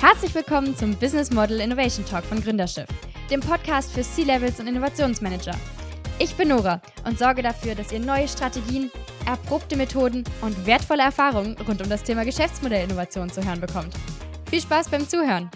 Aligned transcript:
Herzlich 0.00 0.34
willkommen 0.34 0.74
zum 0.74 0.96
Business 0.96 1.30
Model 1.30 1.60
Innovation 1.60 2.06
Talk 2.06 2.24
von 2.24 2.40
Gründerschiff, 2.40 2.88
dem 3.30 3.40
Podcast 3.40 3.92
für 3.92 4.00
C-Levels 4.00 4.58
und 4.58 4.66
Innovationsmanager. 4.66 5.54
Ich 6.18 6.34
bin 6.36 6.48
Nora 6.48 6.80
und 7.04 7.18
sorge 7.18 7.42
dafür, 7.42 7.74
dass 7.74 7.92
ihr 7.92 8.00
neue 8.00 8.26
Strategien, 8.26 8.90
erprobte 9.26 9.76
Methoden 9.76 10.24
und 10.40 10.64
wertvolle 10.64 11.02
Erfahrungen 11.02 11.54
rund 11.68 11.82
um 11.82 11.90
das 11.90 12.02
Thema 12.02 12.24
Geschäftsmodellinnovation 12.24 13.28
zu 13.28 13.44
hören 13.44 13.60
bekommt. 13.60 13.92
Viel 14.48 14.62
Spaß 14.62 14.88
beim 14.88 15.06
Zuhören! 15.06 15.50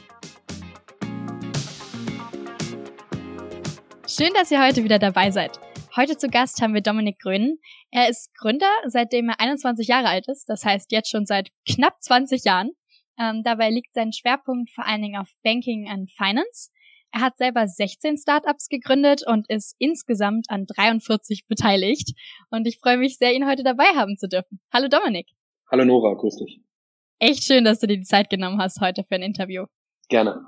Schön, 4.07 4.31
dass 4.35 4.51
ihr 4.51 4.63
heute 4.63 4.85
wieder 4.85 4.99
dabei 4.99 5.31
seid. 5.31 5.59
Heute 5.97 6.19
zu 6.19 6.29
Gast 6.29 6.61
haben 6.61 6.75
wir 6.75 6.83
Dominik 6.83 7.19
Grönen. 7.19 7.61
Er 7.91 8.11
ist 8.11 8.29
Gründer, 8.37 8.71
seitdem 8.89 9.31
er 9.31 9.41
21 9.41 9.89
Jahre 9.89 10.09
alt 10.09 10.29
ist, 10.29 10.51
das 10.51 10.67
heißt 10.67 10.93
jetzt 10.93 11.09
schon 11.09 11.25
seit 11.25 11.49
knapp 11.67 12.03
20 12.03 12.45
Jahren. 12.45 12.73
Ähm, 13.19 13.43
dabei 13.45 13.71
liegt 13.71 13.95
sein 13.95 14.13
Schwerpunkt 14.13 14.71
vor 14.71 14.87
allen 14.87 15.03
Dingen 15.03 15.21
auf 15.21 15.31
Banking 15.43 15.89
and 15.89 16.11
Finance. 16.11 16.71
Er 17.13 17.21
hat 17.21 17.37
selber 17.37 17.69
16 17.69 18.19
Startups 18.19 18.69
gegründet 18.69 19.23
und 19.25 19.49
ist 19.49 19.77
insgesamt 19.79 20.47
an 20.49 20.67
43 20.67 21.47
beteiligt. 21.47 22.13
Und 22.51 22.67
ich 22.67 22.79
freue 22.79 22.97
mich 22.97 23.19
sehr, 23.19 23.33
ihn 23.33 23.47
heute 23.47 23.63
dabei 23.63 23.87
haben 23.95 24.17
zu 24.17 24.29
dürfen. 24.29 24.61
Hallo 24.73 24.89
Dominik. 24.89 25.29
Hallo 25.71 25.85
Nora, 25.85 26.15
grüß 26.15 26.39
dich. 26.39 26.61
Echt 27.21 27.45
schön, 27.45 27.65
dass 27.65 27.79
du 27.79 27.87
dir 27.87 27.99
die 27.99 28.05
Zeit 28.05 28.31
genommen 28.31 28.61
hast 28.61 28.81
heute 28.81 29.05
für 29.05 29.15
ein 29.15 29.23
Interview. 29.23 29.67
Gerne. 30.09 30.45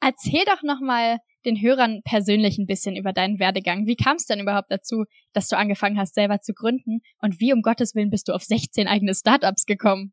Erzähl 0.00 0.44
doch 0.44 0.62
nochmal 0.62 1.18
den 1.46 1.60
Hörern 1.60 2.02
persönlich 2.04 2.58
ein 2.58 2.66
bisschen 2.66 2.96
über 2.96 3.14
deinen 3.14 3.38
Werdegang. 3.38 3.86
Wie 3.86 3.96
kam 3.96 4.16
es 4.16 4.26
denn 4.26 4.40
überhaupt 4.40 4.70
dazu, 4.70 5.04
dass 5.32 5.48
du 5.48 5.56
angefangen 5.56 5.98
hast, 5.98 6.14
selber 6.14 6.40
zu 6.40 6.52
gründen? 6.52 7.00
Und 7.20 7.40
wie 7.40 7.54
um 7.54 7.62
Gottes 7.62 7.94
Willen 7.94 8.10
bist 8.10 8.28
du 8.28 8.32
auf 8.32 8.42
16 8.42 8.86
eigene 8.86 9.14
Startups 9.14 9.64
gekommen? 9.64 10.12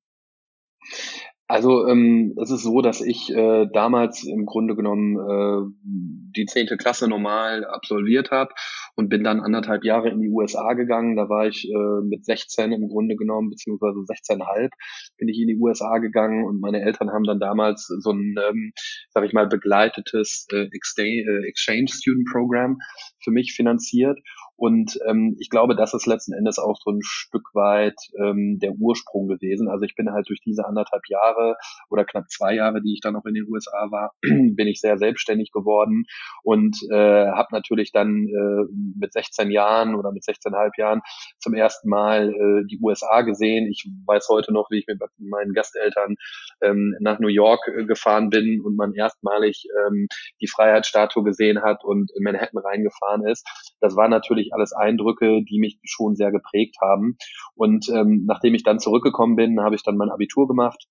Also 1.51 1.85
ähm, 1.85 2.33
es 2.41 2.49
ist 2.49 2.63
so, 2.63 2.79
dass 2.81 3.01
ich 3.01 3.29
äh, 3.29 3.67
damals 3.73 4.23
im 4.23 4.45
Grunde 4.45 4.73
genommen 4.73 5.17
äh, 5.17 5.73
die 5.83 6.45
zehnte 6.45 6.77
Klasse 6.77 7.09
normal 7.09 7.65
absolviert 7.65 8.31
habe 8.31 8.53
und 8.95 9.09
bin 9.09 9.25
dann 9.25 9.41
anderthalb 9.41 9.83
Jahre 9.83 10.07
in 10.07 10.21
die 10.21 10.29
USA 10.29 10.71
gegangen. 10.75 11.17
Da 11.17 11.27
war 11.27 11.47
ich 11.47 11.69
äh, 11.69 12.07
mit 12.07 12.23
16 12.23 12.71
im 12.71 12.87
Grunde 12.87 13.17
genommen, 13.17 13.49
beziehungsweise 13.49 13.99
16,5 13.99 14.69
bin 15.17 15.27
ich 15.27 15.39
in 15.39 15.49
die 15.49 15.57
USA 15.57 15.97
gegangen 15.97 16.45
und 16.45 16.61
meine 16.61 16.83
Eltern 16.83 17.11
haben 17.11 17.25
dann 17.25 17.41
damals 17.41 17.85
so 17.85 18.11
ein, 18.11 18.35
ähm, 18.49 18.71
sag 19.09 19.25
ich 19.25 19.33
mal, 19.33 19.47
begleitetes 19.47 20.47
äh, 20.53 20.69
Exchange 20.71 21.87
Student 21.89 22.29
Program 22.31 22.77
für 23.21 23.31
mich 23.31 23.51
finanziert. 23.51 24.17
Und 24.55 24.99
ähm, 25.07 25.35
ich 25.39 25.49
glaube, 25.49 25.75
das 25.75 25.93
ist 25.93 26.05
letzten 26.05 26.33
Endes 26.33 26.59
auch 26.59 26.77
so 26.83 26.91
ein 26.91 27.01
Stück 27.01 27.49
weit 27.53 27.95
ähm, 28.17 28.59
der 28.59 28.73
Ursprung 28.73 29.27
gewesen. 29.27 29.67
Also 29.67 29.85
ich 29.85 29.95
bin 29.95 30.11
halt 30.11 30.29
durch 30.29 30.39
diese 30.41 30.65
anderthalb 30.65 31.03
Jahre 31.07 31.55
oder 31.89 32.05
knapp 32.05 32.29
zwei 32.29 32.53
Jahre, 32.53 32.81
die 32.81 32.93
ich 32.93 33.01
dann 33.01 33.15
auch 33.15 33.25
in 33.25 33.33
den 33.33 33.47
USA 33.49 33.89
war, 33.89 34.11
bin 34.21 34.67
ich 34.67 34.79
sehr 34.79 34.97
selbstständig 34.97 35.51
geworden 35.51 36.05
und 36.43 36.77
äh, 36.91 37.27
habe 37.31 37.47
natürlich 37.51 37.91
dann 37.91 38.27
äh, 38.27 38.71
mit 38.99 39.13
16 39.13 39.51
Jahren 39.51 39.95
oder 39.95 40.11
mit 40.11 40.23
16,5 40.23 40.71
Jahren 40.77 41.01
zum 41.39 41.53
ersten 41.53 41.89
Mal 41.89 42.29
äh, 42.29 42.65
die 42.67 42.79
USA 42.81 43.21
gesehen. 43.21 43.67
Ich 43.71 43.89
weiß 44.05 44.27
heute 44.29 44.53
noch, 44.53 44.69
wie 44.69 44.79
ich 44.79 44.87
mit 44.87 44.99
meinen 45.17 45.53
Gasteltern 45.53 46.15
ähm, 46.61 46.95
nach 46.99 47.19
New 47.19 47.27
York 47.27 47.67
äh, 47.67 47.85
gefahren 47.85 48.29
bin 48.29 48.61
und 48.61 48.75
man 48.75 48.93
erstmalig 48.93 49.65
ähm, 49.87 50.07
die 50.39 50.47
Freiheitsstatue 50.47 51.23
gesehen 51.23 51.61
hat 51.61 51.83
und 51.83 52.11
in 52.15 52.23
Manhattan 52.23 52.61
reingefahren 52.61 53.25
ist. 53.25 53.47
Das 53.79 53.95
war 53.95 54.07
natürlich 54.07 54.50
alles 54.53 54.73
Eindrücke, 54.73 55.43
die 55.43 55.59
mich 55.59 55.79
schon 55.83 56.15
sehr 56.15 56.31
geprägt 56.31 56.77
haben. 56.81 57.17
Und 57.55 57.89
ähm, 57.89 58.25
nachdem 58.27 58.53
ich 58.55 58.63
dann 58.63 58.79
zurückgekommen 58.79 59.35
bin, 59.35 59.61
habe 59.61 59.75
ich 59.75 59.83
dann 59.83 59.97
mein 59.97 60.09
Abitur 60.09 60.47
gemacht 60.47 60.87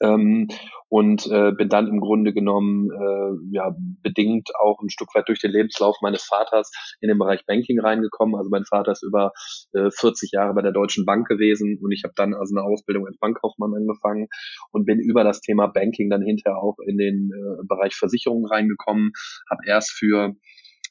ähm, 0.00 0.48
und 0.88 1.26
äh, 1.26 1.52
bin 1.52 1.68
dann 1.68 1.88
im 1.88 2.00
Grunde 2.00 2.32
genommen 2.32 2.90
äh, 2.90 3.54
ja 3.54 3.74
bedingt 4.02 4.50
auch 4.60 4.80
ein 4.82 4.90
Stück 4.90 5.14
weit 5.14 5.28
durch 5.28 5.40
den 5.40 5.52
Lebenslauf 5.52 5.96
meines 6.02 6.24
Vaters 6.24 6.70
in 7.00 7.08
den 7.08 7.18
Bereich 7.18 7.44
Banking 7.46 7.80
reingekommen. 7.80 8.36
Also 8.36 8.50
mein 8.50 8.64
Vater 8.64 8.92
ist 8.92 9.02
über 9.02 9.32
äh, 9.72 9.90
40 9.90 10.32
Jahre 10.32 10.54
bei 10.54 10.62
der 10.62 10.72
Deutschen 10.72 11.04
Bank 11.04 11.28
gewesen 11.28 11.78
und 11.80 11.92
ich 11.92 12.02
habe 12.04 12.14
dann 12.16 12.34
also 12.34 12.54
eine 12.54 12.64
Ausbildung 12.64 13.06
als 13.06 13.18
Bankkaufmann 13.18 13.74
angefangen 13.74 14.28
und 14.72 14.84
bin 14.84 14.98
über 14.98 15.24
das 15.24 15.40
Thema 15.40 15.66
Banking 15.66 16.10
dann 16.10 16.22
hinterher 16.22 16.58
auch 16.58 16.76
in 16.84 16.98
den 16.98 17.30
äh, 17.32 17.66
Bereich 17.66 17.94
Versicherungen 17.94 18.46
reingekommen, 18.46 19.12
habe 19.48 19.62
erst 19.66 19.92
für 19.92 20.34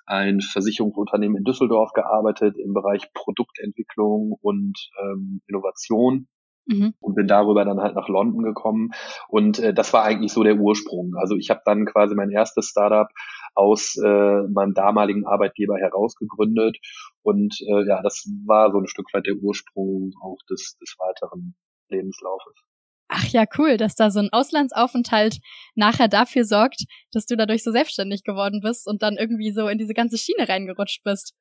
ein 0.09 0.41
Versicherungsunternehmen 0.41 1.37
in 1.37 1.43
Düsseldorf 1.43 1.93
gearbeitet 1.93 2.57
im 2.57 2.73
Bereich 2.73 3.13
Produktentwicklung 3.13 4.37
und 4.41 4.89
ähm, 5.01 5.41
Innovation 5.47 6.27
mhm. 6.65 6.93
und 6.99 7.15
bin 7.15 7.27
darüber 7.27 7.63
dann 7.63 7.79
halt 7.79 7.95
nach 7.95 8.09
London 8.09 8.43
gekommen 8.43 8.89
und 9.27 9.59
äh, 9.59 9.73
das 9.73 9.93
war 9.93 10.03
eigentlich 10.03 10.33
so 10.33 10.43
der 10.43 10.55
Ursprung. 10.55 11.13
Also 11.15 11.35
ich 11.35 11.51
habe 11.51 11.61
dann 11.63 11.85
quasi 11.85 12.15
mein 12.15 12.31
erstes 12.31 12.69
Startup 12.69 13.07
aus 13.53 13.97
äh, 14.03 14.41
meinem 14.51 14.73
damaligen 14.73 15.27
Arbeitgeber 15.27 15.77
heraus 15.77 16.15
gegründet 16.15 16.77
und 17.21 17.59
äh, 17.61 17.87
ja, 17.87 18.01
das 18.01 18.27
war 18.47 18.71
so 18.71 18.79
ein 18.79 18.87
Stück 18.87 19.13
weit 19.13 19.27
der 19.27 19.35
Ursprung 19.35 20.11
auch 20.23 20.37
des, 20.49 20.77
des 20.81 20.95
weiteren 20.97 21.55
Lebenslaufes. 21.89 22.68
Ach 23.11 23.25
ja, 23.29 23.45
cool, 23.57 23.77
dass 23.77 23.95
da 23.95 24.11
so 24.11 24.19
ein 24.19 24.29
Auslandsaufenthalt 24.31 25.39
nachher 25.73 26.07
dafür 26.07 26.45
sorgt, 26.45 26.83
dass 27.11 27.25
du 27.25 27.35
dadurch 27.35 27.63
so 27.63 27.71
selbstständig 27.71 28.23
geworden 28.23 28.61
bist 28.61 28.87
und 28.87 29.01
dann 29.01 29.17
irgendwie 29.17 29.51
so 29.51 29.67
in 29.67 29.79
diese 29.79 29.95
ganze 29.95 30.17
Schiene 30.19 30.47
reingerutscht 30.47 31.03
bist. 31.03 31.33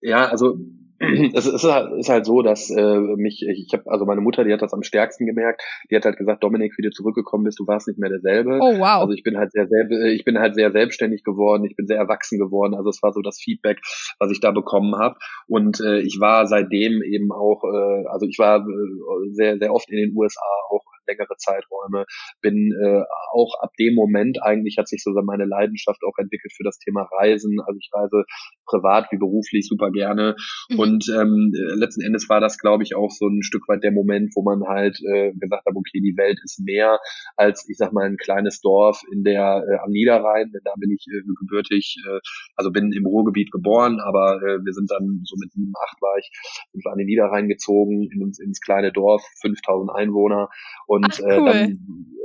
Ja, 0.00 0.26
also 0.26 0.58
es 1.34 1.46
ist 1.46 1.62
halt, 1.62 1.92
ist 1.98 2.08
halt 2.08 2.26
so, 2.26 2.42
dass 2.42 2.70
äh, 2.70 2.98
mich, 2.98 3.46
ich 3.46 3.72
habe, 3.72 3.84
also 3.86 4.04
meine 4.04 4.20
Mutter, 4.20 4.42
die 4.42 4.52
hat 4.52 4.62
das 4.62 4.72
am 4.72 4.82
stärksten 4.82 5.26
gemerkt. 5.26 5.62
Die 5.90 5.96
hat 5.96 6.04
halt 6.04 6.16
gesagt, 6.16 6.42
Dominik, 6.42 6.74
wie 6.76 6.82
du 6.82 6.90
zurückgekommen 6.90 7.44
bist, 7.44 7.60
du 7.60 7.66
warst 7.68 7.86
nicht 7.86 8.00
mehr 8.00 8.10
derselbe. 8.10 8.58
Oh 8.60 8.78
wow. 8.78 9.02
Also 9.02 9.12
ich 9.12 9.22
bin 9.22 9.38
halt 9.38 9.52
sehr, 9.52 9.68
sehr, 9.68 9.88
ich 10.06 10.24
bin 10.24 10.38
halt 10.38 10.56
sehr 10.56 10.72
selbstständig 10.72 11.22
geworden. 11.22 11.64
Ich 11.64 11.76
bin 11.76 11.86
sehr 11.86 11.98
erwachsen 11.98 12.38
geworden. 12.38 12.74
Also 12.74 12.90
es 12.90 13.00
war 13.00 13.12
so 13.12 13.20
das 13.22 13.38
Feedback, 13.40 13.80
was 14.18 14.32
ich 14.32 14.40
da 14.40 14.50
bekommen 14.50 14.96
habe. 14.96 15.16
Und 15.46 15.80
äh, 15.80 16.00
ich 16.00 16.18
war 16.18 16.48
seitdem 16.48 17.00
eben 17.02 17.30
auch, 17.30 17.62
äh, 17.62 18.06
also 18.08 18.26
ich 18.26 18.38
war 18.38 18.58
äh, 18.58 19.30
sehr, 19.30 19.58
sehr 19.58 19.72
oft 19.72 19.88
in 19.90 19.98
den 19.98 20.16
USA 20.16 20.40
auch 20.70 20.82
längere 21.08 21.36
Zeiträume. 21.38 22.04
Bin 22.40 22.72
äh, 22.72 23.02
auch 23.32 23.54
ab 23.60 23.72
dem 23.78 23.94
Moment 23.94 24.42
eigentlich 24.42 24.76
hat 24.78 24.88
sich 24.88 25.02
so 25.02 25.10
meine 25.22 25.44
Leidenschaft 25.44 26.00
auch 26.04 26.18
entwickelt 26.18 26.52
für 26.56 26.64
das 26.64 26.78
Thema 26.78 27.08
Reisen. 27.18 27.60
Also 27.60 27.78
ich 27.80 27.90
reise 27.92 28.24
privat 28.66 29.10
wie 29.10 29.18
beruflich 29.18 29.66
super 29.66 29.90
gerne. 29.90 30.36
Mhm. 30.68 30.78
Und 30.78 31.04
ähm, 31.08 31.52
letzten 31.74 32.02
Endes 32.02 32.28
war 32.28 32.40
das, 32.40 32.58
glaube 32.58 32.82
ich, 32.82 32.94
auch 32.94 33.10
so 33.10 33.26
ein 33.26 33.42
Stück 33.42 33.68
weit 33.68 33.82
der 33.82 33.92
Moment, 33.92 34.32
wo 34.36 34.42
man 34.42 34.62
halt 34.68 34.98
äh, 35.12 35.32
gesagt 35.32 35.66
hat, 35.66 35.74
okay, 35.74 36.00
die 36.00 36.16
Welt 36.16 36.38
ist 36.44 36.60
mehr 36.60 36.98
als, 37.36 37.66
ich 37.68 37.76
sag 37.76 37.92
mal, 37.92 38.06
ein 38.06 38.16
kleines 38.16 38.60
Dorf 38.60 39.02
in 39.12 39.24
der 39.24 39.64
äh, 39.68 39.78
am 39.84 39.90
Niederrhein. 39.90 40.52
Da 40.64 40.72
bin 40.78 40.90
ich 40.90 41.06
äh, 41.08 41.22
gebürtig, 41.40 41.96
äh, 42.06 42.20
also 42.56 42.70
bin 42.70 42.92
im 42.92 43.06
Ruhrgebiet 43.06 43.50
geboren, 43.50 44.00
aber 44.00 44.36
äh, 44.42 44.64
wir 44.64 44.72
sind 44.72 44.90
dann 44.90 45.22
so 45.24 45.36
mit 45.40 45.52
sieben, 45.52 45.72
acht 45.88 46.00
war 46.02 46.16
ich, 46.18 46.30
sind 46.72 46.84
wir 46.84 46.92
an 46.92 46.98
den 46.98 47.06
Niederrhein 47.06 47.48
gezogen, 47.48 48.08
in, 48.12 48.32
ins 48.44 48.60
kleine 48.60 48.92
Dorf, 48.92 49.22
5000 49.40 49.90
Einwohner. 49.94 50.48
Und 50.86 50.97
und 51.04 51.12
Ach, 51.12 51.20
cool. 51.22 51.48
äh, 51.48 51.52
dann 51.52 51.78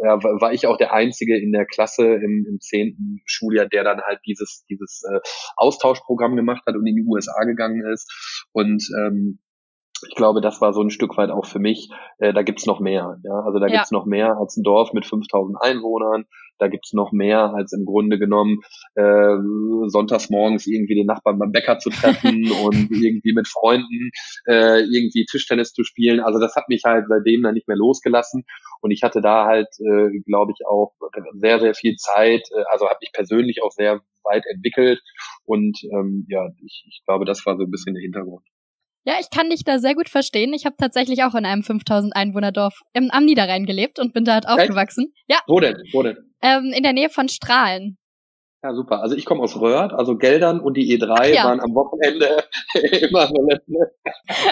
ja, 0.04 0.22
war 0.22 0.52
ich 0.52 0.68
auch 0.68 0.78
der 0.78 0.94
Einzige 0.94 1.38
in 1.38 1.52
der 1.52 1.66
Klasse 1.66 2.06
im, 2.16 2.46
im 2.48 2.60
zehnten 2.60 3.22
Schuljahr, 3.26 3.68
der 3.68 3.84
dann 3.84 4.02
halt 4.02 4.20
dieses, 4.26 4.66
dieses 4.70 5.04
äh, 5.10 5.20
Austauschprogramm 5.56 6.36
gemacht 6.36 6.64
hat 6.68 6.76
und 6.76 6.86
in 6.86 6.96
die 6.96 7.06
USA 7.08 7.44
gegangen 7.46 7.86
ist. 7.86 8.12
Und 8.52 8.84
ähm, 9.00 9.40
ich 10.08 10.16
glaube, 10.16 10.42
das 10.42 10.62
war 10.62 10.74
so 10.74 10.82
ein 10.82 10.90
Stück 10.90 11.18
weit 11.18 11.30
auch 11.30 11.46
für 11.46 11.60
mich, 11.60 11.90
äh, 12.18 12.34
da 12.34 12.42
gibt's 12.44 12.66
noch 12.66 12.80
mehr. 12.80 13.20
Ja? 13.24 13.42
Also 13.46 13.60
da 13.60 13.68
ja. 13.68 13.74
gibt's 13.74 13.92
noch 13.92 14.06
mehr 14.06 14.38
als 14.38 14.58
ein 14.58 14.64
Dorf 14.64 14.94
mit 14.94 15.06
5000 15.06 15.58
Einwohnern. 15.62 16.26
Da 16.60 16.68
gibt's 16.68 16.94
noch 16.94 17.12
mehr 17.12 17.54
als 17.54 17.74
im 17.74 17.86
Grunde 17.86 18.20
genommen 18.20 18.60
äh, 18.96 19.36
sonntags 19.88 20.30
morgens 20.30 20.68
irgendwie 20.68 20.96
den 20.96 21.08
Nachbarn 21.08 21.40
beim 21.40 21.52
Bäcker 21.52 21.80
zu 21.80 21.90
treffen 21.90 22.52
und 22.64 22.92
irgendwie 22.92 23.34
mit 23.34 23.48
Freunden 23.48 24.12
äh, 24.48 24.82
irgendwie 24.82 25.26
Tischtennis 25.26 25.74
zu 25.74 25.84
spielen. 25.84 26.20
Also 26.20 26.40
das 26.40 26.56
hat 26.56 26.70
mich 26.70 26.84
halt 26.86 27.06
seitdem 27.10 27.42
dann 27.42 27.56
nicht 27.56 27.68
mehr 27.68 27.78
losgelassen. 27.78 28.46
Und 28.82 28.92
ich 28.92 29.02
hatte 29.04 29.22
da 29.22 29.46
halt, 29.46 29.70
äh, 29.80 30.20
glaube 30.26 30.52
ich, 30.52 30.66
auch 30.68 30.94
sehr, 31.34 31.60
sehr 31.60 31.74
viel 31.74 31.96
Zeit. 31.96 32.48
Äh, 32.52 32.64
also 32.72 32.88
habe 32.88 33.00
mich 33.02 33.12
persönlich 33.14 33.62
auch 33.64 33.72
sehr 33.72 34.02
weit 34.24 34.46
entwickelt. 34.46 35.02
Und 35.46 35.80
ähm, 35.92 36.26
ja, 36.30 36.50
ich, 36.64 36.86
ich 36.88 37.02
glaube, 37.06 37.26
das 37.26 37.46
war 37.46 37.58
so 37.58 37.64
ein 37.64 37.72
bisschen 37.72 37.94
der 37.94 38.02
Hintergrund. 38.02 38.46
Ja, 39.06 39.16
ich 39.20 39.30
kann 39.30 39.50
dich 39.50 39.64
da 39.66 39.80
sehr 39.80 39.96
gut 39.96 40.08
verstehen. 40.08 40.54
Ich 40.54 40.66
habe 40.66 40.76
tatsächlich 40.78 41.24
auch 41.24 41.36
in 41.36 41.46
einem 41.46 41.64
5000 41.64 42.16
Einwohnerdorf 42.16 42.80
im, 42.94 43.10
am 43.12 43.26
Niederrhein 43.26 43.66
gelebt 43.66 44.00
und 44.00 44.14
bin 44.14 44.24
da 44.24 44.34
halt 44.34 44.48
aufgewachsen. 44.48 45.14
Ja. 45.28 45.40
Wo 45.48 45.60
denn? 45.60 45.76
Wo 45.92 46.04
denn? 46.04 46.18
Ähm, 46.42 46.72
in 46.74 46.84
der 46.84 46.94
Nähe 46.94 47.10
von 47.10 47.28
Strahlen. 47.28 47.98
Ja, 48.64 48.74
super. 48.74 49.02
Also 49.02 49.18
ich 49.18 49.26
komme 49.26 49.44
aus 49.44 49.60
Röhrt, 49.60 49.92
also 49.92 50.16
Geldern 50.16 50.62
und 50.62 50.78
die 50.78 50.98
E3 50.98 51.34
ja. 51.34 51.44
waren 51.44 51.60
am 51.60 51.76
Wochenende 51.76 52.44
immer 53.02 53.28
so 53.28 53.36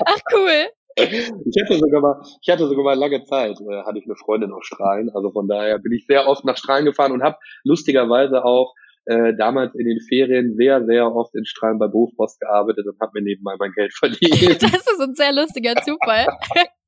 Ach 0.06 0.20
cool. 0.34 0.68
Ich 0.98 1.64
hatte 1.64 1.80
sogar 1.80 2.02
mal, 2.02 2.22
ich 2.42 2.50
hatte 2.50 2.68
sogar 2.68 2.84
mal 2.84 2.98
lange 2.98 3.24
Zeit, 3.24 3.58
äh, 3.62 3.84
hatte 3.84 4.00
ich 4.00 4.06
eine 4.06 4.18
Freundin 4.18 4.52
aus 4.52 4.66
Strahlen. 4.66 5.10
Also 5.16 5.32
von 5.32 5.48
daher 5.48 5.80
bin 5.80 5.94
ich 5.94 6.06
sehr 6.06 6.28
oft 6.28 6.44
nach 6.44 6.58
Strahlen 6.58 6.84
gefahren 6.84 7.14
und 7.14 7.24
habe 7.24 7.38
lustigerweise 7.64 8.44
auch 8.44 8.74
äh, 9.06 9.34
damals 9.36 9.74
in 9.76 9.86
den 9.86 10.00
Ferien 10.00 10.56
sehr, 10.56 10.86
sehr 10.86 11.14
oft 11.14 11.34
in 11.36 11.46
Strahlen 11.46 11.80
bei 11.80 11.88
Bofrost 11.88 12.40
gearbeitet 12.40 12.86
und 12.88 13.00
habe 13.00 13.12
mir 13.16 13.24
nebenbei 13.24 13.56
mein 13.60 13.72
Geld 13.74 13.94
verdient. 13.94 14.22
Das 14.62 14.74
ist 14.74 15.02
ein 15.02 15.16
sehr 15.16 15.34
lustiger 15.34 15.76
Zufall. 15.76 16.28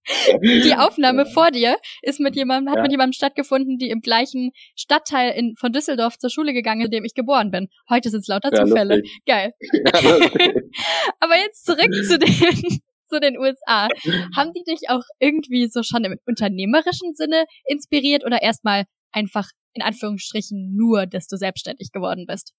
die 0.44 0.76
Aufnahme 0.76 1.26
vor 1.26 1.52
dir 1.52 1.78
ist 2.02 2.20
mit 2.20 2.36
jemandem, 2.36 2.72
hat 2.72 2.78
ja. 2.78 2.82
mit 2.84 2.92
jemandem 2.92 3.14
stattgefunden, 3.14 3.78
die 3.78 3.90
im 3.90 4.02
gleichen 4.02 4.52
Stadtteil 4.76 5.34
in, 5.36 5.56
von 5.58 5.72
Düsseldorf 5.72 6.18
zur 6.18 6.30
Schule 6.30 6.54
gegangen 6.54 6.82
ist, 6.82 6.88
in 6.88 6.92
dem 6.92 7.06
ich 7.06 7.14
geboren 7.14 7.52
bin. 7.52 7.70
Heute 7.90 8.10
sind 8.10 8.22
es 8.22 8.28
lauter 8.28 8.50
ja, 8.54 8.66
Zufälle. 8.66 8.98
Lustig. 8.98 9.22
Geil. 9.26 9.54
Ja, 9.72 9.92
Aber 11.20 11.36
jetzt 11.38 11.66
zurück 11.66 11.94
zu 12.06 12.20
den, 12.20 12.80
zu 13.08 13.20
den 13.20 13.38
USA. 13.38 13.88
Haben 14.36 14.52
die 14.54 14.64
dich 14.64 14.90
auch 14.90 15.04
irgendwie 15.20 15.68
so 15.68 15.84
schon 15.84 16.04
im 16.04 16.18
unternehmerischen 16.26 17.14
Sinne 17.14 17.46
inspiriert 17.66 18.26
oder 18.26 18.42
erstmal 18.42 18.84
einfach 19.14 19.50
in 19.74 19.82
Anführungsstrichen 19.82 20.76
nur, 20.76 21.06
dass 21.06 21.28
du 21.28 21.38
selbstständig 21.38 21.92
geworden 21.92 22.26
bist? 22.28 22.54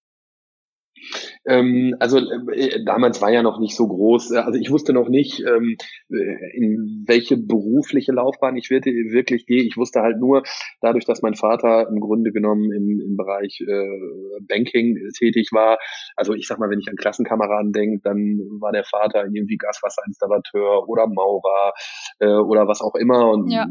Ähm, 1.47 1.95
also 2.01 2.19
äh, 2.19 2.85
damals 2.85 3.21
war 3.21 3.31
ja 3.31 3.43
noch 3.43 3.59
nicht 3.59 3.77
so 3.77 3.87
groß. 3.87 4.33
Äh, 4.33 4.39
also 4.39 4.59
ich 4.59 4.71
wusste 4.71 4.93
noch 4.93 5.09
nicht, 5.09 5.41
ähm, 5.41 5.77
äh, 6.11 6.57
in 6.57 7.05
welche 7.07 7.37
berufliche 7.37 8.13
Laufbahn 8.13 8.57
ich 8.57 8.71
wirklich, 8.71 9.47
gehe. 9.47 9.63
Ich 9.63 9.77
wusste 9.77 10.01
halt 10.01 10.19
nur, 10.19 10.43
dadurch, 10.81 11.05
dass 11.05 11.23
mein 11.23 11.35
Vater 11.35 11.89
im 11.89 12.01
Grunde 12.01 12.33
genommen 12.33 12.73
im, 12.73 13.01
im 13.01 13.17
Bereich 13.17 13.61
äh, 13.61 14.41
Banking 14.49 14.99
tätig 15.19 15.51
war. 15.53 15.79
Also 16.17 16.35
ich 16.35 16.47
sag 16.47 16.59
mal, 16.59 16.71
wenn 16.71 16.81
ich 16.81 16.89
an 16.89 16.97
Klassenkameraden 16.97 17.73
denke, 17.73 18.01
dann 18.03 18.39
war 18.61 18.73
der 18.73 18.85
Vater 18.85 19.25
irgendwie 19.25 19.57
Gaswasserinstallateur 19.57 20.89
oder 20.89 21.07
Maurer 21.07 21.73
äh, 22.21 22.27
oder 22.27 22.67
was 22.67 22.81
auch 22.81 22.95
immer. 22.95 23.31
Und 23.31 23.51
ja. 23.51 23.67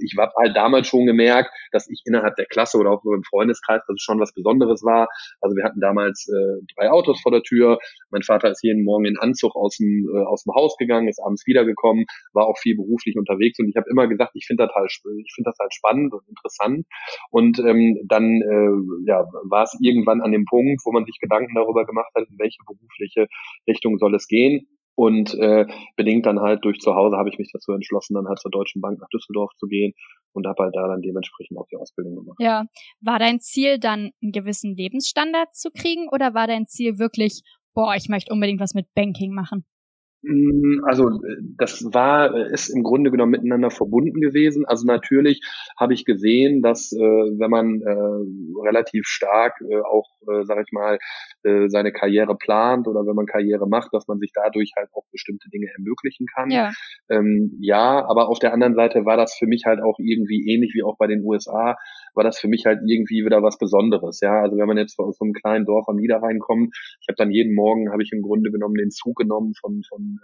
ich 0.00 0.14
habe 0.18 0.32
halt 0.38 0.56
damals 0.56 0.88
schon 0.88 1.06
gemerkt, 1.06 1.50
dass 1.72 1.88
ich 1.88 2.02
innerhalb 2.04 2.36
der 2.36 2.46
Klasse 2.46 2.78
oder 2.78 2.90
auch 2.90 3.04
im 3.04 3.22
Freundeskreis, 3.22 3.82
dass 3.86 3.94
es 3.94 4.02
schon 4.02 4.20
was 4.20 4.32
Besonderes 4.32 4.82
war. 4.84 5.08
Also 5.40 5.56
wir 5.56 5.64
hatten 5.64 5.80
damals 5.80 6.28
äh, 6.28 6.64
drei 6.78 6.90
Autos 6.90 7.20
vor 7.20 7.32
der 7.32 7.42
Tür. 7.42 7.78
Mein 8.10 8.22
Vater 8.22 8.50
ist 8.50 8.62
jeden 8.62 8.84
Morgen 8.84 9.04
in 9.04 9.18
Anzug 9.18 9.56
aus 9.56 9.76
dem, 9.76 10.08
äh, 10.14 10.24
aus 10.24 10.44
dem 10.44 10.54
Haus 10.54 10.76
gegangen, 10.78 11.08
ist 11.08 11.20
abends 11.20 11.46
wiedergekommen, 11.46 12.06
war 12.32 12.46
auch 12.46 12.58
viel 12.58 12.76
beruflich 12.76 13.16
unterwegs 13.16 13.58
und 13.58 13.68
ich 13.68 13.76
habe 13.76 13.88
immer 13.90 14.06
gesagt, 14.06 14.32
ich 14.34 14.46
finde 14.46 14.66
das 14.66 14.74
halt, 14.74 14.90
ich 14.90 15.32
finde 15.34 15.50
das 15.50 15.58
halt 15.58 15.74
spannend 15.74 16.12
und 16.12 16.22
interessant. 16.28 16.86
Und 17.30 17.58
ähm, 17.60 17.98
dann 18.06 18.40
äh, 18.42 19.08
ja, 19.08 19.24
war 19.48 19.64
es 19.64 19.76
irgendwann 19.82 20.20
an 20.20 20.32
dem 20.32 20.44
Punkt, 20.44 20.80
wo 20.84 20.92
man 20.92 21.04
sich 21.04 21.18
Gedanken 21.20 21.54
darüber 21.54 21.84
gemacht 21.84 22.10
hat, 22.14 22.26
in 22.28 22.38
welche 22.38 22.58
berufliche 22.66 23.26
Richtung 23.66 23.98
soll 23.98 24.14
es 24.14 24.26
gehen. 24.26 24.66
Und 24.98 25.32
äh, 25.34 25.64
bedingt 25.94 26.26
dann 26.26 26.40
halt 26.40 26.64
durch 26.64 26.80
zu 26.80 26.96
Hause 26.96 27.18
habe 27.18 27.28
ich 27.28 27.38
mich 27.38 27.52
dazu 27.52 27.70
entschlossen, 27.70 28.14
dann 28.14 28.26
halt 28.26 28.40
zur 28.40 28.50
Deutschen 28.50 28.80
Bank 28.80 28.98
nach 28.98 29.08
Düsseldorf 29.10 29.52
zu 29.56 29.68
gehen 29.68 29.94
und 30.32 30.44
habe 30.48 30.64
halt 30.64 30.74
da 30.74 30.88
dann 30.88 31.02
dementsprechend 31.02 31.56
auch 31.56 31.68
die 31.70 31.76
Ausbildung 31.76 32.16
gemacht. 32.16 32.38
Ja, 32.40 32.64
war 33.00 33.20
dein 33.20 33.38
Ziel 33.38 33.78
dann 33.78 34.10
einen 34.20 34.32
gewissen 34.32 34.74
Lebensstandard 34.74 35.54
zu 35.54 35.70
kriegen 35.70 36.08
oder 36.10 36.34
war 36.34 36.48
dein 36.48 36.66
Ziel 36.66 36.98
wirklich, 36.98 37.42
boah, 37.74 37.94
ich 37.94 38.08
möchte 38.08 38.32
unbedingt 38.32 38.58
was 38.58 38.74
mit 38.74 38.92
Banking 38.96 39.32
machen? 39.32 39.64
Mm, 40.22 40.82
also 40.84 41.10
das 41.56 41.84
war, 41.92 42.34
ist 42.50 42.70
im 42.70 42.82
Grunde 42.82 43.10
genommen 43.10 43.30
miteinander 43.32 43.70
verbunden 43.70 44.20
gewesen. 44.20 44.64
Also 44.66 44.86
natürlich 44.86 45.40
habe 45.78 45.94
ich 45.94 46.04
gesehen, 46.04 46.60
dass 46.60 46.92
äh, 46.92 46.98
wenn 46.98 47.50
man 47.50 47.80
äh, 47.82 48.66
relativ 48.66 49.06
stark 49.06 49.54
äh, 49.60 49.80
auch, 49.80 50.08
äh, 50.28 50.44
sage 50.44 50.62
ich 50.66 50.72
mal, 50.72 50.98
äh, 51.44 51.68
seine 51.68 51.92
Karriere 51.92 52.36
plant 52.36 52.88
oder 52.88 53.06
wenn 53.06 53.14
man 53.14 53.26
Karriere 53.26 53.68
macht, 53.68 53.92
dass 53.92 54.08
man 54.08 54.18
sich 54.18 54.32
dadurch 54.34 54.72
halt 54.76 54.88
auch 54.92 55.04
bestimmte 55.12 55.48
Dinge 55.50 55.68
ermöglichen 55.76 56.26
kann. 56.26 56.50
Ja. 56.50 56.72
Ähm, 57.08 57.56
ja, 57.60 58.04
aber 58.08 58.28
auf 58.28 58.40
der 58.40 58.52
anderen 58.52 58.74
Seite 58.74 59.04
war 59.04 59.16
das 59.16 59.36
für 59.38 59.46
mich 59.46 59.64
halt 59.66 59.80
auch 59.80 59.98
irgendwie 59.98 60.52
ähnlich 60.52 60.72
wie 60.74 60.82
auch 60.82 60.96
bei 60.98 61.06
den 61.06 61.22
USA, 61.24 61.76
war 62.14 62.24
das 62.24 62.38
für 62.40 62.48
mich 62.48 62.66
halt 62.66 62.80
irgendwie 62.84 63.24
wieder 63.24 63.42
was 63.42 63.58
Besonderes. 63.58 64.20
Ja, 64.20 64.40
also 64.40 64.56
wenn 64.56 64.66
man 64.66 64.78
jetzt 64.78 64.98
aus 64.98 65.16
so 65.16 65.24
einem 65.24 65.32
kleinen 65.32 65.64
Dorf 65.64 65.88
am 65.88 65.96
Niederrhein 65.96 66.40
kommt, 66.40 66.74
ich 67.00 67.06
habe 67.08 67.16
dann 67.16 67.30
jeden 67.30 67.54
Morgen 67.54 67.92
habe 67.92 68.02
ich 68.02 68.10
im 68.12 68.22
Grunde 68.22 68.50
genommen 68.50 68.74
den 68.74 68.90
Zug 68.90 69.16
genommen 69.16 69.52
von 69.60 69.82
von 69.88 70.08
äh, 70.08 70.17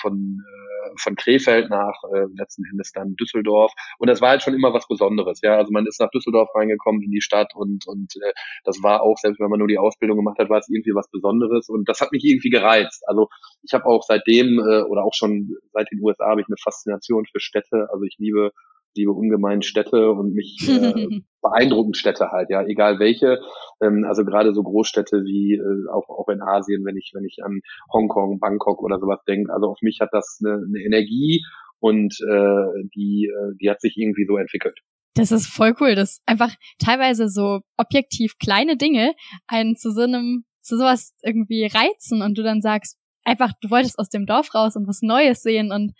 von 0.00 0.42
äh, 0.44 0.90
von 1.02 1.16
Krefeld 1.16 1.70
nach 1.70 1.94
äh, 2.14 2.26
letzten 2.36 2.64
Endes 2.70 2.92
dann 2.92 3.16
Düsseldorf 3.16 3.72
und 3.98 4.08
das 4.08 4.20
war 4.20 4.30
halt 4.30 4.42
schon 4.42 4.54
immer 4.54 4.72
was 4.72 4.86
Besonderes. 4.88 5.40
Ja, 5.42 5.56
also 5.56 5.70
man 5.72 5.86
ist 5.86 6.00
nach 6.00 6.10
Düsseldorf 6.10 6.48
reingekommen 6.54 7.02
in 7.02 7.10
die 7.10 7.20
Stadt 7.20 7.54
und 7.54 7.86
und 7.86 8.14
äh, 8.16 8.32
das 8.64 8.82
war 8.82 9.02
auch 9.02 9.16
selbst 9.18 9.40
wenn 9.40 9.50
man 9.50 9.58
nur 9.58 9.68
die 9.68 9.78
Ausbildung 9.78 10.16
gemacht 10.16 10.38
hat, 10.38 10.50
war 10.50 10.58
es 10.58 10.68
irgendwie 10.68 10.94
was 10.94 11.08
Besonderes 11.10 11.68
und 11.68 11.88
das 11.88 12.00
hat 12.00 12.12
mich 12.12 12.24
irgendwie 12.24 12.50
gereizt. 12.50 13.02
Also 13.06 13.28
ich 13.62 13.74
habe 13.74 13.86
auch 13.86 14.02
seitdem 14.02 14.58
äh, 14.58 14.82
oder 14.82 15.04
auch 15.04 15.14
schon 15.14 15.56
seit 15.72 15.90
den 15.90 16.00
USA 16.02 16.26
habe 16.26 16.40
ich 16.40 16.46
eine 16.48 16.56
Faszination 16.62 17.26
für 17.30 17.40
Städte. 17.40 17.88
Also 17.92 18.04
ich 18.04 18.16
liebe 18.18 18.52
liebe 18.96 19.12
ungemein 19.12 19.62
Städte 19.62 20.10
und 20.10 20.34
mich 20.34 20.68
äh, 20.68 21.06
beeindrucken 21.42 21.94
Städte 21.94 22.30
halt, 22.30 22.50
ja, 22.50 22.62
egal 22.62 22.98
welche. 22.98 23.40
Ähm, 23.80 24.04
also 24.06 24.24
gerade 24.24 24.54
so 24.54 24.62
Großstädte 24.62 25.24
wie 25.24 25.54
äh, 25.54 25.90
auch 25.92 26.08
auch 26.08 26.28
in 26.28 26.42
Asien, 26.42 26.84
wenn 26.84 26.96
ich 26.96 27.12
wenn 27.14 27.24
ich 27.24 27.38
an 27.44 27.60
Hongkong, 27.92 28.40
Bangkok 28.40 28.82
oder 28.82 28.98
sowas 28.98 29.20
denke. 29.26 29.52
Also 29.52 29.68
auf 29.68 29.78
mich 29.82 30.00
hat 30.00 30.10
das 30.12 30.40
eine, 30.44 30.54
eine 30.54 30.80
Energie 30.80 31.44
und 31.78 32.16
äh, 32.28 32.88
die 32.94 33.30
äh, 33.32 33.56
die 33.60 33.70
hat 33.70 33.80
sich 33.80 33.96
irgendwie 33.96 34.26
so 34.26 34.36
entwickelt. 34.36 34.78
Das 35.14 35.32
ist 35.32 35.46
voll 35.46 35.74
cool, 35.80 35.94
dass 35.94 36.20
einfach 36.26 36.54
teilweise 36.78 37.28
so 37.28 37.60
objektiv 37.78 38.34
kleine 38.38 38.76
Dinge 38.76 39.14
einen 39.46 39.76
zu 39.76 39.90
so 39.90 40.02
einem 40.02 40.44
zu 40.60 40.76
sowas 40.76 41.14
irgendwie 41.22 41.66
reizen 41.66 42.22
und 42.22 42.36
du 42.36 42.42
dann 42.42 42.60
sagst, 42.60 42.98
einfach 43.24 43.52
du 43.60 43.70
wolltest 43.70 43.98
aus 43.98 44.08
dem 44.08 44.26
Dorf 44.26 44.54
raus 44.54 44.76
und 44.76 44.86
was 44.88 45.00
Neues 45.02 45.42
sehen 45.42 45.72
und 45.72 45.92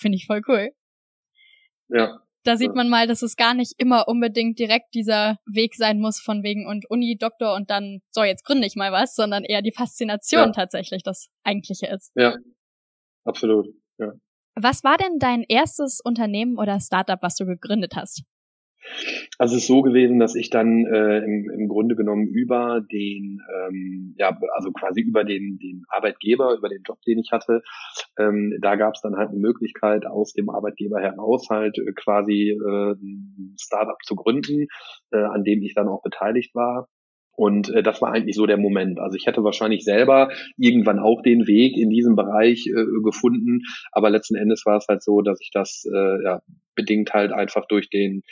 finde 0.00 0.16
ich 0.16 0.26
voll 0.26 0.42
cool. 0.48 0.70
Ja, 1.88 2.20
da 2.48 2.56
sieht 2.56 2.74
man 2.74 2.88
mal, 2.88 3.06
dass 3.06 3.20
es 3.20 3.36
gar 3.36 3.52
nicht 3.52 3.74
immer 3.76 4.08
unbedingt 4.08 4.58
direkt 4.58 4.94
dieser 4.94 5.38
Weg 5.44 5.74
sein 5.74 6.00
muss 6.00 6.18
von 6.18 6.42
wegen 6.42 6.66
und 6.66 6.88
Uni, 6.90 7.18
Doktor 7.18 7.54
und 7.54 7.68
dann, 7.68 8.00
so, 8.10 8.24
jetzt 8.24 8.44
gründe 8.44 8.66
ich 8.66 8.74
mal 8.74 8.90
was, 8.90 9.14
sondern 9.14 9.44
eher 9.44 9.60
die 9.60 9.72
Faszination 9.72 10.46
ja. 10.46 10.52
tatsächlich 10.52 11.02
das 11.02 11.28
Eigentliche 11.44 11.86
ist. 11.88 12.10
Ja, 12.14 12.36
absolut, 13.24 13.66
ja. 13.98 14.12
Was 14.54 14.82
war 14.82 14.96
denn 14.96 15.18
dein 15.18 15.44
erstes 15.46 16.00
Unternehmen 16.02 16.56
oder 16.58 16.80
Startup, 16.80 17.22
was 17.22 17.36
du 17.36 17.44
gegründet 17.44 17.94
hast? 17.94 18.22
Also 19.38 19.56
es 19.56 19.62
ist 19.62 19.68
so 19.68 19.82
gewesen, 19.82 20.18
dass 20.18 20.34
ich 20.34 20.50
dann 20.50 20.86
äh, 20.86 21.18
im, 21.18 21.50
im 21.50 21.68
Grunde 21.68 21.94
genommen 21.94 22.26
über 22.26 22.80
den, 22.80 23.40
ähm, 23.54 24.14
ja, 24.18 24.36
also 24.54 24.72
quasi 24.72 25.00
über 25.00 25.24
den, 25.24 25.58
den 25.58 25.84
Arbeitgeber, 25.88 26.56
über 26.56 26.68
den 26.68 26.82
Job, 26.82 26.98
den 27.06 27.18
ich 27.18 27.30
hatte, 27.32 27.62
ähm, 28.18 28.56
da 28.60 28.76
gab 28.76 28.94
es 28.94 29.00
dann 29.00 29.16
halt 29.16 29.30
eine 29.30 29.38
Möglichkeit, 29.38 30.06
aus 30.06 30.32
dem 30.32 30.50
Arbeitgeber 30.50 31.00
heraus 31.00 31.48
halt 31.50 31.78
äh, 31.78 31.92
quasi 31.92 32.50
äh, 32.50 32.92
ein 32.92 33.56
Startup 33.60 33.98
zu 34.04 34.16
gründen, 34.16 34.66
äh, 35.12 35.18
an 35.18 35.44
dem 35.44 35.62
ich 35.62 35.74
dann 35.74 35.88
auch 35.88 36.02
beteiligt 36.02 36.54
war. 36.54 36.88
Und 37.38 37.72
äh, 37.72 37.84
das 37.84 38.02
war 38.02 38.12
eigentlich 38.12 38.34
so 38.34 38.46
der 38.46 38.56
Moment. 38.56 38.98
Also 38.98 39.16
ich 39.16 39.26
hätte 39.26 39.44
wahrscheinlich 39.44 39.84
selber 39.84 40.30
irgendwann 40.56 40.98
auch 40.98 41.22
den 41.22 41.46
Weg 41.46 41.76
in 41.76 41.88
diesem 41.88 42.16
Bereich 42.16 42.66
äh, 42.66 43.02
gefunden, 43.04 43.60
aber 43.92 44.10
letzten 44.10 44.34
Endes 44.34 44.66
war 44.66 44.78
es 44.78 44.86
halt 44.88 45.04
so, 45.04 45.22
dass 45.22 45.40
ich 45.40 45.50
das 45.52 45.84
äh, 45.88 46.24
ja, 46.24 46.42
bedingt 46.74 47.12
halt 47.14 47.30
einfach 47.30 47.66
durch 47.68 47.90
den 47.90 48.22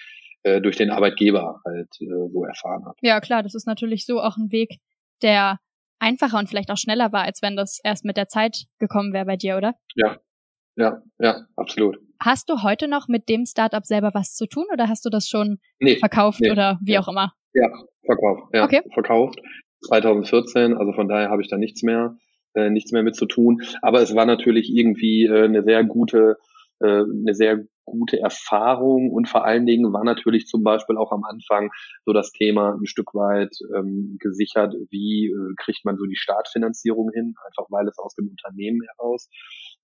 äh, 0.46 0.60
durch 0.60 0.76
den 0.76 0.90
Arbeitgeber 0.90 1.60
halt 1.64 1.88
äh, 2.00 2.28
so 2.32 2.44
erfahren 2.44 2.86
hat. 2.86 2.96
Ja, 3.02 3.20
klar, 3.20 3.42
das 3.42 3.54
ist 3.56 3.66
natürlich 3.66 4.06
so 4.06 4.20
auch 4.20 4.36
ein 4.36 4.52
Weg, 4.52 4.78
der 5.22 5.58
einfacher 5.98 6.38
und 6.38 6.48
vielleicht 6.48 6.70
auch 6.70 6.76
schneller 6.76 7.12
war, 7.12 7.22
als 7.22 7.42
wenn 7.42 7.56
das 7.56 7.80
erst 7.82 8.04
mit 8.04 8.16
der 8.16 8.28
Zeit 8.28 8.66
gekommen 8.78 9.12
wäre 9.12 9.24
bei 9.24 9.36
dir, 9.36 9.56
oder? 9.56 9.74
Ja, 9.96 10.18
ja, 10.76 11.02
ja, 11.18 11.46
absolut. 11.56 11.98
Hast 12.22 12.48
du 12.48 12.62
heute 12.62 12.86
noch 12.86 13.08
mit 13.08 13.28
dem 13.28 13.44
Startup 13.44 13.84
selber 13.84 14.12
was 14.14 14.34
zu 14.34 14.46
tun 14.46 14.66
oder 14.72 14.88
hast 14.88 15.04
du 15.04 15.10
das 15.10 15.28
schon 15.28 15.58
nee, 15.80 15.96
verkauft 15.96 16.40
nee, 16.40 16.50
oder 16.52 16.78
wie 16.80 16.92
ja. 16.92 17.00
auch 17.00 17.08
immer? 17.08 17.32
Ja, 17.52 17.68
verkauft. 18.04 18.54
Ja, 18.54 18.64
okay. 18.64 18.82
verkauft. 18.94 19.40
2014, 19.88 20.74
also 20.74 20.92
von 20.92 21.08
daher 21.08 21.30
habe 21.30 21.42
ich 21.42 21.48
da 21.48 21.56
nichts 21.56 21.82
mehr, 21.82 22.16
äh, 22.54 22.70
nichts 22.70 22.92
mehr 22.92 23.02
mit 23.02 23.16
zu 23.16 23.26
tun. 23.26 23.62
Aber 23.82 24.00
es 24.00 24.14
war 24.14 24.26
natürlich 24.26 24.70
irgendwie 24.72 25.24
äh, 25.24 25.44
eine 25.44 25.64
sehr 25.64 25.82
gute, 25.82 26.36
äh, 26.80 27.02
eine 27.02 27.34
sehr 27.34 27.64
gute 27.86 28.18
Erfahrung 28.18 29.10
und 29.10 29.28
vor 29.28 29.44
allen 29.44 29.64
Dingen 29.64 29.92
war 29.92 30.04
natürlich 30.04 30.46
zum 30.46 30.62
Beispiel 30.64 30.96
auch 30.96 31.12
am 31.12 31.22
Anfang 31.24 31.70
so 32.04 32.12
das 32.12 32.32
Thema 32.32 32.74
ein 32.74 32.86
Stück 32.86 33.14
weit 33.14 33.56
ähm, 33.74 34.16
gesichert, 34.18 34.74
wie 34.90 35.26
äh, 35.26 35.54
kriegt 35.56 35.84
man 35.84 35.96
so 35.96 36.04
die 36.04 36.16
Startfinanzierung 36.16 37.10
hin, 37.14 37.34
einfach 37.46 37.70
weil 37.70 37.86
es 37.86 37.98
aus 37.98 38.14
dem 38.14 38.28
Unternehmen 38.28 38.80
heraus 38.96 39.30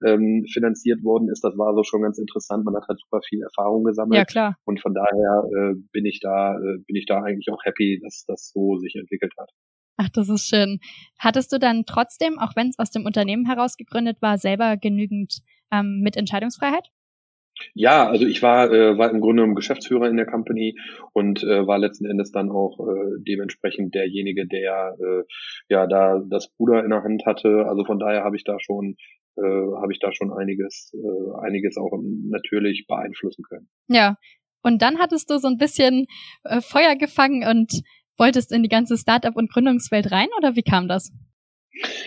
ähm, 0.04 0.44
finanziert 0.52 1.02
worden 1.04 1.28
ist. 1.30 1.44
Das 1.44 1.56
war 1.56 1.74
so 1.74 1.84
schon 1.84 2.02
ganz 2.02 2.18
interessant. 2.18 2.64
Man 2.64 2.74
hat 2.74 2.88
halt 2.88 2.98
super 3.00 3.20
viel 3.26 3.40
Erfahrung 3.42 3.84
gesammelt. 3.84 4.18
Ja, 4.18 4.24
klar. 4.24 4.56
Und 4.64 4.80
von 4.80 4.94
daher 4.94 5.44
äh, 5.54 5.74
bin 5.92 6.04
ich 6.04 6.18
da, 6.20 6.56
äh, 6.56 6.78
bin 6.86 6.96
ich 6.96 7.06
da 7.06 7.22
eigentlich 7.22 7.50
auch 7.52 7.64
happy, 7.64 8.00
dass 8.02 8.24
das 8.26 8.50
so 8.52 8.78
sich 8.78 8.96
entwickelt 8.96 9.32
hat. 9.38 9.50
Ach, 9.96 10.08
das 10.08 10.28
ist 10.28 10.48
schön. 10.48 10.80
Hattest 11.18 11.52
du 11.52 11.58
dann 11.58 11.84
trotzdem, 11.86 12.38
auch 12.38 12.56
wenn 12.56 12.68
es 12.68 12.78
aus 12.78 12.90
dem 12.90 13.06
Unternehmen 13.06 13.46
heraus 13.46 13.76
gegründet 13.76 14.20
war, 14.20 14.38
selber 14.38 14.76
genügend 14.76 15.42
ähm, 15.72 16.00
mit 16.02 16.16
Entscheidungsfreiheit? 16.16 16.88
Ja, 17.74 18.08
also 18.08 18.26
ich 18.26 18.42
war, 18.42 18.72
äh, 18.72 18.96
war 18.98 19.10
im 19.10 19.20
Grunde 19.20 19.42
genommen 19.42 19.54
Geschäftsführer 19.54 20.08
in 20.08 20.16
der 20.16 20.26
Company 20.26 20.74
und 21.12 21.42
äh, 21.42 21.66
war 21.66 21.78
letzten 21.78 22.06
Endes 22.06 22.32
dann 22.32 22.50
auch 22.50 22.78
äh, 22.80 23.22
dementsprechend 23.26 23.94
derjenige, 23.94 24.46
der 24.46 24.96
äh, 24.98 25.22
ja 25.68 25.86
da 25.86 26.22
das 26.28 26.48
Bruder 26.56 26.82
in 26.82 26.90
der 26.90 27.02
Hand 27.02 27.24
hatte. 27.26 27.66
Also 27.68 27.84
von 27.84 27.98
daher 27.98 28.24
habe 28.24 28.36
ich 28.36 28.44
da 28.44 28.56
schon 28.58 28.96
äh, 29.36 29.42
habe 29.42 29.92
ich 29.92 29.98
da 29.98 30.12
schon 30.12 30.32
einiges 30.32 30.92
äh, 30.94 31.46
einiges 31.46 31.76
auch 31.76 31.92
natürlich 32.30 32.86
beeinflussen 32.86 33.44
können. 33.48 33.68
Ja, 33.88 34.16
und 34.62 34.80
dann 34.82 34.98
hattest 34.98 35.30
du 35.30 35.38
so 35.38 35.48
ein 35.48 35.58
bisschen 35.58 36.06
äh, 36.44 36.60
Feuer 36.60 36.96
gefangen 36.96 37.46
und 37.46 37.82
wolltest 38.16 38.52
in 38.52 38.62
die 38.62 38.68
ganze 38.68 38.96
Startup 38.96 39.36
und 39.36 39.50
Gründungswelt 39.50 40.10
rein 40.10 40.28
oder 40.38 40.56
wie 40.56 40.62
kam 40.62 40.88
das? 40.88 41.12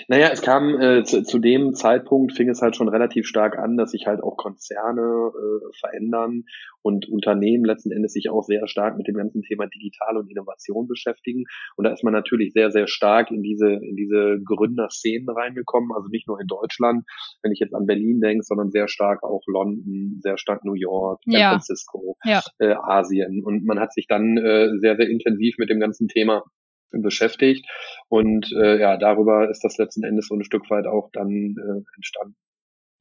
Naja, 0.07 0.29
es 0.31 0.41
kam 0.41 0.79
äh, 0.79 1.03
zu, 1.03 1.23
zu, 1.23 1.39
dem 1.39 1.73
Zeitpunkt 1.73 2.33
fing 2.33 2.49
es 2.49 2.61
halt 2.61 2.75
schon 2.75 2.87
relativ 2.87 3.25
stark 3.25 3.57
an, 3.57 3.77
dass 3.77 3.91
sich 3.91 4.05
halt 4.05 4.21
auch 4.21 4.37
Konzerne 4.37 5.31
äh, 5.33 5.77
verändern 5.79 6.43
und 6.83 7.09
Unternehmen 7.09 7.65
letzten 7.65 7.91
Endes 7.91 8.13
sich 8.13 8.29
auch 8.29 8.43
sehr 8.43 8.67
stark 8.67 8.95
mit 8.95 9.07
dem 9.07 9.15
ganzen 9.15 9.41
Thema 9.41 9.65
Digital 9.65 10.17
und 10.17 10.29
Innovation 10.29 10.87
beschäftigen. 10.87 11.45
Und 11.75 11.85
da 11.85 11.91
ist 11.91 12.03
man 12.03 12.13
natürlich 12.13 12.53
sehr, 12.53 12.69
sehr 12.69 12.87
stark 12.87 13.31
in 13.31 13.41
diese, 13.41 13.67
in 13.67 13.95
diese 13.95 14.39
Gründerszenen 14.45 15.27
reingekommen. 15.27 15.89
Also 15.95 16.09
nicht 16.09 16.27
nur 16.27 16.39
in 16.39 16.45
Deutschland, 16.47 17.05
wenn 17.41 17.51
ich 17.51 17.59
jetzt 17.59 17.73
an 17.73 17.87
Berlin 17.87 18.21
denke, 18.21 18.43
sondern 18.43 18.69
sehr 18.69 18.87
stark 18.87 19.23
auch 19.23 19.41
London, 19.47 20.19
sehr 20.21 20.37
stark 20.37 20.63
New 20.63 20.75
York, 20.75 21.21
San 21.25 21.41
ja. 21.41 21.49
Francisco, 21.49 22.17
ja. 22.23 22.41
Äh, 22.59 22.75
Asien. 22.75 23.43
Und 23.43 23.65
man 23.65 23.79
hat 23.79 23.91
sich 23.93 24.05
dann 24.05 24.37
äh, 24.37 24.69
sehr, 24.77 24.95
sehr 24.95 25.09
intensiv 25.09 25.55
mit 25.57 25.71
dem 25.71 25.79
ganzen 25.79 26.07
Thema 26.07 26.43
beschäftigt. 26.91 27.67
Und 28.07 28.51
äh, 28.61 28.79
ja, 28.79 28.97
darüber 28.97 29.49
ist 29.49 29.63
das 29.63 29.77
letzten 29.77 30.03
Endes 30.03 30.27
so 30.27 30.35
ein 30.35 30.43
Stück 30.43 30.69
weit 30.69 30.85
auch 30.85 31.09
dann 31.11 31.29
äh, 31.29 31.95
entstanden. 31.95 32.35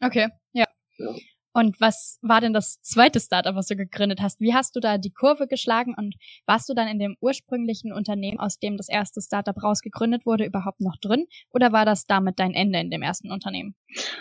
Okay, 0.01 0.29
ja. 0.53 0.67
ja. 0.99 1.15
Und 1.55 1.81
was 1.81 2.19
war 2.21 2.41
denn 2.41 2.53
das 2.53 2.81
zweite 2.83 3.21
Startup, 3.21 3.55
was 3.55 3.69
du 3.69 3.77
gegründet 3.77 4.21
hast? 4.21 4.41
Wie 4.41 4.55
hast 4.55 4.75
du 4.75 4.81
da 4.81 4.99
die 4.99 5.13
Kurve 5.13 5.47
geschlagen 5.47 5.95
und 5.97 6.17
warst 6.47 6.69
du 6.69 6.75
dann 6.75 6.89
in 6.89 6.99
dem 6.99 7.17
ursprünglichen 7.21 7.93
Unternehmen, 7.93 8.41
aus 8.41 8.59
dem 8.59 8.77
das 8.77 8.89
erste 8.89 9.21
Startup 9.21 9.55
rausgegründet 9.63 10.27
wurde, 10.27 10.45
überhaupt 10.45 10.81
noch 10.81 10.97
drin? 11.01 11.27
Oder 11.53 11.73
war 11.73 11.85
das 11.85 12.07
damit 12.07 12.41
dein 12.41 12.55
Ende 12.55 12.81
in 12.81 12.91
dem 12.91 13.03
ersten 13.03 13.31
Unternehmen? 13.31 13.77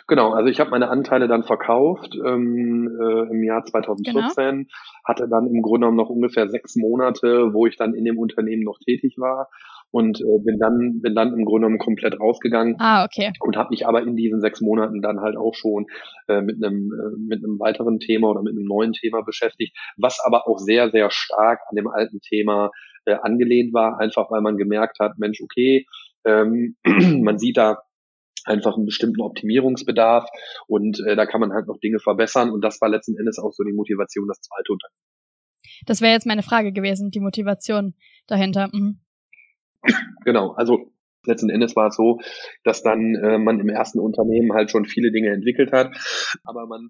Genau, 0.07 0.33
also 0.33 0.47
ich 0.49 0.59
habe 0.59 0.69
meine 0.69 0.89
Anteile 0.89 1.27
dann 1.27 1.43
verkauft 1.43 2.15
ähm, 2.23 2.87
äh, 3.01 3.31
im 3.31 3.43
Jahr 3.43 3.65
2014, 3.65 4.33
genau. 4.35 4.69
hatte 5.03 5.27
dann 5.27 5.47
im 5.47 5.63
Grunde 5.63 5.87
genommen 5.87 5.97
noch 5.97 6.09
ungefähr 6.09 6.47
sechs 6.49 6.75
Monate, 6.75 7.51
wo 7.51 7.65
ich 7.65 7.77
dann 7.77 7.95
in 7.95 8.05
dem 8.05 8.19
Unternehmen 8.19 8.63
noch 8.63 8.77
tätig 8.77 9.15
war 9.17 9.49
und 9.93 10.19
äh, 10.21 10.39
bin 10.43 10.57
dann 10.57 11.01
bin 11.01 11.13
dann 11.13 11.33
im 11.33 11.45
Grunde 11.45 11.67
genommen 11.67 11.77
komplett 11.77 12.19
rausgegangen. 12.19 12.75
Ah, 12.79 13.05
okay. 13.05 13.31
Und 13.39 13.55
habe 13.55 13.69
mich 13.69 13.85
aber 13.85 14.01
in 14.01 14.15
diesen 14.15 14.41
sechs 14.41 14.59
Monaten 14.59 15.03
dann 15.03 15.21
halt 15.21 15.37
auch 15.37 15.53
schon 15.53 15.85
äh, 16.27 16.41
mit 16.41 16.55
einem 16.55 16.91
äh, 16.91 17.15
mit 17.19 17.43
einem 17.43 17.59
weiteren 17.59 17.99
Thema 17.99 18.31
oder 18.31 18.41
mit 18.41 18.53
einem 18.53 18.65
neuen 18.65 18.93
Thema 18.93 19.21
beschäftigt, 19.21 19.77
was 19.97 20.19
aber 20.25 20.47
auch 20.47 20.57
sehr 20.57 20.89
sehr 20.89 21.11
stark 21.11 21.59
an 21.69 21.75
dem 21.75 21.87
alten 21.87 22.21
Thema 22.21 22.71
äh, 23.05 23.13
angelehnt 23.21 23.71
war, 23.71 23.99
einfach 23.99 24.31
weil 24.31 24.41
man 24.41 24.57
gemerkt 24.57 24.97
hat, 24.99 25.19
Mensch, 25.19 25.39
okay, 25.43 25.85
ähm, 26.25 26.75
man 27.21 27.37
sieht 27.37 27.57
da 27.57 27.83
einfach 28.45 28.75
einen 28.75 28.85
bestimmten 28.85 29.21
Optimierungsbedarf 29.21 30.27
und 30.65 30.99
äh, 31.05 31.15
da 31.15 31.27
kann 31.27 31.39
man 31.39 31.53
halt 31.53 31.67
noch 31.67 31.77
Dinge 31.77 31.99
verbessern 31.99 32.49
und 32.49 32.61
das 32.61 32.81
war 32.81 32.89
letzten 32.89 33.15
Endes 33.15 33.37
auch 33.37 33.53
so 33.53 33.63
die 33.63 33.73
Motivation, 33.73 34.27
das 34.27 34.41
zweite 34.41 34.71
Unternehmen. 34.71 34.97
Das 35.85 36.01
wäre 36.01 36.13
jetzt 36.13 36.25
meine 36.25 36.43
Frage 36.43 36.73
gewesen, 36.73 37.11
die 37.11 37.19
Motivation 37.19 37.93
dahinter. 38.25 38.69
Mhm. 38.73 39.02
Genau, 40.25 40.51
also 40.51 40.91
letzten 41.25 41.49
Endes 41.49 41.75
war 41.75 41.87
es 41.87 41.95
so, 41.95 42.19
dass 42.63 42.83
dann 42.83 43.15
äh, 43.15 43.37
man 43.37 43.59
im 43.59 43.69
ersten 43.69 43.99
Unternehmen 43.99 44.53
halt 44.53 44.71
schon 44.71 44.85
viele 44.85 45.11
Dinge 45.11 45.31
entwickelt 45.31 45.71
hat, 45.71 45.95
aber 46.43 46.67
man 46.67 46.89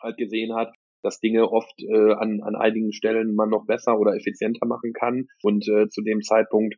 halt 0.00 0.16
gesehen 0.16 0.54
hat, 0.54 0.72
dass 1.02 1.20
Dinge 1.20 1.50
oft 1.50 1.74
äh, 1.80 2.12
an, 2.12 2.40
an 2.42 2.54
einigen 2.54 2.92
Stellen 2.92 3.34
man 3.34 3.50
noch 3.50 3.66
besser 3.66 3.98
oder 3.98 4.14
effizienter 4.14 4.66
machen 4.66 4.92
kann. 4.92 5.26
Und 5.42 5.66
äh, 5.68 5.88
zu 5.88 6.02
dem 6.02 6.20
Zeitpunkt 6.22 6.76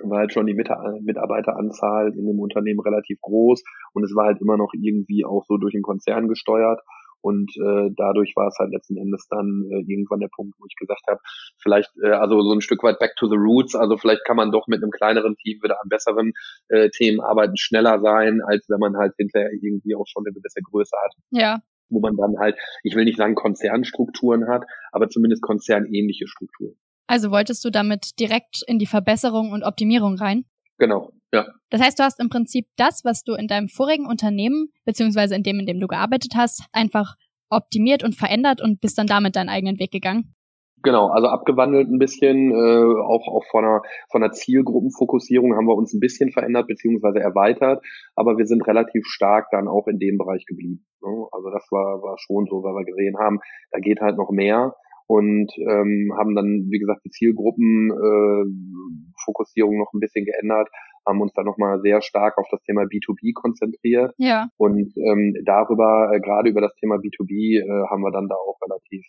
war 0.00 0.20
halt 0.20 0.32
schon 0.32 0.46
die 0.46 0.54
Mitarbeiteranzahl 0.54 2.14
in 2.16 2.26
dem 2.26 2.40
Unternehmen 2.40 2.80
relativ 2.80 3.20
groß 3.20 3.62
und 3.92 4.04
es 4.04 4.14
war 4.14 4.26
halt 4.26 4.40
immer 4.40 4.56
noch 4.56 4.72
irgendwie 4.72 5.24
auch 5.24 5.44
so 5.46 5.58
durch 5.58 5.72
den 5.72 5.82
Konzern 5.82 6.28
gesteuert. 6.28 6.80
Und 7.22 7.50
äh, 7.56 7.90
dadurch 7.96 8.34
war 8.36 8.48
es 8.48 8.56
halt 8.58 8.72
letzten 8.72 8.96
Endes 8.96 9.26
dann 9.28 9.64
äh, 9.70 9.80
irgendwann 9.90 10.20
der 10.20 10.28
Punkt, 10.28 10.54
wo 10.58 10.66
ich 10.66 10.74
gesagt 10.76 11.02
habe, 11.08 11.20
vielleicht, 11.58 11.90
äh, 12.02 12.10
also 12.10 12.42
so 12.42 12.52
ein 12.52 12.60
Stück 12.60 12.82
weit 12.82 12.98
back 12.98 13.14
to 13.16 13.28
the 13.28 13.36
roots, 13.36 13.74
also 13.74 13.96
vielleicht 13.96 14.24
kann 14.24 14.36
man 14.36 14.50
doch 14.50 14.66
mit 14.66 14.82
einem 14.82 14.90
kleineren 14.90 15.36
Team 15.36 15.62
wieder 15.62 15.80
an 15.80 15.88
besseren 15.88 16.32
äh, 16.68 16.90
Themen 16.90 17.20
arbeiten, 17.20 17.56
schneller 17.56 18.00
sein, 18.00 18.40
als 18.44 18.68
wenn 18.68 18.80
man 18.80 18.96
halt 18.96 19.14
hinterher 19.16 19.50
irgendwie 19.52 19.94
auch 19.94 20.06
schon 20.06 20.24
eine 20.26 20.34
gewisse 20.34 20.60
Größe 20.62 20.96
hat. 21.04 21.12
Ja. 21.30 21.60
Wo 21.88 22.00
man 22.00 22.16
dann 22.16 22.38
halt, 22.38 22.58
ich 22.82 22.96
will 22.96 23.04
nicht 23.04 23.18
sagen 23.18 23.34
Konzernstrukturen 23.34 24.48
hat, 24.48 24.64
aber 24.90 25.08
zumindest 25.08 25.42
konzernähnliche 25.42 26.26
Strukturen. 26.26 26.74
Also 27.06 27.30
wolltest 27.30 27.64
du 27.64 27.70
damit 27.70 28.18
direkt 28.18 28.62
in 28.66 28.78
die 28.78 28.86
Verbesserung 28.86 29.52
und 29.52 29.62
Optimierung 29.64 30.16
rein? 30.16 30.44
Genau, 30.82 31.12
ja. 31.32 31.46
Das 31.70 31.80
heißt, 31.80 31.96
du 32.00 32.02
hast 32.02 32.18
im 32.18 32.28
Prinzip 32.28 32.66
das, 32.76 33.02
was 33.04 33.22
du 33.22 33.34
in 33.34 33.46
deinem 33.46 33.68
vorigen 33.68 34.04
Unternehmen, 34.04 34.72
beziehungsweise 34.84 35.36
in 35.36 35.44
dem, 35.44 35.60
in 35.60 35.66
dem 35.66 35.78
du 35.78 35.86
gearbeitet 35.86 36.32
hast, 36.34 36.66
einfach 36.72 37.14
optimiert 37.50 38.02
und 38.02 38.16
verändert 38.16 38.60
und 38.60 38.80
bist 38.80 38.98
dann 38.98 39.06
damit 39.06 39.36
deinen 39.36 39.48
eigenen 39.48 39.78
Weg 39.78 39.92
gegangen. 39.92 40.34
Genau, 40.82 41.06
also 41.06 41.28
abgewandelt 41.28 41.88
ein 41.88 42.00
bisschen, 42.00 42.50
äh, 42.50 43.00
auch, 43.00 43.28
auch 43.28 43.44
von 43.52 43.64
einer, 43.64 43.82
von 44.10 44.24
einer 44.24 44.32
Zielgruppenfokussierung 44.32 45.54
haben 45.54 45.66
wir 45.66 45.76
uns 45.76 45.94
ein 45.94 46.00
bisschen 46.00 46.32
verändert 46.32 46.66
beziehungsweise 46.66 47.20
erweitert, 47.20 47.80
aber 48.16 48.36
wir 48.36 48.46
sind 48.46 48.66
relativ 48.66 49.04
stark 49.06 49.46
dann 49.52 49.68
auch 49.68 49.86
in 49.86 50.00
dem 50.00 50.18
Bereich 50.18 50.44
geblieben. 50.46 50.84
Ne? 51.00 51.26
Also 51.30 51.50
das 51.50 51.64
war, 51.70 52.02
war 52.02 52.16
schon 52.18 52.46
so, 52.50 52.64
weil 52.64 52.74
wir 52.74 52.84
gesehen 52.84 53.18
haben, 53.20 53.38
da 53.70 53.78
geht 53.78 54.00
halt 54.00 54.16
noch 54.16 54.30
mehr 54.32 54.74
und 55.06 55.52
ähm, 55.58 56.14
haben 56.18 56.34
dann, 56.34 56.68
wie 56.70 56.78
gesagt, 56.78 57.04
die 57.04 57.10
Zielgruppenfokussierung 57.10 59.74
äh, 59.74 59.78
noch 59.78 59.92
ein 59.92 60.00
bisschen 60.00 60.24
geändert, 60.24 60.70
haben 61.06 61.20
uns 61.20 61.32
dann 61.34 61.46
nochmal 61.46 61.80
sehr 61.80 62.02
stark 62.02 62.38
auf 62.38 62.46
das 62.50 62.62
Thema 62.62 62.82
B2B 62.82 63.32
konzentriert. 63.34 64.12
Ja. 64.18 64.48
Und 64.56 64.92
ähm, 64.96 65.34
darüber, 65.44 66.12
äh, 66.14 66.20
gerade 66.20 66.50
über 66.50 66.60
das 66.60 66.74
Thema 66.76 66.96
B2B, 66.96 67.58
äh, 67.58 67.88
haben 67.90 68.02
wir 68.02 68.12
dann 68.12 68.28
da 68.28 68.36
auch 68.36 68.58
relativ, 68.62 69.04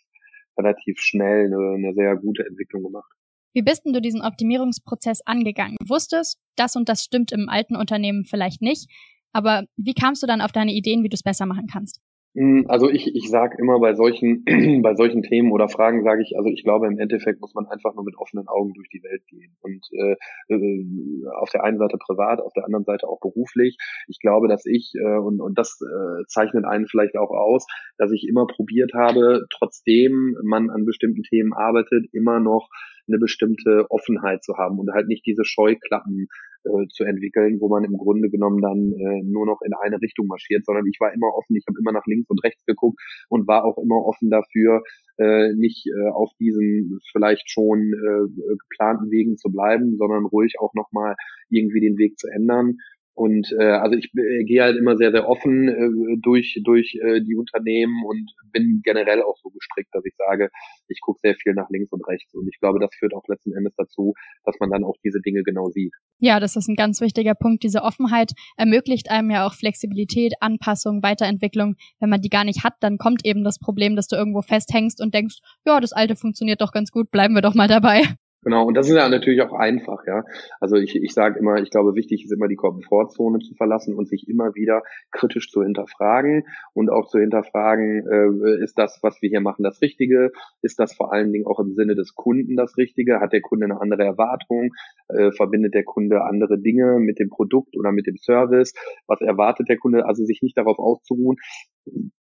relativ 0.58 0.98
schnell 0.98 1.46
eine, 1.46 1.74
eine 1.74 1.94
sehr 1.94 2.16
gute 2.16 2.44
Entwicklung 2.46 2.82
gemacht. 2.84 3.12
Wie 3.54 3.62
bist 3.62 3.84
denn 3.84 3.92
du 3.92 4.00
diesen 4.00 4.22
Optimierungsprozess 4.22 5.20
angegangen? 5.24 5.76
Wusstest, 5.86 6.40
das 6.56 6.74
und 6.74 6.88
das 6.88 7.04
stimmt 7.04 7.30
im 7.30 7.48
alten 7.48 7.76
Unternehmen 7.76 8.24
vielleicht 8.24 8.60
nicht, 8.60 8.90
aber 9.32 9.64
wie 9.76 9.94
kamst 9.94 10.22
du 10.22 10.26
dann 10.26 10.40
auf 10.40 10.52
deine 10.52 10.72
Ideen, 10.72 11.04
wie 11.04 11.08
du 11.08 11.14
es 11.14 11.22
besser 11.22 11.46
machen 11.46 11.66
kannst? 11.70 12.00
Hm, 12.36 12.66
also 12.68 12.90
ich, 12.90 13.14
ich 13.14 13.30
sage 13.30 13.56
immer 13.60 13.78
bei 13.78 13.94
solchen, 13.94 14.44
bei 14.82 14.96
solchen 14.96 15.22
Themen 15.22 15.52
oder 15.52 15.68
Fragen 15.68 16.02
sage 16.02 16.22
ich, 16.22 16.36
also 16.36 16.50
ich 16.50 16.64
glaube 16.64 16.88
im 16.88 16.98
Endeffekt 16.98 17.40
muss 17.40 17.54
man 17.54 17.66
einfach 17.66 17.94
nur 17.94 18.04
mit 18.04 18.16
offenen 18.16 18.48
Augen 18.48 18.72
durch 18.74 18.88
die 18.88 19.02
Welt 19.04 19.24
gehen. 19.28 19.56
Und 19.60 19.86
äh, 19.92 20.16
äh, 20.48 21.26
auf 21.40 21.50
der 21.50 21.62
einen 21.62 21.78
Seite 21.78 21.96
privat, 21.96 22.40
auf 22.40 22.52
der 22.52 22.64
anderen 22.64 22.84
Seite 22.84 23.06
auch 23.08 23.20
beruflich. 23.20 23.78
Ich 24.08 24.18
glaube, 24.18 24.48
dass 24.48 24.66
ich, 24.66 24.92
äh, 24.96 25.18
und, 25.18 25.40
und 25.40 25.56
das 25.56 25.78
äh, 25.80 26.24
zeichnet 26.26 26.64
einen 26.64 26.88
vielleicht 26.88 27.16
auch 27.16 27.30
aus, 27.30 27.66
dass 27.98 28.10
ich 28.10 28.26
immer 28.28 28.46
probiert 28.46 28.94
habe, 28.94 29.46
trotzdem 29.50 30.36
man 30.42 30.70
an 30.70 30.84
bestimmten 30.84 31.22
Themen 31.22 31.52
arbeitet, 31.52 32.06
immer 32.12 32.40
noch 32.40 32.68
eine 33.06 33.18
bestimmte 33.18 33.86
Offenheit 33.90 34.42
zu 34.42 34.56
haben 34.56 34.78
und 34.78 34.90
halt 34.92 35.06
nicht 35.06 35.24
diese 35.26 35.44
Scheuklappen 35.44 36.28
äh, 36.64 36.88
zu 36.88 37.04
entwickeln, 37.04 37.60
wo 37.60 37.68
man 37.68 37.84
im 37.84 37.96
Grunde 37.96 38.30
genommen 38.30 38.60
dann 38.60 38.92
äh, 38.92 39.22
nur 39.24 39.46
noch 39.46 39.60
in 39.62 39.72
eine 39.82 40.00
Richtung 40.00 40.26
marschiert, 40.26 40.64
sondern 40.64 40.86
ich 40.86 40.98
war 41.00 41.12
immer 41.12 41.28
offen, 41.34 41.56
ich 41.56 41.64
habe 41.68 41.78
immer 41.78 41.92
nach 41.92 42.06
links 42.06 42.28
und 42.30 42.42
rechts 42.44 42.64
geguckt 42.64 43.00
und 43.28 43.46
war 43.46 43.64
auch 43.64 43.78
immer 43.78 44.04
offen 44.04 44.30
dafür, 44.30 44.82
äh, 45.18 45.52
nicht 45.54 45.86
äh, 45.86 46.10
auf 46.10 46.30
diesen 46.40 46.98
vielleicht 47.12 47.50
schon 47.50 47.92
äh, 47.92 48.56
geplanten 48.58 49.10
Wegen 49.10 49.36
zu 49.36 49.50
bleiben, 49.50 49.96
sondern 49.96 50.24
ruhig 50.26 50.54
auch 50.58 50.74
nochmal 50.74 51.14
irgendwie 51.50 51.80
den 51.80 51.98
Weg 51.98 52.18
zu 52.18 52.28
ändern 52.28 52.78
und 53.14 53.52
äh, 53.58 53.64
also 53.64 53.96
ich 53.96 54.12
äh, 54.16 54.44
gehe 54.44 54.62
halt 54.62 54.76
immer 54.76 54.96
sehr, 54.96 55.12
sehr 55.12 55.28
offen 55.28 55.68
äh, 55.68 56.16
durch, 56.20 56.60
durch 56.64 56.98
äh, 57.00 57.20
die 57.20 57.36
Unternehmen 57.36 58.04
und 58.04 58.32
bin 58.52 58.80
generell 58.82 59.22
auch 59.22 59.36
so 59.40 59.50
gestrickt, 59.50 59.90
dass 59.92 60.04
ich 60.04 60.14
sage, 60.16 60.50
ich 60.88 61.00
gucke 61.00 61.20
sehr 61.22 61.36
viel 61.36 61.54
nach 61.54 61.70
links 61.70 61.92
und 61.92 62.06
rechts. 62.08 62.34
Und 62.34 62.48
ich 62.48 62.58
glaube, 62.58 62.80
das 62.80 62.92
führt 62.98 63.14
auch 63.14 63.22
letzten 63.28 63.54
Endes 63.54 63.72
dazu, 63.76 64.14
dass 64.44 64.56
man 64.58 64.70
dann 64.70 64.82
auch 64.82 64.96
diese 65.04 65.20
Dinge 65.20 65.44
genau 65.44 65.68
sieht. 65.68 65.92
Ja, 66.18 66.40
das 66.40 66.56
ist 66.56 66.68
ein 66.68 66.74
ganz 66.74 67.00
wichtiger 67.00 67.34
Punkt. 67.34 67.62
Diese 67.62 67.82
Offenheit 67.82 68.32
ermöglicht 68.56 69.10
einem 69.10 69.30
ja 69.30 69.46
auch 69.46 69.54
Flexibilität, 69.54 70.34
Anpassung, 70.40 71.02
Weiterentwicklung. 71.02 71.76
Wenn 72.00 72.10
man 72.10 72.20
die 72.20 72.30
gar 72.30 72.44
nicht 72.44 72.64
hat, 72.64 72.74
dann 72.80 72.98
kommt 72.98 73.24
eben 73.24 73.44
das 73.44 73.60
Problem, 73.60 73.94
dass 73.94 74.08
du 74.08 74.16
irgendwo 74.16 74.42
festhängst 74.42 75.00
und 75.00 75.14
denkst, 75.14 75.38
ja, 75.64 75.78
das 75.78 75.92
alte 75.92 76.16
funktioniert 76.16 76.60
doch 76.60 76.72
ganz 76.72 76.90
gut, 76.90 77.12
bleiben 77.12 77.34
wir 77.34 77.42
doch 77.42 77.54
mal 77.54 77.68
dabei. 77.68 78.02
Genau, 78.44 78.66
und 78.66 78.74
das 78.74 78.88
ist 78.88 78.94
ja 78.94 79.08
natürlich 79.08 79.40
auch 79.40 79.54
einfach, 79.54 80.06
ja. 80.06 80.22
Also 80.60 80.76
ich, 80.76 80.96
ich 80.96 81.14
sage 81.14 81.38
immer, 81.38 81.62
ich 81.62 81.70
glaube, 81.70 81.94
wichtig 81.94 82.24
ist 82.24 82.32
immer 82.32 82.46
die 82.46 82.56
Komfortzone 82.56 83.38
zu 83.38 83.54
verlassen 83.54 83.94
und 83.94 84.06
sich 84.06 84.28
immer 84.28 84.54
wieder 84.54 84.82
kritisch 85.12 85.50
zu 85.50 85.62
hinterfragen 85.62 86.44
und 86.74 86.90
auch 86.90 87.08
zu 87.08 87.18
hinterfragen, 87.18 88.06
äh, 88.06 88.62
ist 88.62 88.78
das, 88.78 88.98
was 89.02 89.22
wir 89.22 89.30
hier 89.30 89.40
machen, 89.40 89.62
das 89.62 89.80
Richtige? 89.80 90.30
Ist 90.60 90.78
das 90.78 90.94
vor 90.94 91.12
allen 91.12 91.32
Dingen 91.32 91.46
auch 91.46 91.58
im 91.58 91.72
Sinne 91.72 91.94
des 91.94 92.14
Kunden 92.14 92.54
das 92.54 92.76
Richtige? 92.76 93.20
Hat 93.20 93.32
der 93.32 93.40
Kunde 93.40 93.64
eine 93.64 93.80
andere 93.80 94.04
Erwartung? 94.04 94.74
Äh, 95.08 95.32
verbindet 95.32 95.72
der 95.72 95.84
Kunde 95.84 96.22
andere 96.22 96.60
Dinge 96.60 96.98
mit 96.98 97.18
dem 97.18 97.30
Produkt 97.30 97.76
oder 97.78 97.92
mit 97.92 98.06
dem 98.06 98.18
Service? 98.18 98.74
Was 99.06 99.22
erwartet 99.22 99.70
der 99.70 99.78
Kunde? 99.78 100.04
Also 100.04 100.24
sich 100.24 100.42
nicht 100.42 100.58
darauf 100.58 100.78
auszuruhen, 100.78 101.36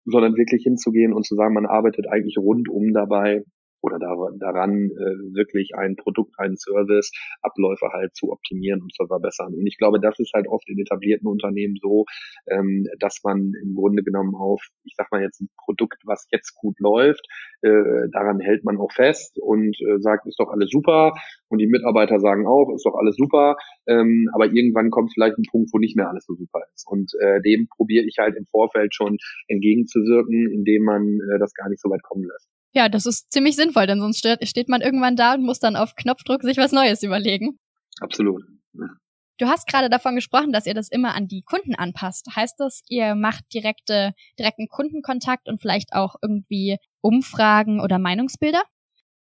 sondern 0.06 0.36
wirklich 0.36 0.64
hinzugehen 0.64 1.14
und 1.14 1.26
zu 1.26 1.34
sagen, 1.34 1.56
man 1.56 1.66
arbeitet 1.66 2.08
eigentlich 2.08 2.38
rundum 2.38 2.94
dabei 2.94 3.44
oder 3.82 4.00
da, 4.00 4.16
daran, 4.40 4.92
äh, 4.92 5.36
wirklich 5.36 5.72
ein 5.76 5.96
Produkt, 5.96 6.40
einen 6.40 6.58
Service, 6.58 7.12
Abläufe 7.42 7.90
halt 7.92 8.16
zu 8.16 8.32
optimieren 8.32 8.82
und 8.82 8.94
zu 8.94 9.06
verbessern. 9.08 9.54
Und 9.54 9.66
ich 9.66 9.78
glaube, 9.78 10.00
das 10.00 10.20
ist 10.20 10.34
halt 10.34 10.48
oft 10.48 10.68
in 10.70 10.80
etablierten 10.80 11.28
Unternehmen 11.28 11.76
so, 11.82 12.06
ähm, 12.48 12.88
dass 13.00 13.22
man 13.24 13.54
im 13.62 13.76
Grunde 13.76 14.04
genommen 14.04 14.36
auf, 14.36 14.62
ich 14.84 14.94
sag 14.96 15.12
mal 15.12 15.22
jetzt 15.22 15.42
ein 15.42 15.50
Produkt, 15.58 16.02
was 16.06 16.28
jetzt 16.32 16.56
gut 16.56 16.80
läuft, 16.80 17.28
äh, 17.62 18.10
daran 18.12 18.40
hält 18.40 18.64
man 18.64 18.78
auch 18.78 18.92
fest 18.92 19.38
und 19.40 19.76
äh, 19.82 20.00
sagt, 20.00 20.28
ist 20.28 20.40
doch 20.40 20.50
alles 20.50 20.70
super. 20.70 21.14
Und 21.50 21.60
die 21.60 21.68
Mitarbeiter 21.68 22.20
sagen 22.20 22.48
auch, 22.48 22.74
ist 22.74 22.86
doch 22.86 22.96
alles 22.96 23.16
super. 23.16 23.56
Ähm, 23.88 24.30
aber 24.34 24.46
irgendwann 24.46 24.90
kommt 24.90 25.12
vielleicht 25.14 25.38
ein 25.38 25.46
Punkt, 25.50 25.70
wo 25.74 25.78
nicht 25.78 25.96
mehr 25.96 26.10
alles 26.10 26.26
so 26.26 26.36
super 26.36 26.62
ist. 26.74 26.88
Und 26.88 27.12
äh, 27.20 27.42
dem 27.42 27.68
probiere 27.68 28.06
ich 28.06 28.18
halt 28.20 28.36
im 28.36 28.46
Vorfeld 28.46 28.94
schon 28.96 29.18
entgegenzuwirken, 29.48 30.52
indem 30.52 30.84
man 30.84 31.04
äh, 31.04 31.40
das 31.40 31.54
gar 31.54 31.70
nicht 31.70 31.82
so 31.82 31.90
weit 31.90 32.04
kommen 32.04 32.24
lässt. 32.24 32.50
Ja, 32.74 32.88
das 32.88 33.06
ist 33.06 33.32
ziemlich 33.32 33.56
sinnvoll, 33.56 33.88
denn 33.88 34.00
sonst 34.00 34.26
steht 34.44 34.70
man 34.70 34.82
irgendwann 34.82 35.16
da 35.16 35.34
und 35.34 35.44
muss 35.44 35.60
dann 35.60 35.76
auf 35.76 35.96
Knopfdruck 35.96 36.44
sich 36.44 36.58
was 36.58 36.72
Neues 36.72 37.04
überlegen. 37.04 37.60
Absolut. 38.00 38.44
Ja. 38.74 38.88
Du 39.38 39.48
hast 39.48 39.68
gerade 39.68 39.90
davon 39.90 40.16
gesprochen, 40.16 40.52
dass 40.52 40.68
ihr 40.68 40.74
das 40.74 40.88
immer 40.90 41.16
an 41.16 41.28
die 41.28 41.42
Kunden 41.42 41.74
anpasst. 41.74 42.28
Heißt 42.36 42.60
das, 42.60 42.84
ihr 42.88 43.16
macht 43.16 43.44
direkte, 43.54 44.14
direkten 44.38 44.68
Kundenkontakt 44.68 45.50
und 45.50 45.60
vielleicht 45.60 45.94
auch 45.94 46.16
irgendwie 46.22 46.78
Umfragen 47.02 47.82
oder 47.82 47.98
Meinungsbilder? 47.98 48.62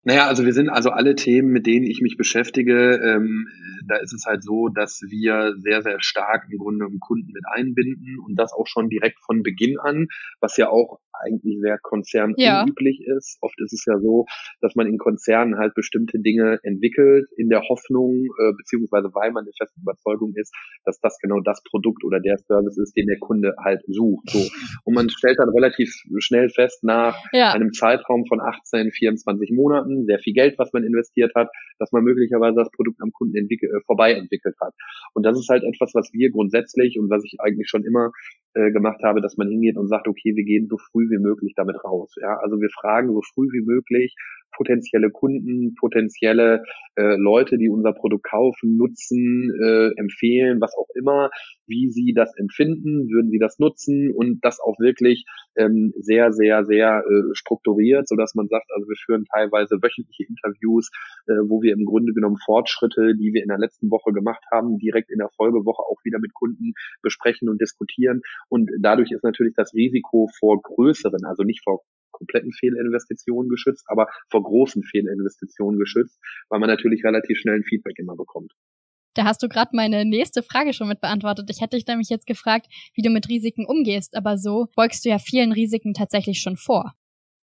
Naja, 0.04 0.26
also 0.26 0.44
wir 0.44 0.52
sind 0.52 0.68
also 0.68 0.90
alle 0.90 1.14
Themen, 1.14 1.48
mit 1.50 1.66
denen 1.66 1.86
ich 1.86 2.00
mich 2.02 2.16
beschäftige, 2.16 3.00
ähm, 3.02 3.48
da 3.88 3.96
ist 3.96 4.12
es 4.12 4.26
halt 4.26 4.44
so, 4.44 4.68
dass 4.68 5.00
wir 5.08 5.54
sehr, 5.58 5.82
sehr 5.82 5.96
stark 6.00 6.46
im 6.50 6.58
Grunde 6.58 6.86
Kunden 7.00 7.32
mit 7.32 7.44
einbinden 7.50 8.18
und 8.20 8.36
das 8.36 8.52
auch 8.52 8.66
schon 8.66 8.90
direkt 8.90 9.18
von 9.24 9.42
Beginn 9.42 9.78
an, 9.78 10.06
was 10.40 10.56
ja 10.58 10.68
auch 10.68 11.00
eigentlich 11.22 11.58
sehr 11.60 11.78
konzernunüblich 11.78 12.98
ja. 13.06 13.16
ist. 13.16 13.38
Oft 13.40 13.58
ist 13.60 13.72
es 13.72 13.84
ja 13.86 13.98
so, 13.98 14.26
dass 14.60 14.74
man 14.74 14.86
in 14.86 14.98
Konzernen 14.98 15.58
halt 15.58 15.74
bestimmte 15.74 16.18
Dinge 16.18 16.58
entwickelt, 16.62 17.26
in 17.36 17.48
der 17.48 17.62
Hoffnung, 17.68 18.24
äh, 18.38 18.52
beziehungsweise 18.56 19.10
weil 19.14 19.32
man 19.32 19.44
der 19.44 19.54
festen 19.56 19.82
Überzeugung 19.82 20.32
ist, 20.34 20.54
dass 20.84 21.00
das 21.00 21.18
genau 21.20 21.40
das 21.40 21.62
Produkt 21.64 22.04
oder 22.04 22.20
der 22.20 22.38
Service 22.38 22.78
ist, 22.78 22.96
den 22.96 23.06
der 23.06 23.18
Kunde 23.18 23.54
halt 23.62 23.82
sucht. 23.86 24.30
So. 24.30 24.38
Und 24.84 24.94
man 24.94 25.10
stellt 25.10 25.38
dann 25.38 25.50
relativ 25.50 25.92
schnell 26.18 26.48
fest, 26.48 26.84
nach 26.84 27.16
ja. 27.32 27.52
einem 27.52 27.72
Zeitraum 27.72 28.26
von 28.26 28.40
18, 28.40 28.90
24 28.92 29.50
Monaten, 29.52 30.06
sehr 30.06 30.18
viel 30.18 30.34
Geld, 30.34 30.58
was 30.58 30.72
man 30.72 30.84
investiert 30.84 31.32
hat, 31.34 31.48
dass 31.78 31.92
man 31.92 32.04
möglicherweise 32.04 32.56
das 32.56 32.70
Produkt 32.70 33.00
am 33.00 33.12
Kunden 33.12 33.36
entwickelt, 33.36 33.72
äh, 33.72 33.80
vorbei 33.86 34.14
entwickelt 34.14 34.56
hat. 34.60 34.74
Und 35.14 35.24
das 35.24 35.38
ist 35.38 35.48
halt 35.48 35.64
etwas, 35.64 35.92
was 35.94 36.10
wir 36.12 36.30
grundsätzlich 36.30 36.98
und 36.98 37.10
was 37.10 37.24
ich 37.24 37.36
eigentlich 37.40 37.68
schon 37.68 37.84
immer 37.84 38.10
äh, 38.54 38.70
gemacht 38.70 39.02
habe, 39.02 39.20
dass 39.20 39.36
man 39.36 39.48
hingeht 39.48 39.76
und 39.76 39.88
sagt, 39.88 40.08
okay, 40.08 40.34
wir 40.34 40.44
gehen 40.44 40.66
so 40.68 40.76
früh 40.78 41.10
wie 41.10 41.22
möglich 41.22 41.54
damit 41.56 41.76
raus. 41.84 42.14
Ja, 42.20 42.38
also 42.42 42.60
wir 42.60 42.70
fragen 42.70 43.12
so 43.12 43.20
früh 43.34 43.48
wie 43.52 43.64
möglich 43.64 44.14
potenzielle 44.56 45.10
Kunden, 45.10 45.74
potenzielle 45.74 46.62
äh, 46.96 47.16
Leute, 47.16 47.58
die 47.58 47.68
unser 47.68 47.92
Produkt 47.92 48.24
kaufen, 48.24 48.76
nutzen, 48.76 49.50
äh, 49.62 49.90
empfehlen, 49.98 50.60
was 50.60 50.74
auch 50.76 50.88
immer, 50.94 51.30
wie 51.66 51.90
sie 51.90 52.12
das 52.14 52.32
empfinden, 52.36 53.08
würden 53.10 53.30
sie 53.30 53.38
das 53.38 53.58
nutzen 53.58 54.12
und 54.14 54.44
das 54.44 54.60
auch 54.60 54.78
wirklich 54.78 55.24
ähm, 55.56 55.92
sehr, 55.96 56.32
sehr, 56.32 56.64
sehr 56.64 57.04
äh, 57.06 57.34
strukturiert, 57.34 58.08
so 58.08 58.16
dass 58.16 58.34
man 58.34 58.48
sagt, 58.48 58.66
also 58.74 58.88
wir 58.88 58.96
führen 59.04 59.24
teilweise 59.32 59.76
wöchentliche 59.82 60.24
Interviews, 60.28 60.90
äh, 61.26 61.32
wo 61.48 61.62
wir 61.62 61.72
im 61.72 61.84
Grunde 61.84 62.12
genommen 62.12 62.36
Fortschritte, 62.44 63.14
die 63.14 63.32
wir 63.32 63.42
in 63.42 63.48
der 63.48 63.58
letzten 63.58 63.90
Woche 63.90 64.12
gemacht 64.12 64.44
haben, 64.52 64.78
direkt 64.78 65.10
in 65.10 65.18
der 65.18 65.30
Folgewoche 65.36 65.82
auch 65.82 65.98
wieder 66.04 66.18
mit 66.18 66.34
Kunden 66.34 66.74
besprechen 67.02 67.48
und 67.48 67.60
diskutieren. 67.60 68.22
Und 68.48 68.70
dadurch 68.80 69.10
ist 69.10 69.24
natürlich 69.24 69.54
das 69.56 69.74
Risiko 69.74 70.28
vor 70.38 70.60
größeren, 70.62 71.24
also 71.24 71.42
nicht 71.42 71.62
vor 71.62 71.82
kompletten 72.14 72.52
Fehlinvestitionen 72.52 73.48
geschützt, 73.50 73.84
aber 73.88 74.06
vor 74.30 74.42
großen 74.42 74.82
Fehlinvestitionen 74.82 75.78
geschützt, 75.78 76.18
weil 76.48 76.60
man 76.60 76.68
natürlich 76.68 77.04
relativ 77.04 77.38
schnell 77.38 77.56
ein 77.56 77.64
Feedback 77.64 77.98
immer 77.98 78.16
bekommt. 78.16 78.52
Da 79.14 79.24
hast 79.24 79.42
du 79.42 79.48
gerade 79.48 79.70
meine 79.74 80.04
nächste 80.04 80.42
Frage 80.42 80.72
schon 80.72 80.88
mit 80.88 81.00
beantwortet. 81.00 81.48
Ich 81.48 81.60
hätte 81.60 81.76
dich 81.76 81.86
nämlich 81.86 82.08
jetzt 82.08 82.26
gefragt, 82.26 82.66
wie 82.94 83.02
du 83.02 83.10
mit 83.10 83.28
Risiken 83.28 83.64
umgehst, 83.64 84.16
aber 84.16 84.38
so 84.38 84.66
beugst 84.74 85.04
du 85.04 85.08
ja 85.08 85.18
vielen 85.18 85.52
Risiken 85.52 85.94
tatsächlich 85.94 86.40
schon 86.40 86.56
vor. 86.56 86.94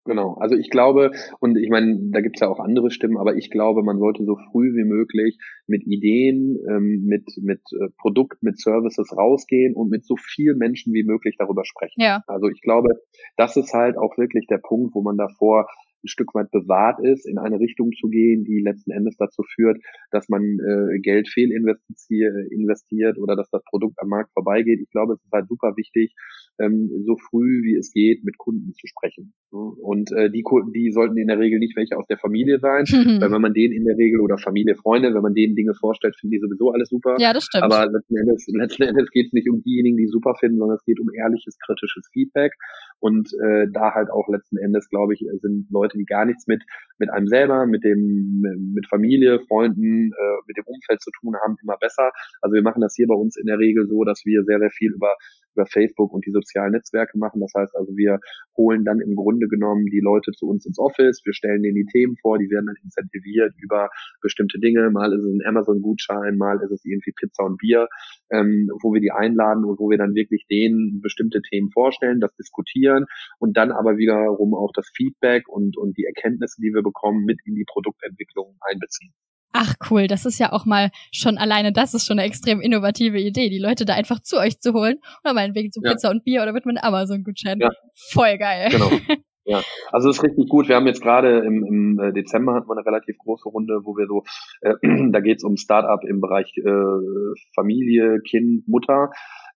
Genau, 0.05 0.35
also 0.41 0.57
ich 0.57 0.71
glaube, 0.71 1.11
und 1.41 1.57
ich 1.59 1.69
meine, 1.69 1.99
da 2.11 2.23
gibt's 2.23 2.41
ja 2.41 2.49
auch 2.49 2.59
andere 2.59 2.91
Stimmen, 2.91 3.19
aber 3.19 3.37
ich 3.37 3.51
glaube, 3.51 3.83
man 3.83 3.99
sollte 3.99 4.25
so 4.25 4.37
früh 4.51 4.75
wie 4.75 4.85
möglich 4.85 5.39
mit 5.67 5.87
Ideen, 5.87 6.57
ähm, 6.71 7.05
mit, 7.05 7.25
mit 7.43 7.61
äh, 7.73 7.89
Produkt, 7.99 8.43
mit 8.43 8.59
Services 8.59 9.15
rausgehen 9.15 9.75
und 9.75 9.91
mit 9.91 10.07
so 10.07 10.17
vielen 10.17 10.57
Menschen 10.57 10.95
wie 10.95 11.05
möglich 11.05 11.37
darüber 11.39 11.65
sprechen. 11.67 12.01
Ja. 12.01 12.23
Also 12.27 12.49
ich 12.49 12.63
glaube, 12.63 12.95
das 13.37 13.57
ist 13.59 13.75
halt 13.75 13.99
auch 13.99 14.17
wirklich 14.17 14.47
der 14.47 14.59
Punkt, 14.59 14.95
wo 14.95 15.03
man 15.03 15.19
davor 15.19 15.67
ein 16.03 16.09
Stück 16.09 16.35
weit 16.35 16.51
bewahrt 16.51 17.01
ist, 17.01 17.29
in 17.29 17.39
eine 17.39 17.61
Richtung 17.61 17.93
zu 17.93 18.09
gehen, 18.09 18.45
die 18.45 18.63
letzten 18.63 18.91
Endes 18.91 19.17
dazu 19.17 19.43
führt, 19.55 19.79
dass 20.11 20.29
man 20.29 20.43
äh, 20.43 20.99
Geld 21.01 21.29
fehlinvestiert 21.29 23.19
oder 23.19 23.37
dass 23.37 23.51
das 23.51 23.63
Produkt 23.65 23.99
am 23.99 24.09
Markt 24.09 24.33
vorbeigeht. 24.33 24.81
Ich 24.81 24.91
glaube, 24.91 25.15
es 25.15 25.23
ist 25.23 25.33
halt 25.33 25.49
super 25.49 25.77
wichtig, 25.77 26.15
ähm, 26.61 26.91
so 27.07 27.17
früh 27.17 27.63
wie 27.65 27.77
es 27.77 27.93
geht 27.93 28.25
mit 28.25 28.39
Kunden 28.39 28.73
zu 28.75 28.87
sprechen. 28.87 29.33
Und 29.51 30.13
äh, 30.13 30.31
die 30.31 30.43
Kunden, 30.43 30.73
die 30.73 30.93
sollten 30.93 31.17
in 31.17 31.29
der 31.29 31.39
Regel 31.39 31.59
nicht 31.59 31.77
welche 31.77 31.97
aus 31.97 32.07
der 32.07 32.19
Familie 32.19 32.59
sein, 32.61 32.85
weil 33.21 33.31
wenn 33.31 33.41
man 33.41 33.55
denen 33.55 33.75
in 33.75 33.85
der 33.85 33.97
Regel 33.97 34.21
oder 34.21 34.39
Familie, 34.39 34.77
Freunde, 34.77 35.15
wenn 35.15 35.23
man 35.23 35.35
denen 35.35 35.57
Dinge 35.57 35.75
vorstellt, 35.75 36.17
finden 36.17 36.33
die 36.33 36.41
sowieso 36.41 36.71
alles 36.71 36.89
super. 36.89 37.17
Ja, 37.19 37.33
das 37.33 37.45
stimmt. 37.45 37.65
Aber 37.65 37.91
letzten 37.91 38.17
Endes, 38.17 38.47
letzten 38.53 38.83
Endes 38.83 39.11
geht 39.11 39.27
es 39.27 39.33
nicht 39.33 39.51
um 39.51 39.63
diejenigen, 39.63 39.97
die 39.97 40.07
super 40.07 40.35
finden, 40.39 40.59
sondern 40.59 40.77
es 40.77 40.85
geht 40.85 41.01
um 41.01 41.09
ehrliches, 41.13 41.59
kritisches 41.59 42.09
Feedback. 42.13 42.53
Und 43.01 43.33
äh, 43.43 43.67
da 43.73 43.95
halt 43.95 44.11
auch 44.11 44.29
letzten 44.29 44.59
Endes, 44.59 44.89
glaube 44.89 45.15
ich, 45.15 45.25
sind 45.41 45.67
Leute, 45.71 45.97
die 45.97 46.05
gar 46.05 46.27
nichts 46.27 46.47
mit 46.47 46.63
mit 46.99 47.11
einem 47.11 47.27
selber, 47.27 47.67
mit 47.67 47.83
dem 47.83 48.43
mit 48.75 48.87
Familie, 48.87 49.41
Freunden, 49.49 50.13
äh, 50.13 50.37
mit 50.47 50.57
dem 50.57 50.65
Umfeld 50.67 51.01
zu 51.01 51.11
tun 51.19 51.35
haben, 51.43 51.57
immer 51.63 51.79
besser. 51.79 52.13
Also 52.43 52.55
wir 52.55 52.63
machen 52.63 52.83
das 52.83 52.95
hier 52.95 53.07
bei 53.09 53.15
uns 53.15 53.37
in 53.37 53.47
der 53.47 53.59
Regel 53.59 53.89
so, 53.89 54.05
dass 54.05 54.23
wir 54.25 54.45
sehr 54.45 54.59
sehr 54.59 54.71
viel 54.71 54.93
über 54.93 55.17
über 55.55 55.67
Facebook 55.67 56.13
und 56.13 56.27
die 56.27 56.31
sozialen 56.31 56.73
Netzwerke 56.73 57.19
machen. 57.19 57.41
Das 57.41 57.53
heißt 57.57 57.77
also, 57.77 57.97
wir 57.97 58.19
holen 58.57 58.85
dann 58.85 59.01
im 59.01 59.15
Grunde 59.17 59.49
genommen 59.49 59.87
die 59.87 60.01
Leute 60.01 60.33
zu 60.33 60.49
uns 60.49 60.67
ins 60.67 60.79
Office, 60.79 61.23
wir 61.25 61.35
stellen 61.35 61.63
denen 61.63 61.77
die 61.77 61.87
Themen 61.87 62.17
vor, 62.21 62.39
die 62.39 62.51
werden 62.51 62.67
dann 62.67 62.77
incentiviert 62.83 63.53
über 63.59 63.89
bestimmte 64.21 64.59
Dinge. 64.59 64.91
Mal 64.91 65.13
ist 65.13 65.25
es 65.25 65.33
ein 65.33 65.47
Amazon-Gutschein, 65.47 66.37
mal 66.37 66.61
ist 66.63 66.71
es 66.71 66.85
irgendwie 66.85 67.13
Pizza 67.13 67.45
und 67.45 67.59
Bier, 67.59 67.89
ähm, 68.31 68.69
wo 68.83 68.93
wir 68.93 69.01
die 69.01 69.13
einladen 69.13 69.65
und 69.65 69.79
wo 69.79 69.91
wir 69.91 69.99
dann 69.99 70.15
wirklich 70.15 70.47
denen 70.51 71.01
bestimmte 71.01 71.41
Themen 71.43 71.71
vorstellen, 71.71 72.21
das 72.21 72.35
diskutieren 72.37 73.07
und 73.39 73.57
dann 73.57 73.73
aber 73.73 73.97
wiederum 73.97 74.55
auch 74.55 74.73
das 74.75 74.91
Feedback 74.95 75.49
und, 75.49 75.77
und 75.77 75.97
die 75.97 76.05
Erkenntnisse, 76.05 76.61
die 76.61 76.73
wir 76.73 76.83
bekommen, 76.83 77.25
mit 77.25 77.39
in 77.45 77.55
die 77.55 77.65
Produktentwicklung 77.67 78.57
einbeziehen. 78.61 79.13
Ach 79.53 79.75
cool, 79.91 80.07
das 80.07 80.27
ist 80.27 80.39
ja 80.39 80.53
auch 80.53 80.65
mal 80.65 80.91
schon 81.13 81.37
alleine, 81.37 81.73
das 81.73 81.95
ist 81.95 82.07
schon 82.07 82.19
eine 82.19 82.29
extrem 82.29 82.61
innovative 82.61 83.19
Idee, 83.19 83.49
die 83.51 83.59
Leute 83.59 83.85
da 83.85 83.95
einfach 83.95 84.21
zu 84.21 84.39
euch 84.39 84.61
zu 84.61 84.73
holen 84.73 84.99
oder 85.25 85.35
meinetwegen 85.35 85.73
zu 85.73 85.81
Pizza 85.81 86.09
ja. 86.09 86.15
und 86.15 86.25
Bier 86.25 86.43
oder 86.43 86.53
mit 86.53 86.67
einem 86.67 86.79
Amazon-Gutschein. 86.79 87.59
Ja. 87.61 87.71
Voll 87.95 88.39
geil. 88.39 88.69
Genau. 88.71 88.91
Ja, 89.47 89.63
also 89.91 90.09
das 90.09 90.19
ist 90.19 90.23
richtig 90.23 90.49
gut. 90.49 90.69
Wir 90.69 90.77
haben 90.77 90.87
jetzt 90.87 91.03
gerade 91.03 91.39
im, 91.41 91.65
im 91.65 91.99
äh, 91.99 92.13
Dezember 92.13 92.55
hatten 92.55 92.69
wir 92.69 92.77
eine 92.77 92.87
relativ 92.87 93.19
große 93.19 93.49
Runde, 93.49 93.81
wo 93.83 93.97
wir 93.97 94.07
so, 94.07 94.23
äh, 94.61 94.75
da 95.11 95.19
geht's 95.21 95.43
um 95.43 95.57
Startup 95.57 96.01
im 96.07 96.21
Bereich 96.21 96.53
äh, 96.57 97.35
Familie, 97.55 98.21
Kind, 98.21 98.69
Mutter. 98.69 99.11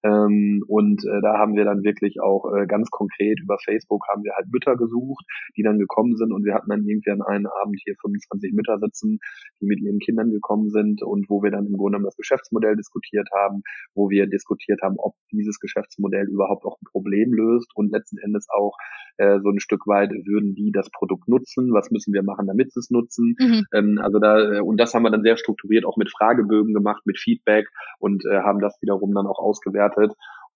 Ähm, 0.04 0.62
und 0.68 1.02
äh, 1.04 1.20
da 1.22 1.38
haben 1.38 1.56
wir 1.56 1.64
dann 1.64 1.82
wirklich 1.82 2.20
auch 2.20 2.52
äh, 2.52 2.66
ganz 2.66 2.90
konkret 2.90 3.40
über 3.40 3.56
Facebook 3.64 4.04
haben 4.12 4.22
wir 4.22 4.34
halt 4.36 4.46
Mütter 4.52 4.76
gesucht, 4.76 5.24
die 5.56 5.62
dann 5.62 5.78
gekommen 5.78 6.16
sind 6.16 6.32
und 6.32 6.44
wir 6.44 6.54
hatten 6.54 6.68
dann 6.68 6.84
irgendwie 6.84 7.10
an 7.10 7.22
einem 7.22 7.46
Abend 7.46 7.80
hier 7.82 7.94
25 8.00 8.52
Mütter 8.52 8.78
sitzen, 8.78 9.18
die 9.60 9.66
mit 9.66 9.80
ihren 9.80 9.98
Kindern 9.98 10.30
gekommen 10.30 10.68
sind 10.68 11.02
und 11.02 11.30
wo 11.30 11.42
wir 11.42 11.50
dann 11.50 11.66
im 11.66 11.76
Grunde 11.78 12.00
das 12.04 12.16
Geschäftsmodell 12.16 12.76
diskutiert 12.76 13.28
haben, 13.34 13.62
wo 13.94 14.10
wir 14.10 14.26
diskutiert 14.26 14.80
haben, 14.82 14.96
ob 14.98 15.14
dieses 15.32 15.58
Geschäftsmodell 15.58 16.26
überhaupt 16.28 16.64
auch 16.66 16.76
ein 16.80 16.86
Problem 16.90 17.32
löst 17.32 17.70
und 17.74 17.90
letzten 17.90 18.18
Endes 18.18 18.46
auch 18.50 18.76
äh, 19.16 19.38
so 19.40 19.48
ein 19.48 19.60
Stück 19.60 19.86
weit 19.86 20.10
würden 20.10 20.54
die 20.54 20.72
das 20.72 20.90
Produkt 20.90 21.28
nutzen, 21.28 21.72
was 21.72 21.90
müssen 21.90 22.12
wir 22.12 22.22
machen, 22.22 22.46
damit 22.46 22.72
sie 22.72 22.80
es 22.80 22.90
nutzen. 22.90 23.36
Mhm. 23.38 23.64
Ähm, 23.72 24.00
also 24.02 24.18
da, 24.18 24.56
äh, 24.56 24.60
und 24.60 24.78
das 24.78 24.92
haben 24.92 25.04
wir 25.04 25.10
dann 25.10 25.22
sehr 25.22 25.36
strukturiert 25.36 25.84
auch 25.84 25.96
mit 25.96 26.10
Fragebögen 26.10 26.74
gemacht, 26.74 27.06
mit 27.06 27.18
Feedback 27.18 27.68
und 27.98 28.24
äh, 28.26 28.40
haben 28.40 28.60
das 28.60 28.76
wiederum 28.82 29.14
dann 29.14 29.26
auch 29.26 29.38
ausgewertet. 29.38 29.93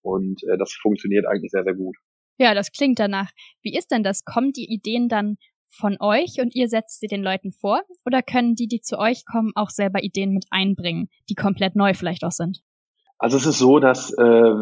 Und 0.02 0.42
äh, 0.44 0.56
das 0.58 0.72
funktioniert 0.72 1.26
eigentlich 1.26 1.50
sehr, 1.50 1.64
sehr 1.64 1.74
gut. 1.74 1.96
Ja, 2.38 2.54
das 2.54 2.70
klingt 2.70 2.98
danach. 2.98 3.30
Wie 3.62 3.76
ist 3.76 3.90
denn 3.90 4.04
das? 4.04 4.24
Kommen 4.24 4.52
die 4.52 4.72
Ideen 4.72 5.08
dann 5.08 5.36
von 5.68 5.96
euch 6.00 6.40
und 6.40 6.54
ihr 6.54 6.68
setzt 6.68 7.00
sie 7.00 7.08
den 7.08 7.22
Leuten 7.22 7.52
vor? 7.52 7.82
Oder 8.06 8.22
können 8.22 8.54
die, 8.54 8.68
die 8.68 8.80
zu 8.80 8.98
euch 8.98 9.24
kommen, 9.24 9.52
auch 9.54 9.70
selber 9.70 10.02
Ideen 10.02 10.32
mit 10.32 10.46
einbringen, 10.50 11.08
die 11.28 11.34
komplett 11.34 11.76
neu 11.76 11.94
vielleicht 11.94 12.24
auch 12.24 12.32
sind? 12.32 12.60
Also 13.18 13.36
es 13.36 13.46
ist 13.46 13.58
so, 13.58 13.80
dass 13.80 14.12
äh, 14.12 14.54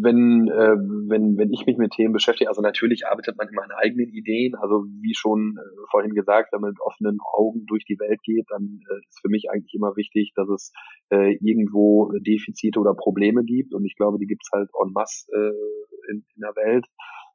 wenn, 0.00 0.48
äh, 0.48 0.76
wenn, 1.08 1.36
wenn 1.36 1.52
ich 1.52 1.66
mich 1.66 1.76
mit 1.76 1.92
Themen 1.92 2.12
beschäftige, 2.12 2.48
also 2.48 2.62
natürlich 2.62 3.06
arbeitet 3.06 3.36
man 3.36 3.48
immer 3.48 3.64
an 3.64 3.70
eigenen 3.72 4.08
Ideen, 4.08 4.54
also 4.54 4.84
wie 5.00 5.14
schon 5.14 5.56
äh, 5.58 5.86
vorhin 5.90 6.14
gesagt, 6.14 6.52
wenn 6.52 6.60
man 6.60 6.70
mit 6.70 6.80
offenen 6.80 7.18
Augen 7.20 7.66
durch 7.66 7.84
die 7.84 7.98
Welt 7.98 8.20
geht, 8.22 8.46
dann 8.48 8.80
äh, 8.88 8.98
ist 9.08 9.20
für 9.20 9.28
mich 9.28 9.50
eigentlich 9.50 9.74
immer 9.74 9.96
wichtig, 9.96 10.32
dass 10.36 10.48
es 10.48 10.72
äh, 11.10 11.34
irgendwo 11.40 12.12
Defizite 12.26 12.80
oder 12.80 12.94
Probleme 12.94 13.44
gibt. 13.44 13.74
Und 13.74 13.84
ich 13.84 13.96
glaube, 13.96 14.18
die 14.18 14.26
gibt's 14.26 14.48
halt 14.52 14.70
en 14.82 14.92
masse 14.92 15.26
äh, 15.32 16.12
in, 16.12 16.24
in 16.34 16.40
der 16.40 16.56
Welt. 16.56 16.86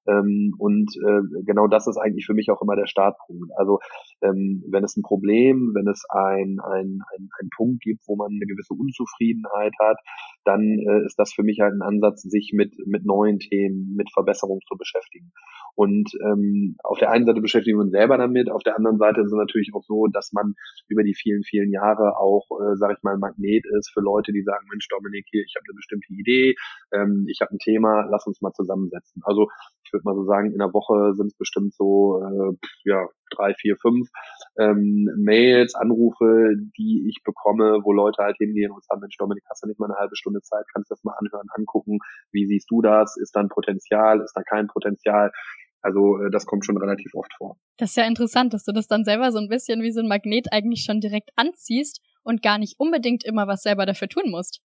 Ähm, 0.05 0.53
und 0.57 0.91
äh, 0.97 1.43
genau 1.45 1.67
das 1.67 1.87
ist 1.87 1.97
eigentlich 1.97 2.25
für 2.25 2.33
mich 2.33 2.49
auch 2.51 2.61
immer 2.61 2.75
der 2.75 2.87
Startpunkt. 2.87 3.51
Also 3.55 3.79
ähm, 4.21 4.63
wenn 4.67 4.83
es 4.83 4.97
ein 4.97 5.01
Problem, 5.03 5.71
wenn 5.75 5.87
es 5.87 6.03
ein, 6.09 6.59
ein, 6.59 6.99
ein, 7.15 7.29
ein 7.39 7.49
Punkt 7.55 7.81
gibt, 7.81 8.01
wo 8.07 8.15
man 8.15 8.31
eine 8.31 8.45
gewisse 8.45 8.73
Unzufriedenheit 8.73 9.73
hat, 9.81 9.97
dann 10.45 10.79
äh, 10.79 11.05
ist 11.05 11.17
das 11.17 11.33
für 11.33 11.43
mich 11.43 11.59
halt 11.59 11.73
ein 11.73 11.81
Ansatz, 11.81 12.21
sich 12.21 12.51
mit, 12.53 12.75
mit 12.85 13.05
neuen 13.05 13.39
Themen, 13.39 13.95
mit 13.95 14.11
Verbesserungen 14.11 14.61
zu 14.67 14.77
beschäftigen. 14.77 15.31
Und 15.75 16.11
ähm, 16.23 16.75
auf 16.83 16.99
der 16.99 17.09
einen 17.11 17.25
Seite 17.25 17.41
beschäftigen 17.41 17.77
wir 17.77 17.83
uns 17.83 17.91
selber 17.91 18.17
damit, 18.17 18.49
auf 18.49 18.61
der 18.63 18.77
anderen 18.77 18.97
Seite 18.97 19.21
ist 19.21 19.27
es 19.27 19.33
natürlich 19.33 19.71
auch 19.73 19.83
so, 19.83 20.07
dass 20.07 20.31
man 20.31 20.53
über 20.87 21.03
die 21.03 21.15
vielen, 21.15 21.43
vielen 21.43 21.71
Jahre 21.71 22.17
auch, 22.17 22.45
äh, 22.61 22.75
sage 22.75 22.95
ich 22.97 23.03
mal, 23.03 23.17
Magnet 23.17 23.65
ist 23.79 23.91
für 23.91 24.01
Leute, 24.01 24.31
die 24.31 24.43
sagen, 24.43 24.67
Mensch, 24.69 24.87
Dominik, 24.89 25.25
hier, 25.31 25.43
ich 25.43 25.55
habe 25.55 25.65
eine 25.67 25.75
bestimmte 25.75 26.13
Idee, 26.13 26.55
ähm, 26.93 27.25
ich 27.27 27.41
habe 27.41 27.55
ein 27.55 27.59
Thema, 27.59 28.07
lass 28.11 28.27
uns 28.27 28.41
mal 28.41 28.53
zusammensetzen. 28.53 29.23
Also 29.25 29.47
ich 29.83 29.93
würde 29.93 30.03
mal 30.05 30.15
so 30.15 30.25
sagen, 30.25 30.51
in 30.51 30.59
der 30.59 30.73
Woche 30.73 31.13
sind 31.15 31.27
es 31.27 31.37
bestimmt 31.37 31.73
so 31.73 32.21
äh, 32.21 32.55
ja 32.83 33.07
drei, 33.35 33.53
vier, 33.55 33.75
fünf 33.81 34.09
ähm, 34.57 35.09
Mails, 35.17 35.75
Anrufe, 35.75 36.55
die 36.77 37.07
ich 37.09 37.23
bekomme, 37.23 37.79
wo 37.83 37.91
Leute 37.93 38.23
halt 38.23 38.37
hingehen 38.37 38.71
und 38.71 38.83
sagen, 38.83 39.01
Mensch, 39.01 39.17
Dominik, 39.17 39.43
hast 39.49 39.63
du 39.63 39.67
nicht 39.67 39.79
mal 39.79 39.87
eine 39.87 39.99
halbe 39.99 40.15
Stunde 40.15 40.41
Zeit, 40.41 40.65
kannst 40.73 40.89
du 40.89 40.93
das 40.95 41.03
mal 41.03 41.15
anhören, 41.17 41.47
angucken, 41.55 41.99
wie 42.31 42.45
siehst 42.47 42.69
du 42.69 42.81
das? 42.81 43.17
Ist 43.17 43.35
da 43.35 43.41
ein 43.41 43.49
Potenzial, 43.49 44.21
ist 44.21 44.33
da 44.35 44.43
kein 44.43 44.67
Potenzial? 44.67 45.31
Also 45.81 46.17
äh, 46.19 46.31
das 46.31 46.45
kommt 46.45 46.65
schon 46.65 46.77
relativ 46.77 47.13
oft 47.13 47.33
vor. 47.37 47.57
Das 47.77 47.91
ist 47.91 47.97
ja 47.97 48.05
interessant, 48.05 48.53
dass 48.53 48.63
du 48.63 48.71
das 48.71 48.87
dann 48.87 49.03
selber 49.03 49.31
so 49.31 49.39
ein 49.39 49.49
bisschen 49.49 49.81
wie 49.81 49.91
so 49.91 49.99
ein 49.99 50.07
Magnet 50.07 50.47
eigentlich 50.51 50.83
schon 50.85 51.01
direkt 51.01 51.31
anziehst 51.35 52.01
und 52.23 52.41
gar 52.41 52.57
nicht 52.57 52.75
unbedingt 52.79 53.25
immer 53.25 53.47
was 53.47 53.61
selber 53.61 53.85
dafür 53.85 54.07
tun 54.07 54.31
musst. 54.31 54.61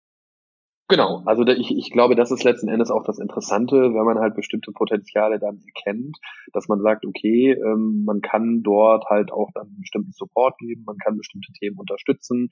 Genau, 0.93 1.23
also 1.25 1.41
ich, 1.47 1.75
ich 1.75 1.89
glaube, 1.89 2.15
das 2.15 2.29
ist 2.29 2.43
letzten 2.43 2.67
Endes 2.67 2.91
auch 2.91 3.03
das 3.03 3.17
Interessante, 3.17 3.75
wenn 3.77 4.05
man 4.05 4.19
halt 4.19 4.35
bestimmte 4.35 4.71
Potenziale 4.71 5.39
dann 5.39 5.59
erkennt, 5.65 6.19
dass 6.53 6.67
man 6.67 6.81
sagt, 6.81 7.03
okay, 7.03 7.53
ähm, 7.53 8.03
man 8.05 8.21
kann 8.21 8.61
dort 8.61 9.05
halt 9.09 9.31
auch 9.31 9.49
dann 9.55 9.75
bestimmten 9.79 10.11
Support 10.11 10.55
geben, 10.59 10.83
man 10.85 10.97
kann 10.99 11.17
bestimmte 11.17 11.51
Themen 11.53 11.79
unterstützen, 11.79 12.49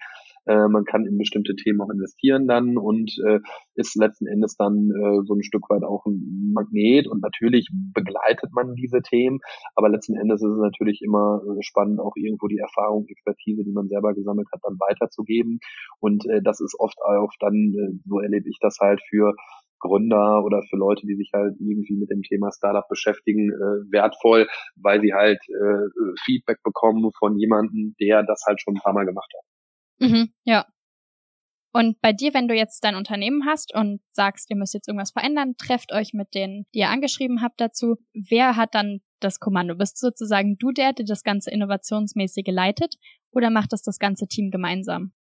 äh, 0.48 0.68
man 0.68 0.86
kann 0.86 1.06
in 1.06 1.20
bestimmte 1.20 1.56
Themen 1.56 1.82
auch 1.82 1.92
investieren 1.92 2.48
dann 2.48 2.80
und 2.80 3.12
äh, 3.28 3.42
ist 3.76 3.96
letzten 3.96 4.26
Endes 4.26 4.58
dann 4.58 4.90
äh, 4.90 5.22
so 5.24 5.36
ein 5.36 5.44
Stück 5.44 5.70
weit 5.70 5.84
auch 5.84 6.08
ein 6.08 6.52
Magnet 6.52 7.08
und 7.08 7.22
natürlich 7.22 7.70
begleitet 7.94 8.50
man 8.54 8.74
diese 8.74 9.04
Themen, 9.04 9.38
aber 9.76 9.90
letzten 9.90 10.16
Endes 10.16 10.42
ist 10.42 10.50
es 10.50 10.60
natürlich 10.60 11.04
immer 11.04 11.44
äh, 11.46 11.62
spannend, 11.62 12.00
auch 12.00 12.16
irgendwo 12.16 12.48
die 12.48 12.58
Erfahrung, 12.58 13.06
Expertise, 13.08 13.64
die 13.64 13.72
man 13.72 13.88
selber 13.88 14.16
gesammelt 14.16 14.48
hat, 14.52 14.62
dann 14.64 14.80
weiterzugeben 14.80 15.60
und 16.00 16.26
äh, 16.26 16.42
das 16.42 16.60
ist 16.60 16.76
oft 16.80 16.98
auch 17.04 17.34
dann, 17.40 17.54
äh, 17.78 18.00
so 18.08 18.20
erlebe 18.32 18.50
ich 18.50 18.58
das 18.62 18.78
halt 18.80 19.02
für 19.10 19.34
Gründer 19.80 20.44
oder 20.44 20.62
für 20.70 20.78
Leute, 20.78 21.06
die 21.06 21.16
sich 21.16 21.32
halt 21.34 21.56
irgendwie 21.60 21.96
mit 21.96 22.10
dem 22.10 22.22
Thema 22.22 22.52
Startup 22.52 22.88
beschäftigen, 22.88 23.52
äh, 23.52 23.92
wertvoll, 23.92 24.48
weil 24.76 25.02
sie 25.02 25.14
halt 25.14 25.40
äh, 25.50 26.14
Feedback 26.24 26.62
bekommen 26.64 27.12
von 27.18 27.38
jemandem, 27.38 27.96
der 28.00 28.24
das 28.24 28.44
halt 28.48 28.62
schon 28.62 28.76
ein 28.76 28.82
paar 28.82 28.94
Mal 28.94 29.06
gemacht 29.06 29.32
hat. 29.36 30.10
Mhm, 30.10 30.30
ja. 30.46 30.66
Und 31.74 32.02
bei 32.02 32.12
dir, 32.12 32.34
wenn 32.34 32.48
du 32.48 32.54
jetzt 32.54 32.84
dein 32.84 32.96
Unternehmen 32.96 33.46
hast 33.46 33.74
und 33.74 34.02
sagst, 34.12 34.50
ihr 34.50 34.58
müsst 34.58 34.74
jetzt 34.74 34.88
irgendwas 34.88 35.12
verändern, 35.12 35.56
trefft 35.58 35.94
euch 35.94 36.14
mit 36.14 36.36
denen, 36.36 36.66
die 36.74 36.80
ihr 36.80 36.90
angeschrieben 36.90 37.42
habt 37.42 37.62
dazu. 37.62 37.96
Wer 38.14 38.58
hat 38.58 38.76
dann 38.76 39.00
das 39.22 39.40
Kommando? 39.40 39.76
Bist 39.76 39.98
sozusagen 39.98 40.58
du 40.58 40.72
der, 40.72 40.92
der 40.92 41.06
das 41.06 41.24
ganze 41.24 41.50
Innovationsmäßige 41.50 42.48
leitet 42.48 42.96
oder 43.32 43.50
macht 43.50 43.72
das 43.72 43.84
das 43.84 44.00
ganze 44.00 44.28
Team 44.28 44.52
gemeinsam? 44.52 45.14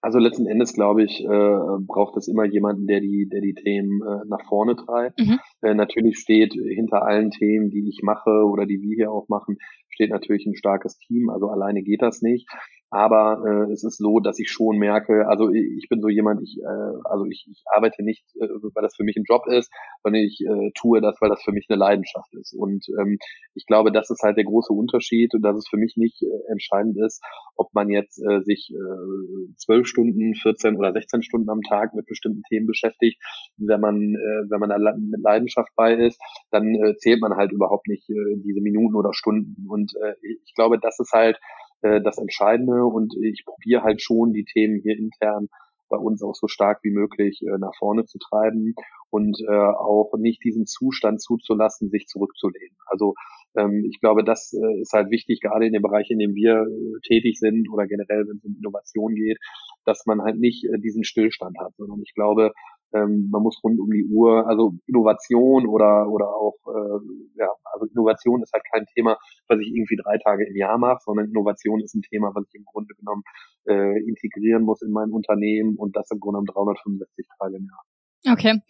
Also 0.00 0.18
letzten 0.18 0.46
Endes 0.46 0.74
glaube 0.74 1.02
ich, 1.02 1.24
äh, 1.24 1.26
braucht 1.26 2.16
es 2.16 2.28
immer 2.28 2.44
jemanden, 2.44 2.86
der 2.86 3.00
die, 3.00 3.28
der 3.28 3.40
die 3.40 3.54
Themen 3.54 4.00
äh, 4.02 4.26
nach 4.28 4.46
vorne 4.48 4.76
treibt. 4.76 5.18
Mhm. 5.18 5.38
Äh, 5.60 5.74
natürlich 5.74 6.18
steht 6.18 6.52
hinter 6.52 7.04
allen 7.04 7.30
Themen, 7.30 7.70
die 7.70 7.88
ich 7.88 8.00
mache 8.02 8.44
oder 8.46 8.64
die 8.64 8.80
wir 8.80 8.94
hier 8.94 9.10
auch 9.10 9.28
machen, 9.28 9.58
steht 9.88 10.10
natürlich 10.10 10.46
ein 10.46 10.54
starkes 10.54 10.98
Team. 10.98 11.30
Also 11.30 11.48
alleine 11.48 11.82
geht 11.82 12.02
das 12.02 12.22
nicht. 12.22 12.48
Aber 12.90 13.42
äh, 13.44 13.72
es 13.72 13.84
ist 13.84 13.98
so, 13.98 14.18
dass 14.20 14.38
ich 14.38 14.50
schon 14.50 14.78
merke, 14.78 15.28
also 15.28 15.50
ich 15.50 15.88
bin 15.90 16.00
so 16.00 16.08
jemand, 16.08 16.42
ich, 16.42 16.58
äh, 16.58 16.92
also 17.04 17.26
ich, 17.26 17.46
ich 17.50 17.62
arbeite 17.74 18.02
nicht, 18.02 18.24
äh, 18.40 18.48
weil 18.48 18.82
das 18.82 18.96
für 18.96 19.04
mich 19.04 19.16
ein 19.16 19.24
Job 19.28 19.46
ist, 19.46 19.70
sondern 20.02 20.22
ich 20.22 20.40
äh, 20.40 20.70
tue 20.74 21.02
das, 21.02 21.16
weil 21.20 21.28
das 21.28 21.42
für 21.42 21.52
mich 21.52 21.66
eine 21.68 21.78
Leidenschaft 21.78 22.32
ist. 22.34 22.54
Und 22.54 22.86
ähm, 22.98 23.18
ich 23.54 23.66
glaube, 23.66 23.92
das 23.92 24.08
ist 24.08 24.22
halt 24.22 24.38
der 24.38 24.44
große 24.44 24.72
Unterschied 24.72 25.34
und 25.34 25.42
dass 25.42 25.56
es 25.58 25.68
für 25.68 25.76
mich 25.76 25.96
nicht 25.96 26.22
äh, 26.22 26.50
entscheidend 26.50 26.96
ist, 27.04 27.22
ob 27.56 27.74
man 27.74 27.90
jetzt 27.90 28.18
äh, 28.24 28.40
sich 28.42 28.72
äh, 28.72 29.52
zwölf 29.56 29.86
äh, 29.86 29.88
Stunden, 29.88 30.34
14 30.34 30.76
oder 30.76 30.92
16 30.92 31.22
Stunden 31.22 31.50
am 31.50 31.60
Tag 31.62 31.94
mit 31.94 32.06
bestimmten 32.06 32.42
Themen 32.48 32.66
beschäftigt. 32.66 33.20
Wenn 33.58 33.80
man, 33.80 33.96
äh, 33.96 34.50
wenn 34.50 34.60
man 34.60 34.70
da 34.70 34.78
mit 34.78 35.20
Leidenschaft 35.20 35.72
bei 35.76 35.94
ist, 35.94 36.18
dann 36.50 36.74
äh, 36.74 36.96
zählt 36.96 37.20
man 37.20 37.36
halt 37.36 37.52
überhaupt 37.52 37.86
nicht 37.86 38.08
äh, 38.08 38.14
diese 38.36 38.62
Minuten 38.62 38.94
oder 38.94 39.12
Stunden. 39.12 39.66
Und 39.68 39.92
äh, 40.02 40.14
ich 40.22 40.54
glaube, 40.54 40.78
das 40.78 40.98
ist 40.98 41.12
halt 41.12 41.38
äh, 41.82 42.00
das 42.00 42.18
Entscheidende 42.18 42.84
und 42.84 43.14
ich 43.22 43.44
probiere 43.44 43.82
halt 43.82 44.02
schon 44.02 44.32
die 44.32 44.44
Themen 44.44 44.80
hier 44.80 44.96
intern 44.96 45.48
bei 45.88 45.96
uns 45.96 46.22
auch 46.22 46.34
so 46.34 46.48
stark 46.48 46.80
wie 46.82 46.90
möglich 46.90 47.42
äh, 47.42 47.58
nach 47.58 47.74
vorne 47.78 48.04
zu 48.04 48.18
treiben 48.18 48.74
und 49.10 49.40
äh, 49.48 49.52
auch 49.52 50.12
nicht 50.18 50.44
diesen 50.44 50.66
Zustand 50.66 51.22
zuzulassen, 51.22 51.90
sich 51.90 52.06
zurückzulehnen. 52.06 52.76
Also 52.86 53.14
ähm, 53.56 53.84
ich 53.90 54.00
glaube, 54.00 54.24
das 54.24 54.52
äh, 54.52 54.80
ist 54.80 54.92
halt 54.92 55.10
wichtig, 55.10 55.40
gerade 55.40 55.66
in 55.66 55.72
dem 55.72 55.82
Bereich, 55.82 56.10
in 56.10 56.18
dem 56.18 56.34
wir 56.34 56.66
äh, 56.66 57.00
tätig 57.06 57.38
sind 57.38 57.70
oder 57.70 57.86
generell, 57.86 58.26
wenn 58.28 58.36
es 58.36 58.44
um 58.44 58.56
Innovation 58.56 59.14
geht, 59.14 59.38
dass 59.84 60.04
man 60.06 60.22
halt 60.22 60.38
nicht 60.38 60.64
äh, 60.64 60.78
diesen 60.78 61.04
Stillstand 61.04 61.58
hat, 61.58 61.74
sondern 61.76 62.02
ich 62.02 62.14
glaube, 62.14 62.52
ähm, 62.94 63.28
man 63.30 63.42
muss 63.42 63.60
rund 63.62 63.78
um 63.80 63.90
die 63.90 64.06
Uhr, 64.06 64.46
also 64.48 64.74
Innovation 64.86 65.66
oder 65.66 66.08
oder 66.08 66.28
auch 66.28 66.56
äh, 66.66 66.98
ja, 67.38 67.48
also 67.72 67.86
Innovation 67.86 68.42
ist 68.42 68.52
halt 68.52 68.64
kein 68.72 68.86
Thema, 68.94 69.16
was 69.48 69.58
ich 69.60 69.68
irgendwie 69.68 69.96
drei 69.96 70.18
Tage 70.18 70.46
im 70.46 70.56
Jahr 70.56 70.78
mache, 70.78 71.00
sondern 71.04 71.26
Innovation 71.26 71.80
ist 71.80 71.94
ein 71.94 72.02
Thema, 72.02 72.30
was 72.34 72.44
ich 72.48 72.54
im 72.54 72.64
Grunde 72.64 72.94
genommen 72.94 73.22
äh, 73.66 73.98
integrieren 74.08 74.62
muss 74.62 74.82
in 74.82 74.90
mein 74.90 75.10
Unternehmen 75.10 75.76
und 75.76 75.96
das 75.96 76.10
im 76.10 76.20
Grunde 76.20 76.40
genommen 76.40 76.74
365 76.74 77.26
Tage 77.38 77.56
im 77.56 77.68
Jahr. 77.68 78.34
Okay. 78.34 78.60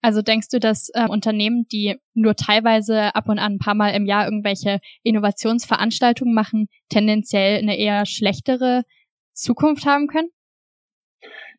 Also 0.00 0.22
denkst 0.22 0.48
du, 0.50 0.60
dass 0.60 0.90
äh, 0.94 1.08
Unternehmen, 1.08 1.66
die 1.72 1.96
nur 2.14 2.36
teilweise 2.36 3.14
ab 3.16 3.28
und 3.28 3.38
an 3.38 3.54
ein 3.54 3.58
paar 3.58 3.74
Mal 3.74 3.90
im 3.90 4.06
Jahr 4.06 4.26
irgendwelche 4.26 4.78
Innovationsveranstaltungen 5.02 6.34
machen, 6.34 6.68
tendenziell 6.88 7.58
eine 7.58 7.76
eher 7.76 8.06
schlechtere 8.06 8.82
Zukunft 9.34 9.86
haben 9.86 10.06
können? 10.06 10.28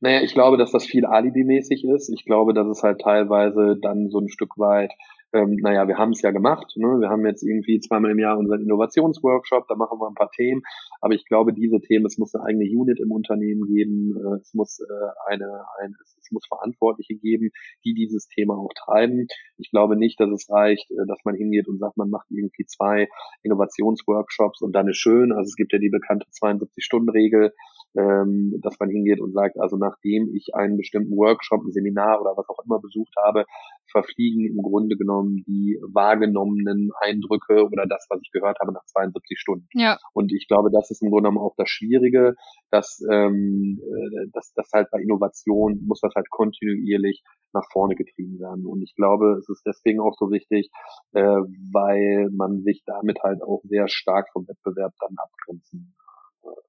Naja, 0.01 0.21
ich 0.21 0.33
glaube, 0.33 0.57
dass 0.57 0.71
das 0.71 0.85
viel 0.85 1.05
Alibi-mäßig 1.05 1.83
ist. 1.83 2.09
Ich 2.09 2.25
glaube, 2.25 2.53
dass 2.53 2.67
es 2.67 2.83
halt 2.83 3.01
teilweise 3.01 3.77
dann 3.81 4.09
so 4.09 4.19
ein 4.19 4.29
Stück 4.29 4.57
weit 4.57 4.91
ähm, 5.31 5.57
naja, 5.61 5.87
wir 5.87 5.97
haben 5.97 6.11
es 6.11 6.21
ja 6.21 6.31
gemacht. 6.31 6.73
Ne? 6.75 6.87
Wir 6.99 7.09
haben 7.09 7.25
jetzt 7.25 7.43
irgendwie 7.43 7.79
zweimal 7.79 8.11
im 8.11 8.19
Jahr 8.19 8.37
unseren 8.37 8.61
Innovationsworkshop, 8.61 9.67
da 9.67 9.75
machen 9.75 9.99
wir 9.99 10.07
ein 10.07 10.15
paar 10.15 10.31
Themen. 10.31 10.63
Aber 11.01 11.13
ich 11.13 11.25
glaube, 11.25 11.53
diese 11.53 11.79
Themen, 11.79 12.05
es 12.05 12.17
muss 12.17 12.33
eine 12.33 12.45
eigene 12.45 12.65
Unit 12.65 12.99
im 12.99 13.11
Unternehmen 13.11 13.67
geben, 13.67 14.17
äh, 14.17 14.39
es 14.41 14.53
muss 14.53 14.79
äh, 14.79 15.31
eine, 15.31 15.65
eine, 15.79 15.93
es 16.19 16.31
muss 16.31 16.47
Verantwortliche 16.47 17.15
geben, 17.15 17.51
die 17.85 17.93
dieses 17.93 18.27
Thema 18.27 18.55
auch 18.55 18.73
treiben. 18.75 19.27
Ich 19.57 19.69
glaube 19.69 19.97
nicht, 19.97 20.19
dass 20.19 20.31
es 20.31 20.49
reicht, 20.49 20.89
äh, 20.91 21.05
dass 21.07 21.19
man 21.25 21.35
hingeht 21.35 21.67
und 21.67 21.77
sagt, 21.77 21.97
man 21.97 22.09
macht 22.09 22.27
irgendwie 22.29 22.65
zwei 22.65 23.07
Innovationsworkshops 23.43 24.61
und 24.61 24.73
dann 24.73 24.87
ist 24.87 24.97
schön. 24.97 25.31
Also 25.31 25.49
es 25.49 25.55
gibt 25.55 25.73
ja 25.73 25.79
die 25.79 25.89
bekannte 25.89 26.25
72-Stunden-Regel, 26.31 27.53
ähm, 27.97 28.59
dass 28.61 28.79
man 28.79 28.89
hingeht 28.89 29.19
und 29.19 29.33
sagt, 29.33 29.59
also 29.59 29.77
nachdem 29.77 30.33
ich 30.35 30.53
einen 30.53 30.77
bestimmten 30.77 31.15
Workshop, 31.17 31.63
ein 31.63 31.71
Seminar 31.71 32.21
oder 32.21 32.37
was 32.37 32.47
auch 32.49 32.63
immer 32.65 32.79
besucht 32.79 33.13
habe, 33.17 33.45
verfliegen 33.91 34.45
im 34.45 34.61
Grunde 34.61 34.95
genommen 34.95 35.43
die 35.47 35.79
wahrgenommenen 35.81 36.91
Eindrücke 37.01 37.65
oder 37.65 37.85
das, 37.87 38.05
was 38.09 38.19
ich 38.21 38.31
gehört 38.31 38.59
habe, 38.59 38.73
nach 38.73 38.85
72 38.85 39.39
Stunden. 39.39 39.67
Ja. 39.73 39.97
Und 40.13 40.31
ich 40.31 40.47
glaube, 40.47 40.69
das 40.71 40.91
ist 40.91 41.01
im 41.01 41.09
Grunde 41.09 41.29
genommen 41.29 41.45
auch 41.45 41.55
das 41.57 41.69
Schwierige, 41.69 42.35
dass, 42.69 43.01
ähm, 43.11 43.79
äh, 43.81 44.27
dass, 44.33 44.53
dass 44.53 44.69
halt 44.73 44.89
bei 44.91 45.01
Innovation 45.01 45.83
muss 45.85 46.01
das 46.01 46.13
halt 46.15 46.29
kontinuierlich 46.29 47.23
nach 47.53 47.65
vorne 47.71 47.95
getrieben 47.95 48.39
werden. 48.39 48.67
Und 48.67 48.83
ich 48.83 48.93
glaube, 48.95 49.37
es 49.39 49.49
ist 49.49 49.63
deswegen 49.65 49.99
auch 49.99 50.15
so 50.19 50.29
wichtig, 50.29 50.69
äh, 51.13 51.21
weil 51.21 52.29
man 52.31 52.61
sich 52.61 52.83
damit 52.85 53.19
halt 53.23 53.41
auch 53.41 53.61
sehr 53.63 53.87
stark 53.87 54.29
vom 54.31 54.47
Wettbewerb 54.47 54.93
dann 54.99 55.15
abgrenzen 55.17 55.95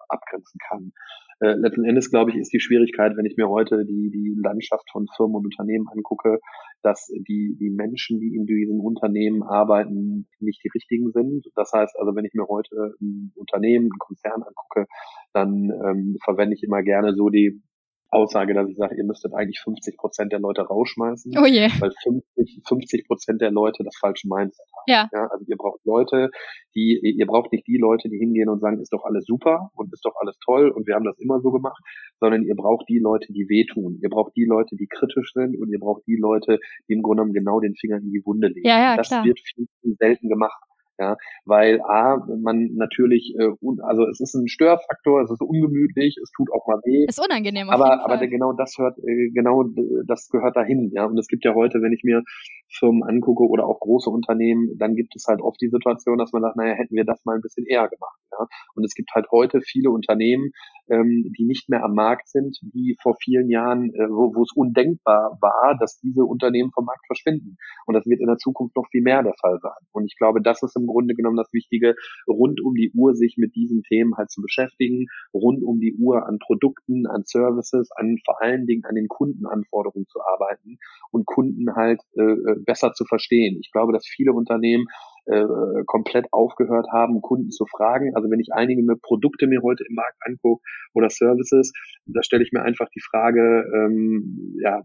abgrenzen 0.08 0.58
kann. 0.68 0.92
Äh, 1.40 1.54
letzten 1.54 1.84
Endes, 1.84 2.10
glaube 2.10 2.30
ich, 2.30 2.36
ist 2.36 2.52
die 2.52 2.60
Schwierigkeit, 2.60 3.16
wenn 3.16 3.24
ich 3.24 3.36
mir 3.36 3.48
heute 3.48 3.84
die, 3.86 4.10
die 4.10 4.36
Landschaft 4.42 4.90
von 4.92 5.06
Firmen 5.16 5.36
und 5.36 5.46
Unternehmen 5.46 5.86
angucke, 5.88 6.38
dass 6.82 7.06
die, 7.06 7.56
die 7.58 7.70
Menschen, 7.70 8.20
die 8.20 8.34
in 8.34 8.44
diesen 8.44 8.80
Unternehmen 8.80 9.42
arbeiten, 9.42 10.28
nicht 10.38 10.62
die 10.62 10.70
richtigen 10.74 11.12
sind. 11.12 11.46
Das 11.54 11.72
heißt 11.72 11.96
also, 11.98 12.14
wenn 12.14 12.26
ich 12.26 12.34
mir 12.34 12.46
heute 12.46 12.94
ein 13.00 13.32
Unternehmen, 13.36 13.86
ein 13.86 13.98
Konzern 13.98 14.42
angucke, 14.42 14.86
dann 15.32 15.70
ähm, 15.84 16.16
verwende 16.22 16.54
ich 16.54 16.62
immer 16.62 16.82
gerne 16.82 17.14
so 17.14 17.30
die 17.30 17.62
Aussage, 18.10 18.54
dass 18.54 18.68
ich 18.68 18.76
sage, 18.76 18.96
ihr 18.96 19.04
müsstet 19.04 19.32
eigentlich 19.34 19.60
50 19.60 19.96
Prozent 19.96 20.32
der 20.32 20.40
Leute 20.40 20.62
rausschmeißen, 20.62 21.32
oh 21.38 21.46
je. 21.46 21.68
weil 21.78 21.92
50, 22.02 22.62
50 22.66 23.06
Prozent 23.06 23.40
der 23.40 23.52
Leute 23.52 23.84
das 23.84 23.96
falsche 23.98 24.28
Mindset 24.28 24.66
haben. 24.74 24.84
Ja. 24.86 25.08
ja. 25.12 25.28
Also 25.28 25.44
ihr 25.46 25.56
braucht 25.56 25.84
Leute, 25.84 26.30
die, 26.74 26.98
ihr 27.00 27.26
braucht 27.26 27.52
nicht 27.52 27.66
die 27.66 27.78
Leute, 27.78 28.08
die 28.08 28.18
hingehen 28.18 28.48
und 28.48 28.60
sagen, 28.60 28.80
ist 28.80 28.92
doch 28.92 29.04
alles 29.04 29.24
super 29.26 29.70
und 29.74 29.92
ist 29.92 30.04
doch 30.04 30.14
alles 30.20 30.36
toll 30.44 30.70
und 30.70 30.86
wir 30.86 30.94
haben 30.94 31.04
das 31.04 31.18
immer 31.18 31.40
so 31.40 31.52
gemacht, 31.52 31.80
sondern 32.18 32.42
ihr 32.42 32.56
braucht 32.56 32.88
die 32.88 32.98
Leute, 32.98 33.32
die 33.32 33.48
wehtun. 33.48 33.98
Ihr 34.02 34.10
braucht 34.10 34.34
die 34.36 34.44
Leute, 34.44 34.76
die 34.76 34.88
kritisch 34.88 35.32
sind 35.32 35.56
und 35.56 35.70
ihr 35.70 35.78
braucht 35.78 36.02
die 36.06 36.16
Leute, 36.16 36.58
die 36.88 36.94
im 36.94 37.02
Grunde 37.02 37.22
genommen 37.22 37.34
genau 37.34 37.60
den 37.60 37.74
Finger 37.76 37.98
in 37.98 38.10
die 38.10 38.22
Wunde 38.24 38.48
legen. 38.48 38.66
Ja, 38.66 38.78
ja, 38.78 38.96
das 38.96 39.08
klar. 39.08 39.24
wird 39.24 39.38
viel 39.40 39.66
zu 39.82 39.94
selten 39.98 40.28
gemacht 40.28 40.60
ja, 41.00 41.16
weil 41.46 41.80
a 41.80 42.18
man 42.42 42.74
natürlich, 42.74 43.34
äh, 43.38 43.48
also 43.82 44.06
es 44.06 44.20
ist 44.20 44.34
ein 44.34 44.48
Störfaktor, 44.48 45.22
es 45.22 45.30
ist 45.30 45.40
ungemütlich, 45.40 46.18
es 46.22 46.30
tut 46.36 46.52
auch 46.52 46.66
mal 46.66 46.78
weh. 46.84 47.06
Ist 47.08 47.24
unangenehm 47.24 47.70
auf 47.70 47.80
aber 47.80 48.04
aber 48.04 48.18
genau 48.26 48.52
das 48.52 48.76
hört 48.76 48.98
äh, 48.98 49.30
genau 49.30 49.64
das 50.06 50.28
gehört 50.28 50.56
dahin, 50.56 50.90
ja. 50.92 51.06
Und 51.06 51.18
es 51.18 51.26
gibt 51.26 51.44
ja 51.44 51.54
heute, 51.54 51.80
wenn 51.80 51.92
ich 51.92 52.02
mir 52.04 52.22
Firmen 52.68 53.02
angucke 53.02 53.44
oder 53.44 53.66
auch 53.66 53.80
große 53.80 54.10
Unternehmen, 54.10 54.76
dann 54.78 54.94
gibt 54.94 55.16
es 55.16 55.24
halt 55.26 55.40
oft 55.40 55.60
die 55.60 55.70
Situation, 55.70 56.18
dass 56.18 56.32
man 56.32 56.42
sagt, 56.42 56.56
naja, 56.56 56.74
hätten 56.74 56.94
wir 56.94 57.04
das 57.04 57.24
mal 57.24 57.36
ein 57.36 57.40
bisschen 57.42 57.66
eher 57.66 57.88
gemacht, 57.88 58.20
ja. 58.32 58.46
Und 58.74 58.84
es 58.84 58.94
gibt 58.94 59.10
halt 59.14 59.26
heute 59.30 59.62
viele 59.62 59.90
Unternehmen, 59.90 60.50
ähm, 60.90 61.32
die 61.38 61.46
nicht 61.46 61.70
mehr 61.70 61.82
am 61.82 61.94
Markt 61.94 62.28
sind, 62.28 62.58
die 62.74 62.96
vor 63.02 63.16
vielen 63.22 63.48
Jahren, 63.48 63.94
äh, 63.94 64.08
wo, 64.10 64.34
wo 64.34 64.42
es 64.42 64.52
undenkbar 64.54 65.38
war, 65.40 65.76
dass 65.80 65.98
diese 66.00 66.24
Unternehmen 66.24 66.70
vom 66.72 66.84
Markt 66.84 67.06
verschwinden. 67.06 67.56
Und 67.86 67.94
das 67.94 68.04
wird 68.04 68.20
in 68.20 68.26
der 68.26 68.36
Zukunft 68.36 68.76
noch 68.76 68.86
viel 68.90 69.02
mehr 69.02 69.22
der 69.22 69.34
Fall 69.40 69.58
sein. 69.62 69.80
Und 69.92 70.04
ich 70.04 70.16
glaube, 70.18 70.42
das 70.42 70.62
ist 70.62 70.76
im 70.76 70.86
Grunde 70.90 71.14
genommen 71.14 71.36
das 71.36 71.52
Wichtige, 71.52 71.94
rund 72.26 72.60
um 72.60 72.74
die 72.74 72.92
Uhr 72.94 73.14
sich 73.14 73.36
mit 73.36 73.54
diesen 73.54 73.82
Themen 73.82 74.16
halt 74.16 74.30
zu 74.30 74.42
beschäftigen, 74.42 75.06
rund 75.32 75.62
um 75.62 75.80
die 75.80 75.94
Uhr 75.94 76.26
an 76.26 76.38
Produkten, 76.38 77.06
an 77.06 77.22
Services, 77.24 77.90
an 77.96 78.16
vor 78.24 78.42
allen 78.42 78.66
Dingen 78.66 78.84
an 78.84 78.94
den 78.94 79.08
Kundenanforderungen 79.08 80.06
zu 80.06 80.20
arbeiten 80.20 80.78
und 81.10 81.26
Kunden 81.26 81.74
halt 81.74 82.00
äh, 82.14 82.36
besser 82.64 82.92
zu 82.92 83.04
verstehen. 83.04 83.58
Ich 83.60 83.70
glaube, 83.72 83.92
dass 83.92 84.06
viele 84.06 84.32
Unternehmen 84.32 84.86
äh, 85.26 85.44
komplett 85.86 86.26
aufgehört 86.32 86.88
haben, 86.92 87.20
Kunden 87.20 87.50
zu 87.50 87.66
fragen. 87.66 88.14
Also 88.16 88.30
wenn 88.30 88.40
ich 88.40 88.52
einige 88.52 88.82
Produkte 88.96 89.46
mir 89.46 89.62
heute 89.62 89.84
im 89.88 89.94
Markt 89.94 90.16
angucke 90.26 90.62
oder 90.94 91.10
Services, 91.10 91.72
da 92.06 92.22
stelle 92.22 92.42
ich 92.42 92.52
mir 92.52 92.62
einfach 92.62 92.88
die 92.94 93.02
Frage, 93.02 93.64
ähm, 93.74 94.56
ja, 94.62 94.82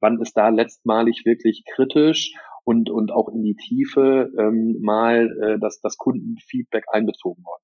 wann 0.00 0.20
ist 0.20 0.34
da 0.34 0.48
letztmalig 0.48 1.22
wirklich 1.24 1.64
kritisch 1.74 2.34
und, 2.64 2.90
und 2.90 3.12
auch 3.12 3.28
in 3.28 3.42
die 3.42 3.56
Tiefe 3.56 4.30
ähm, 4.38 4.78
mal 4.80 5.30
äh, 5.40 5.58
das, 5.60 5.80
das 5.80 5.96
Kundenfeedback 5.96 6.84
einbezogen 6.92 7.44
worden. 7.44 7.62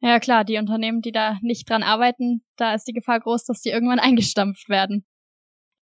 Ja 0.00 0.18
klar, 0.18 0.44
die 0.44 0.58
Unternehmen, 0.58 1.00
die 1.00 1.12
da 1.12 1.38
nicht 1.42 1.70
dran 1.70 1.84
arbeiten, 1.84 2.44
da 2.56 2.74
ist 2.74 2.88
die 2.88 2.92
Gefahr 2.92 3.20
groß, 3.20 3.44
dass 3.44 3.60
die 3.60 3.70
irgendwann 3.70 4.00
eingestampft 4.00 4.68
werden. 4.68 5.06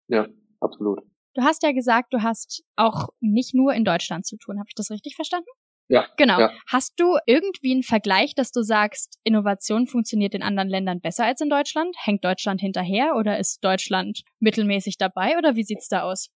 Ja, 0.07 0.27
absolut. 0.59 1.01
Du 1.33 1.41
hast 1.41 1.63
ja 1.63 1.71
gesagt, 1.71 2.13
du 2.13 2.21
hast 2.21 2.63
auch 2.75 3.09
nicht 3.19 3.55
nur 3.55 3.73
in 3.73 3.85
Deutschland 3.85 4.25
zu 4.27 4.37
tun. 4.37 4.59
Habe 4.59 4.67
ich 4.69 4.75
das 4.75 4.91
richtig 4.91 5.15
verstanden? 5.15 5.49
Ja. 5.89 6.07
Genau. 6.17 6.39
Ja. 6.39 6.51
Hast 6.67 6.93
du 6.97 7.17
irgendwie 7.25 7.71
einen 7.73 7.83
Vergleich, 7.83 8.35
dass 8.35 8.51
du 8.51 8.61
sagst, 8.61 9.19
Innovation 9.23 9.87
funktioniert 9.87 10.33
in 10.33 10.41
anderen 10.41 10.69
Ländern 10.69 11.01
besser 11.01 11.25
als 11.25 11.41
in 11.41 11.49
Deutschland? 11.49 11.95
Hängt 11.99 12.23
Deutschland 12.23 12.61
hinterher 12.61 13.15
oder 13.17 13.37
ist 13.37 13.63
Deutschland 13.63 14.23
mittelmäßig 14.39 14.97
dabei 14.97 15.37
oder 15.37 15.55
wie 15.55 15.63
sieht's 15.63 15.89
da 15.89 16.03
aus? 16.03 16.29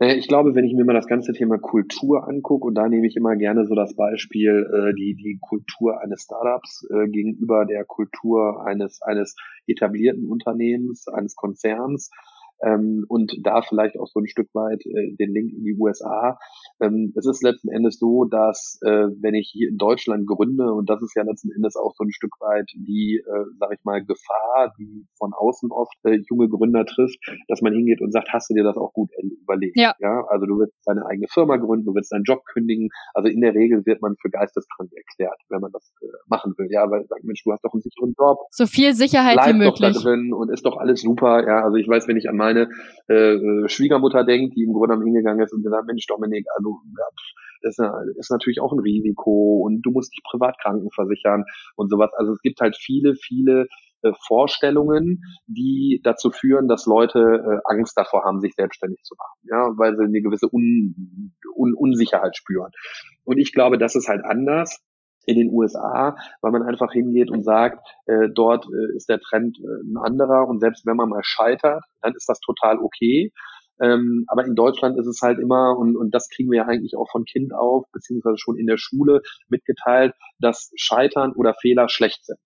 Ich 0.00 0.28
glaube, 0.28 0.54
wenn 0.54 0.64
ich 0.64 0.74
mir 0.74 0.84
mal 0.84 0.94
das 0.94 1.08
ganze 1.08 1.32
Thema 1.32 1.58
Kultur 1.58 2.28
angucke, 2.28 2.68
und 2.68 2.76
da 2.76 2.88
nehme 2.88 3.08
ich 3.08 3.16
immer 3.16 3.34
gerne 3.34 3.66
so 3.66 3.74
das 3.74 3.96
Beispiel, 3.96 4.64
äh, 4.72 4.94
die, 4.94 5.16
die 5.16 5.40
Kultur 5.40 6.00
eines 6.00 6.22
Startups 6.22 6.86
äh, 6.88 7.08
gegenüber 7.08 7.66
der 7.66 7.84
Kultur 7.84 8.64
eines, 8.64 9.02
eines 9.02 9.34
etablierten 9.66 10.28
Unternehmens, 10.28 11.08
eines 11.08 11.34
Konzerns, 11.34 12.10
ähm, 12.62 13.04
und 13.08 13.32
da 13.42 13.62
vielleicht 13.62 13.98
auch 13.98 14.06
so 14.06 14.20
ein 14.20 14.26
Stück 14.26 14.48
weit 14.54 14.84
äh, 14.86 15.16
den 15.16 15.32
Link 15.32 15.52
in 15.52 15.64
die 15.64 15.76
USA. 15.78 16.38
Ähm, 16.80 17.12
es 17.16 17.26
ist 17.26 17.42
letzten 17.42 17.68
Endes 17.70 17.98
so, 17.98 18.24
dass 18.24 18.78
äh, 18.84 19.08
wenn 19.20 19.34
ich 19.34 19.50
hier 19.52 19.68
in 19.68 19.76
Deutschland 19.76 20.26
gründe, 20.26 20.72
und 20.72 20.88
das 20.88 21.02
ist 21.02 21.14
ja 21.16 21.22
letzten 21.22 21.50
Endes 21.52 21.76
auch 21.76 21.94
so 21.94 22.04
ein 22.04 22.12
Stück 22.12 22.32
weit 22.40 22.70
die, 22.74 23.22
äh, 23.24 23.44
sage 23.58 23.74
ich 23.78 23.84
mal, 23.84 24.04
Gefahr, 24.04 24.74
die 24.78 25.06
von 25.16 25.32
außen 25.32 25.70
oft 25.70 25.94
äh, 26.04 26.18
junge 26.28 26.48
Gründer 26.48 26.84
trifft, 26.84 27.18
dass 27.48 27.62
man 27.62 27.72
hingeht 27.72 28.00
und 28.00 28.12
sagt, 28.12 28.28
hast 28.32 28.50
du 28.50 28.54
dir 28.54 28.64
das 28.64 28.76
auch 28.76 28.92
gut 28.92 29.10
überlegt? 29.42 29.76
Ja. 29.76 29.94
ja. 30.00 30.24
Also 30.28 30.46
du 30.46 30.58
willst 30.58 30.74
deine 30.86 31.06
eigene 31.06 31.26
Firma 31.28 31.56
gründen, 31.56 31.86
du 31.86 31.94
willst 31.94 32.12
deinen 32.12 32.24
Job 32.24 32.44
kündigen. 32.52 32.88
Also 33.14 33.28
in 33.28 33.40
der 33.40 33.54
Regel 33.54 33.84
wird 33.86 34.02
man 34.02 34.16
für 34.20 34.30
geisteskrank 34.30 34.90
erklärt, 34.92 35.40
wenn 35.48 35.60
man 35.60 35.72
das 35.72 35.92
äh, 36.02 36.06
machen 36.26 36.54
will. 36.56 36.68
Ja, 36.70 36.90
weil 36.90 37.06
sagt, 37.06 37.24
Mensch, 37.24 37.42
du 37.44 37.52
hast 37.52 37.64
doch 37.64 37.72
einen 37.72 37.82
sicheren 37.82 38.14
Job. 38.18 38.38
So 38.50 38.66
viel 38.66 38.94
Sicherheit 38.94 39.36
wie 39.36 39.64
doch 39.64 39.78
da 39.78 39.88
möglich. 39.88 40.02
drin 40.02 40.32
und 40.32 40.50
ist 40.50 40.64
doch 40.64 40.76
alles 40.76 41.00
super. 41.00 41.46
Ja, 41.46 41.64
also 41.64 41.76
ich 41.76 41.88
weiß, 41.88 42.08
wenn 42.08 42.16
ich 42.16 42.28
an 42.28 42.36
meine 42.48 42.68
äh, 43.08 43.68
Schwiegermutter 43.68 44.24
denkt, 44.24 44.56
die 44.56 44.64
im 44.64 44.72
Grunde 44.72 44.94
genommen 44.94 45.06
hingegangen 45.06 45.44
ist 45.44 45.52
und 45.52 45.62
gesagt, 45.62 45.86
Mensch, 45.86 46.06
Dominik, 46.06 46.46
also 46.56 46.80
ja, 46.96 47.04
das 47.62 47.76
ist, 47.78 48.18
ist 48.18 48.30
natürlich 48.30 48.60
auch 48.60 48.72
ein 48.72 48.78
Risiko 48.78 49.62
und 49.64 49.82
du 49.82 49.90
musst 49.90 50.12
dich 50.12 50.22
privat 50.22 50.58
krankenversichern 50.60 51.44
und 51.76 51.90
sowas. 51.90 52.10
Also 52.16 52.32
es 52.32 52.40
gibt 52.40 52.60
halt 52.60 52.76
viele, 52.76 53.14
viele 53.14 53.66
äh, 54.02 54.12
Vorstellungen, 54.26 55.22
die 55.46 56.00
dazu 56.04 56.30
führen, 56.30 56.68
dass 56.68 56.86
Leute 56.86 57.18
äh, 57.18 57.60
Angst 57.64 57.96
davor 57.96 58.24
haben, 58.24 58.40
sich 58.40 58.54
selbstständig 58.54 59.02
zu 59.02 59.14
machen, 59.18 59.48
ja, 59.50 59.72
weil 59.76 59.96
sie 59.96 60.04
eine 60.04 60.22
gewisse 60.22 60.48
Un 60.52 61.34
Un 61.56 61.74
Unsicherheit 61.74 62.36
spüren. 62.36 62.70
Und 63.24 63.38
ich 63.38 63.52
glaube, 63.52 63.78
das 63.78 63.96
ist 63.96 64.08
halt 64.08 64.24
anders 64.24 64.80
in 65.26 65.36
den 65.36 65.50
USA, 65.52 66.16
weil 66.40 66.52
man 66.52 66.62
einfach 66.62 66.92
hingeht 66.92 67.30
und 67.30 67.44
sagt, 67.44 67.86
äh, 68.06 68.28
dort 68.32 68.66
äh, 68.66 68.96
ist 68.96 69.08
der 69.08 69.20
Trend 69.20 69.58
äh, 69.58 69.90
ein 69.90 69.96
anderer 69.98 70.48
und 70.48 70.60
selbst 70.60 70.86
wenn 70.86 70.96
man 70.96 71.08
mal 71.08 71.22
scheitert, 71.22 71.84
dann 72.00 72.14
ist 72.14 72.28
das 72.28 72.40
total 72.40 72.78
okay. 72.78 73.32
Ähm, 73.80 74.24
aber 74.26 74.44
in 74.44 74.56
Deutschland 74.56 74.98
ist 74.98 75.06
es 75.06 75.20
halt 75.22 75.38
immer, 75.38 75.76
und, 75.78 75.96
und 75.96 76.12
das 76.12 76.28
kriegen 76.28 76.50
wir 76.50 76.58
ja 76.58 76.66
eigentlich 76.66 76.96
auch 76.96 77.08
von 77.10 77.24
Kind 77.24 77.54
auf, 77.54 77.86
beziehungsweise 77.92 78.38
schon 78.38 78.56
in 78.56 78.66
der 78.66 78.78
Schule 78.78 79.22
mitgeteilt, 79.48 80.14
dass 80.40 80.70
Scheitern 80.76 81.32
oder 81.32 81.54
Fehler 81.54 81.88
schlecht 81.88 82.24
sind. 82.24 82.40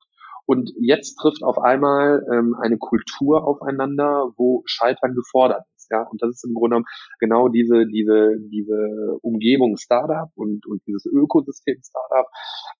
Und 0.44 0.72
jetzt 0.78 1.14
trifft 1.14 1.42
auf 1.42 1.58
einmal 1.58 2.26
ähm, 2.30 2.56
eine 2.60 2.76
Kultur 2.76 3.46
aufeinander, 3.46 4.32
wo 4.36 4.62
Scheitern 4.66 5.14
gefordert 5.14 5.64
ist. 5.76 5.81
Ja, 5.92 6.04
und 6.10 6.22
das 6.22 6.30
ist 6.30 6.44
im 6.44 6.54
Grunde 6.54 6.76
genommen 6.76 6.86
genau 7.20 7.48
diese, 7.48 7.86
diese, 7.86 8.38
diese 8.50 9.18
Umgebung 9.20 9.76
Startup 9.76 10.30
und, 10.34 10.64
und 10.66 10.80
dieses 10.86 11.04
Ökosystem 11.04 11.78
Startup, 11.82 12.26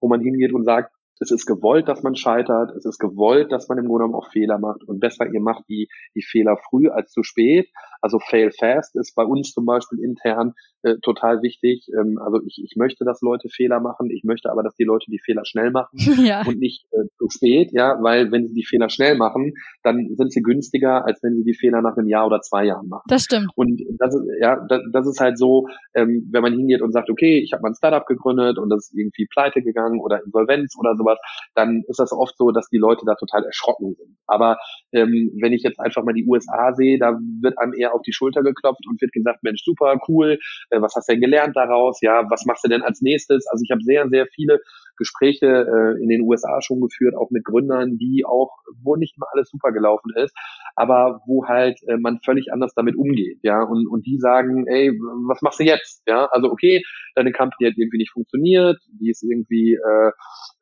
wo 0.01 0.09
man 0.09 0.23
hingeht 0.23 0.55
und 0.55 0.65
sagt, 0.65 0.95
es 1.21 1.31
ist 1.31 1.47
gewollt, 1.47 1.89
dass 1.89 2.03
man 2.03 2.17
scheitert, 2.17 2.75
es 2.77 2.85
ist 2.85 2.99
gewollt, 2.99 3.53
dass 3.53 3.69
man 3.69 3.79
im 3.79 3.87
Grunde 3.87 4.05
genommen 4.05 4.15
auch 4.15 4.31
Fehler 4.31 4.59
macht 4.59 4.83
und 4.85 5.01
besser 5.01 5.27
ihr 5.27 5.41
macht 5.41 5.65
die, 5.69 5.89
die 6.15 6.23
Fehler 6.23 6.57
früh 6.69 6.89
als 6.89 7.11
zu 7.13 7.23
spät. 7.23 7.69
Also 8.01 8.19
fail 8.19 8.51
fast 8.51 8.97
ist 8.97 9.15
bei 9.15 9.23
uns 9.23 9.53
zum 9.53 9.65
Beispiel 9.65 10.01
intern 10.01 10.55
äh, 10.83 10.97
total 11.03 11.41
wichtig. 11.43 11.87
Ähm, 11.97 12.19
also 12.19 12.41
ich, 12.45 12.61
ich 12.65 12.75
möchte, 12.77 13.05
dass 13.05 13.21
Leute 13.21 13.49
Fehler 13.49 13.79
machen, 13.79 14.11
ich 14.11 14.25
möchte 14.25 14.51
aber, 14.51 14.65
dass 14.65 14.75
die 14.75 14.85
Leute 14.85 15.07
die 15.09 15.21
Fehler 15.25 15.45
schnell 15.45 15.71
machen 15.71 15.97
ja. 16.25 16.43
und 16.45 16.59
nicht 16.59 16.85
äh, 16.91 17.07
zu 17.17 17.29
spät, 17.31 17.71
ja, 17.73 17.97
weil 18.03 18.33
wenn 18.33 18.49
sie 18.49 18.55
die 18.55 18.65
Fehler 18.65 18.89
schnell 18.89 19.17
machen, 19.17 19.55
dann 19.85 20.09
sind 20.17 20.33
sie 20.33 20.43
günstiger, 20.43 21.07
als 21.07 21.23
wenn 21.23 21.37
sie 21.37 21.45
die 21.45 21.55
Fehler 21.55 21.81
nach 21.81 21.97
einem 21.97 22.09
Jahr 22.09 22.27
oder 22.27 22.41
zwei 22.41 22.65
Jahren 22.65 22.89
machen. 22.89 23.05
Das 23.07 23.23
stimmt. 23.23 23.51
Und 23.55 23.81
das 23.99 24.15
ist, 24.15 24.25
ja, 24.41 24.59
das, 24.69 24.81
das 24.93 25.07
ist 25.07 25.21
halt 25.21 25.39
so, 25.39 25.69
ähm, 25.95 26.29
wenn 26.33 26.43
man 26.43 26.55
hingeht 26.55 26.83
und 26.83 26.93
sagt, 26.93 27.09
okay, 27.09 27.39
ich 27.39 27.53
habe 27.53 27.63
mal 27.63 27.71
ein 27.71 27.77
Startup 27.77 28.07
gegründet 28.07 28.59
und 28.59 28.69
das 28.69 28.89
ist 28.89 28.99
irgendwie 28.99 29.27
pleite 29.33 29.63
gegangen 29.63 30.01
oder 30.01 30.25
Insolvenz 30.25 30.75
oder 30.77 30.97
sowas, 30.97 31.12
dann 31.55 31.83
ist 31.89 31.99
das 31.99 32.13
oft 32.13 32.37
so, 32.37 32.51
dass 32.51 32.69
die 32.69 32.79
Leute 32.79 33.05
da 33.07 33.15
total 33.15 33.45
erschrocken 33.45 33.95
sind. 33.95 34.17
Aber 34.27 34.59
ähm, 34.93 35.33
wenn 35.41 35.53
ich 35.53 35.63
jetzt 35.63 35.81
einfach 35.81 36.03
mal 36.05 36.15
die 36.15 36.27
USA 36.27 36.73
sehe, 36.75 36.99
da 36.99 37.19
wird 37.41 37.59
einem 37.59 37.75
eher 37.75 37.95
auf 37.95 38.03
die 38.03 38.13
Schulter 38.13 38.43
geklopft 38.43 38.87
und 38.89 39.01
wird 39.01 39.13
gesagt, 39.13 39.43
Mensch, 39.43 39.63
super, 39.65 39.99
cool, 40.09 40.39
äh, 40.71 40.81
was 40.81 40.95
hast 40.95 41.09
du 41.09 41.13
denn 41.13 41.21
gelernt 41.21 41.57
daraus? 41.57 42.01
Ja, 42.01 42.25
was 42.31 42.45
machst 42.47 42.65
du 42.65 42.69
denn 42.69 42.83
als 42.83 43.01
nächstes? 43.01 43.47
Also 43.49 43.63
ich 43.65 43.71
habe 43.71 43.83
sehr, 43.83 44.09
sehr 44.09 44.27
viele 44.35 44.61
Gespräche 45.03 45.47
äh, 45.47 46.03
in 46.03 46.09
den 46.09 46.23
USA 46.23 46.61
schon 46.63 46.81
geführt, 46.81 47.15
auch 47.17 47.31
mit 47.31 47.45
Gründern, 47.45 47.99
die 47.99 48.25
auch, 48.27 48.51
wo 48.83 48.97
nicht 48.97 49.17
immer 49.17 49.27
alles 49.33 49.51
super 49.51 49.73
gelaufen 49.73 50.11
ist, 50.17 50.35
aber 50.77 51.21
wo 51.27 51.47
halt 51.47 51.79
äh, 51.89 51.97
man 51.97 52.21
völlig 52.25 52.53
anders 52.53 52.73
damit 52.75 52.97
umgeht, 52.97 53.39
ja, 53.43 53.63
und, 53.63 53.87
und 53.89 54.07
die 54.07 54.19
sagen, 54.19 54.67
ey, 54.67 54.91
was 55.29 55.43
machst 55.43 55.61
du 55.61 55.65
jetzt? 55.65 56.03
Ja, 56.07 56.27
also 56.31 56.51
okay, 56.51 56.83
deine 57.15 57.33
Company 57.33 57.71
hat 57.71 57.79
irgendwie 57.79 57.99
nicht 57.99 58.13
funktioniert, 58.13 58.79
die 59.01 59.11
ist 59.11 59.23
irgendwie, 59.23 59.75
äh, 59.75 60.11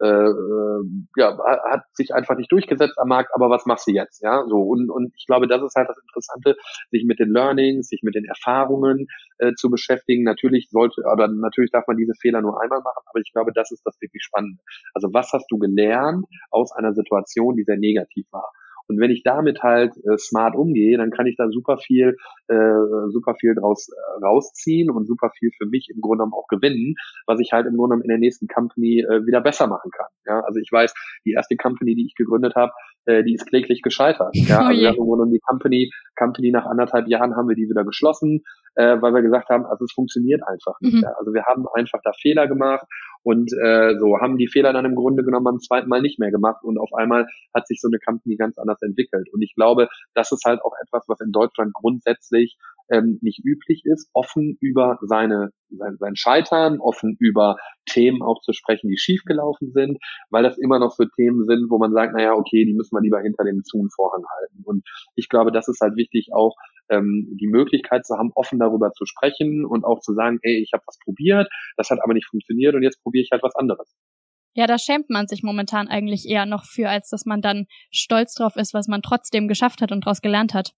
äh, 0.04 0.30
ja, 1.16 1.38
hat 1.70 1.84
sich 1.92 2.14
einfach 2.14 2.36
nicht 2.36 2.50
durchgesetzt 2.50 2.98
am 2.98 3.08
Markt, 3.08 3.30
aber 3.34 3.50
was 3.50 3.66
machst 3.66 3.86
du 3.86 3.92
jetzt? 3.92 4.22
Ja, 4.22 4.44
so, 4.48 4.56
und, 4.56 4.90
und 4.90 5.12
ich 5.16 5.26
glaube, 5.26 5.46
das 5.46 5.62
ist 5.62 5.74
halt 5.76 5.88
das 5.88 5.98
Interessante, 5.98 6.56
sich 6.90 7.04
mit 7.04 7.18
den 7.18 7.30
Learnings, 7.30 7.88
sich 7.88 8.00
mit 8.02 8.14
den 8.14 8.24
Erfahrungen 8.24 9.06
äh, 9.38 9.52
zu 9.54 9.70
beschäftigen. 9.70 10.24
Natürlich 10.24 10.68
sollte, 10.70 11.02
oder 11.02 11.28
natürlich 11.28 11.70
darf 11.70 11.86
man 11.86 11.96
diese 11.96 12.14
Fehler 12.20 12.40
nur 12.40 12.60
einmal 12.60 12.80
machen, 12.80 13.04
aber 13.06 13.20
ich 13.20 13.32
glaube, 13.32 13.52
das 13.54 13.70
ist 13.70 13.82
das 13.84 14.00
wirklich 14.00 14.22
Spannende. 14.30 14.62
Also 14.94 15.08
was 15.12 15.32
hast 15.32 15.46
du 15.50 15.58
gelernt 15.58 16.26
aus 16.50 16.72
einer 16.72 16.94
Situation, 16.94 17.56
die 17.56 17.64
sehr 17.64 17.78
negativ 17.78 18.26
war? 18.30 18.50
Und 18.90 18.98
wenn 18.98 19.12
ich 19.12 19.22
damit 19.22 19.62
halt 19.62 19.92
äh, 19.98 20.18
smart 20.18 20.56
umgehe, 20.56 20.98
dann 20.98 21.12
kann 21.12 21.26
ich 21.26 21.36
da 21.36 21.48
super 21.48 21.78
viel, 21.78 22.16
äh, 22.48 23.08
super 23.10 23.36
viel 23.36 23.54
draus 23.54 23.88
äh, 23.88 24.24
rausziehen 24.24 24.90
und 24.90 25.06
super 25.06 25.30
viel 25.38 25.50
für 25.56 25.66
mich 25.66 25.88
im 25.94 26.00
Grunde 26.00 26.24
genommen 26.24 26.32
auch 26.34 26.48
gewinnen, 26.48 26.96
was 27.24 27.38
ich 27.38 27.52
halt 27.52 27.66
im 27.66 27.76
Grunde 27.76 27.94
genommen 27.94 28.02
in 28.02 28.08
der 28.08 28.18
nächsten 28.18 28.48
Company 28.48 29.06
äh, 29.08 29.24
wieder 29.26 29.40
besser 29.42 29.68
machen 29.68 29.92
kann. 29.92 30.08
Ja, 30.26 30.40
also 30.40 30.58
ich 30.58 30.72
weiß, 30.72 30.92
die 31.24 31.32
erste 31.32 31.56
Company, 31.56 31.94
die 31.94 32.04
ich 32.06 32.16
gegründet 32.16 32.56
habe, 32.56 32.72
äh, 33.04 33.22
die 33.22 33.34
ist 33.34 33.46
kläglich 33.46 33.82
gescheitert. 33.82 34.34
Ja, 34.34 34.58
also 34.66 34.80
wir 34.80 34.88
haben 34.88 35.30
die 35.30 35.40
Company, 35.46 35.92
Company 36.16 36.50
nach 36.50 36.66
anderthalb 36.66 37.06
Jahren 37.06 37.36
haben 37.36 37.48
wir 37.48 37.54
die 37.54 37.68
wieder 37.68 37.84
geschlossen, 37.84 38.42
äh, 38.74 39.00
weil 39.00 39.14
wir 39.14 39.22
gesagt 39.22 39.50
haben, 39.50 39.66
also 39.66 39.84
es 39.84 39.92
funktioniert 39.92 40.42
einfach 40.46 40.74
nicht. 40.80 40.94
Mhm. 40.94 41.02
Ja. 41.02 41.12
Also 41.16 41.32
wir 41.32 41.44
haben 41.44 41.66
einfach 41.74 42.00
da 42.02 42.10
Fehler 42.20 42.48
gemacht 42.48 42.86
und 43.22 43.52
äh, 43.52 43.94
so 43.98 44.18
haben 44.20 44.38
die 44.38 44.48
Fehler 44.48 44.72
dann 44.72 44.84
im 44.84 44.94
Grunde 44.94 45.24
genommen 45.24 45.44
beim 45.44 45.58
zweiten 45.58 45.88
Mal 45.88 46.02
nicht 46.02 46.18
mehr 46.18 46.30
gemacht 46.30 46.62
und 46.62 46.78
auf 46.78 46.92
einmal 46.94 47.26
hat 47.54 47.66
sich 47.66 47.80
so 47.80 47.88
eine 47.88 47.98
Company 47.98 48.36
ganz 48.36 48.58
anders 48.58 48.80
entwickelt. 48.82 49.28
Und 49.32 49.42
ich 49.42 49.54
glaube, 49.54 49.88
das 50.14 50.32
ist 50.32 50.44
halt 50.44 50.60
auch 50.62 50.72
etwas, 50.82 51.04
was 51.08 51.20
in 51.20 51.32
Deutschland 51.32 51.72
grundsätzlich 51.74 52.56
ähm, 52.90 53.18
nicht 53.22 53.44
üblich 53.44 53.82
ist, 53.84 54.10
offen 54.14 54.56
über 54.60 54.98
seine 55.02 55.50
sein, 55.70 55.96
sein 55.98 56.16
Scheitern, 56.16 56.80
offen 56.80 57.16
über 57.18 57.56
Themen 57.88 58.22
auch 58.22 58.40
zu 58.40 58.52
sprechen, 58.52 58.88
die 58.88 58.98
schiefgelaufen 58.98 59.72
sind, 59.72 59.98
weil 60.30 60.42
das 60.42 60.58
immer 60.58 60.78
noch 60.78 60.92
so 60.92 61.04
Themen 61.04 61.44
sind, 61.46 61.70
wo 61.70 61.78
man 61.78 61.92
sagt, 61.92 62.14
naja, 62.14 62.34
okay, 62.34 62.64
die 62.64 62.74
müssen 62.74 62.96
wir 62.96 63.00
lieber 63.00 63.20
hinter 63.20 63.44
dem 63.44 63.62
Zunvorhang 63.64 64.24
halten. 64.38 64.62
Und 64.64 64.84
ich 65.14 65.28
glaube, 65.28 65.52
das 65.52 65.68
ist 65.68 65.80
halt 65.80 65.96
wichtig, 65.96 66.30
auch 66.32 66.56
ähm, 66.90 67.28
die 67.40 67.46
Möglichkeit 67.46 68.04
zu 68.04 68.16
haben, 68.16 68.32
offen 68.34 68.58
darüber 68.58 68.92
zu 68.92 69.06
sprechen 69.06 69.64
und 69.64 69.84
auch 69.84 70.00
zu 70.00 70.12
sagen, 70.12 70.38
ey, 70.42 70.60
ich 70.60 70.72
habe 70.72 70.82
was 70.86 70.98
probiert, 70.98 71.48
das 71.76 71.90
hat 71.90 72.00
aber 72.02 72.14
nicht 72.14 72.26
funktioniert 72.26 72.74
und 72.74 72.82
jetzt 72.82 73.02
probiere 73.10 73.24
ich 73.24 73.30
halt 73.32 73.42
was 73.42 73.54
anderes. 73.56 73.92
Ja, 74.54 74.66
da 74.66 74.78
schämt 74.78 75.10
man 75.10 75.26
sich 75.28 75.42
momentan 75.42 75.88
eigentlich 75.88 76.28
eher 76.28 76.46
noch 76.46 76.64
für, 76.64 76.88
als 76.88 77.08
dass 77.08 77.24
man 77.24 77.40
dann 77.40 77.66
stolz 77.90 78.34
drauf 78.34 78.56
ist, 78.56 78.74
was 78.74 78.88
man 78.88 79.02
trotzdem 79.02 79.48
geschafft 79.48 79.80
hat 79.80 79.92
und 79.92 80.06
daraus 80.06 80.20
gelernt 80.20 80.54
hat. 80.54 80.72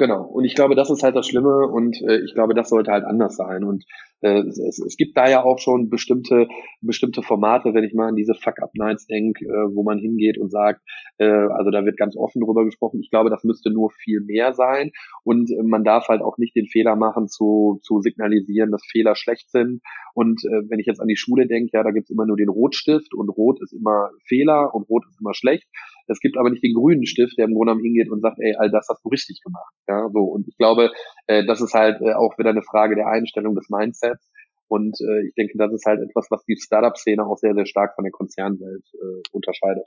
Genau. 0.00 0.22
Und 0.22 0.46
ich 0.46 0.54
glaube, 0.54 0.74
das 0.76 0.88
ist 0.88 1.02
halt 1.02 1.14
das 1.14 1.26
Schlimme 1.26 1.68
und 1.68 2.00
äh, 2.00 2.24
ich 2.24 2.32
glaube, 2.32 2.54
das 2.54 2.70
sollte 2.70 2.90
halt 2.90 3.04
anders 3.04 3.36
sein. 3.36 3.64
Und 3.64 3.84
äh, 4.22 4.40
es, 4.48 4.78
es 4.78 4.96
gibt 4.96 5.14
da 5.14 5.28
ja 5.28 5.44
auch 5.44 5.58
schon 5.58 5.90
bestimmte 5.90 6.48
bestimmte 6.80 7.20
Formate, 7.20 7.74
wenn 7.74 7.84
ich 7.84 7.92
mal 7.92 8.08
an 8.08 8.16
diese 8.16 8.32
Fuck-Up-Nights 8.32 9.08
denke, 9.08 9.44
äh, 9.44 9.74
wo 9.74 9.82
man 9.82 9.98
hingeht 9.98 10.38
und 10.38 10.50
sagt, 10.50 10.80
äh, 11.18 11.26
also 11.26 11.70
da 11.70 11.84
wird 11.84 11.98
ganz 11.98 12.16
offen 12.16 12.40
drüber 12.40 12.64
gesprochen. 12.64 13.00
Ich 13.02 13.10
glaube, 13.10 13.28
das 13.28 13.44
müsste 13.44 13.70
nur 13.70 13.90
viel 13.90 14.22
mehr 14.22 14.54
sein 14.54 14.90
und 15.22 15.50
äh, 15.50 15.62
man 15.62 15.84
darf 15.84 16.08
halt 16.08 16.22
auch 16.22 16.38
nicht 16.38 16.56
den 16.56 16.66
Fehler 16.66 16.96
machen, 16.96 17.28
zu, 17.28 17.78
zu 17.82 18.00
signalisieren, 18.00 18.70
dass 18.70 18.80
Fehler 18.90 19.16
schlecht 19.16 19.50
sind. 19.50 19.82
Und 20.14 20.42
äh, 20.46 20.62
wenn 20.70 20.78
ich 20.78 20.86
jetzt 20.86 21.02
an 21.02 21.08
die 21.08 21.16
Schule 21.16 21.46
denke, 21.46 21.72
ja, 21.74 21.82
da 21.82 21.90
gibt's 21.90 22.10
immer 22.10 22.24
nur 22.24 22.38
den 22.38 22.48
Rotstift 22.48 23.12
und 23.12 23.28
Rot 23.28 23.60
ist 23.62 23.74
immer 23.74 24.08
Fehler 24.26 24.74
und 24.74 24.88
Rot 24.88 25.04
ist 25.10 25.20
immer 25.20 25.34
schlecht. 25.34 25.68
Es 26.10 26.20
gibt 26.20 26.36
aber 26.36 26.50
nicht 26.50 26.64
den 26.64 26.74
grünen 26.74 27.06
Stift, 27.06 27.38
der 27.38 27.46
im 27.46 27.54
Grunde 27.54 27.72
genommen 27.72 27.84
hingeht 27.84 28.10
und 28.10 28.20
sagt, 28.20 28.38
ey, 28.40 28.54
all 28.56 28.70
das 28.70 28.88
hast 28.88 29.04
du 29.04 29.08
richtig 29.08 29.40
gemacht. 29.42 29.72
Ja, 29.88 30.08
so. 30.12 30.20
Und 30.20 30.48
ich 30.48 30.56
glaube, 30.56 30.90
äh, 31.26 31.44
das 31.46 31.60
ist 31.60 31.74
halt 31.74 32.00
äh, 32.02 32.14
auch 32.14 32.36
wieder 32.36 32.50
eine 32.50 32.62
Frage 32.62 32.96
der 32.96 33.06
Einstellung 33.06 33.54
des 33.54 33.68
Mindsets. 33.70 34.30
Und 34.68 35.00
äh, 35.00 35.26
ich 35.26 35.34
denke, 35.34 35.54
das 35.56 35.72
ist 35.72 35.86
halt 35.86 36.00
etwas, 36.00 36.26
was 36.30 36.44
die 36.44 36.56
Startup-Szene 36.56 37.24
auch 37.24 37.36
sehr, 37.36 37.54
sehr 37.54 37.66
stark 37.66 37.94
von 37.94 38.04
der 38.04 38.12
Konzernwelt 38.12 38.84
äh, 38.94 39.22
unterscheidet. 39.32 39.86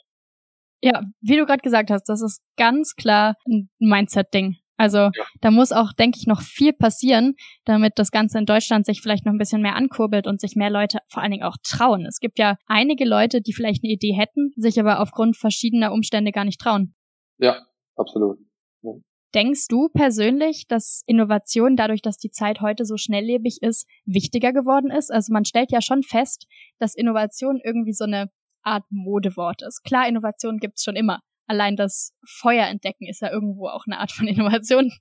Ja, 0.82 1.02
wie 1.22 1.38
du 1.38 1.46
gerade 1.46 1.62
gesagt 1.62 1.90
hast, 1.92 2.10
das 2.10 2.22
ist 2.22 2.42
ganz 2.58 2.96
klar 2.96 3.36
ein 3.48 3.70
Mindset-Ding. 3.80 4.58
Also 4.78 4.98
ja. 4.98 5.12
da 5.42 5.52
muss 5.52 5.72
auch, 5.72 5.94
denke 5.94 6.18
ich, 6.20 6.28
noch 6.28 6.42
viel 6.42 6.74
passieren, 6.74 7.36
damit 7.66 7.94
das 7.98 8.12
Ganze 8.12 8.40
in 8.40 8.46
Deutschland 8.46 8.86
sich 8.86 9.02
vielleicht 9.02 9.26
noch 9.26 9.34
ein 9.34 9.38
bisschen 9.38 9.62
mehr 9.62 9.76
ankurbelt 9.76 10.28
und 10.28 10.42
sich 10.42 10.56
mehr 10.56 10.70
Leute 10.70 11.00
vor 11.08 11.22
allen 11.22 11.32
Dingen 11.32 11.44
auch 11.44 11.58
trauen. 11.64 12.06
Es 12.06 12.20
gibt 12.20 12.40
ja 12.40 12.58
einige 12.66 13.06
Leute, 13.06 13.42
die 13.42 13.54
vielleicht 13.54 13.84
eine 13.84 13.94
Idee 13.94 14.14
hätten, 14.14 14.52
sich 14.56 14.80
aber 14.80 15.00
aufgrund 15.00 15.38
verschiedener 15.38 15.92
Umstände 15.92 16.32
gar 16.32 16.46
nicht 16.46 16.60
trauen. 16.60 16.96
Ja, 17.38 17.66
absolut. 17.96 18.40
Ja. 18.82 18.92
Denkst 19.36 19.68
du 19.68 19.90
persönlich, 19.90 20.68
dass 20.68 21.02
Innovation 21.08 21.76
dadurch, 21.76 22.02
dass 22.02 22.18
die 22.18 22.30
Zeit 22.30 22.62
heute 22.62 22.86
so 22.86 22.98
schnelllebig 22.98 23.60
ist, 23.62 23.88
wichtiger 24.06 24.54
geworden 24.54 24.92
ist? 24.92 25.12
Also 25.12 25.34
man 25.34 25.46
stellt 25.46 25.72
ja 25.72 25.82
schon 25.82 26.04
fest, 26.04 26.46
dass 26.80 26.96
Innovation 26.96 27.60
irgendwie 27.64 27.94
so 27.94 28.06
eine 28.06 28.30
Art 28.64 28.84
Modewort 28.90 29.62
ist. 29.64 29.84
Klar, 29.84 30.08
Innovation 30.08 30.58
gibt's 30.58 30.84
schon 30.84 30.96
immer 30.96 31.20
allein 31.48 31.76
das 31.76 32.14
Feuer 32.28 32.68
entdecken 32.68 33.08
ist 33.08 33.22
ja 33.22 33.32
irgendwo 33.32 33.68
auch 33.68 33.86
eine 33.86 34.00
Art 34.00 34.12
von 34.12 34.28
Innovation 34.28 34.92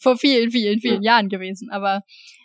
vor 0.00 0.16
vielen, 0.16 0.50
vielen, 0.50 0.80
vielen 0.80 1.02
ja. 1.02 1.14
Jahren 1.14 1.28
gewesen. 1.28 1.70
Aber 1.70 2.02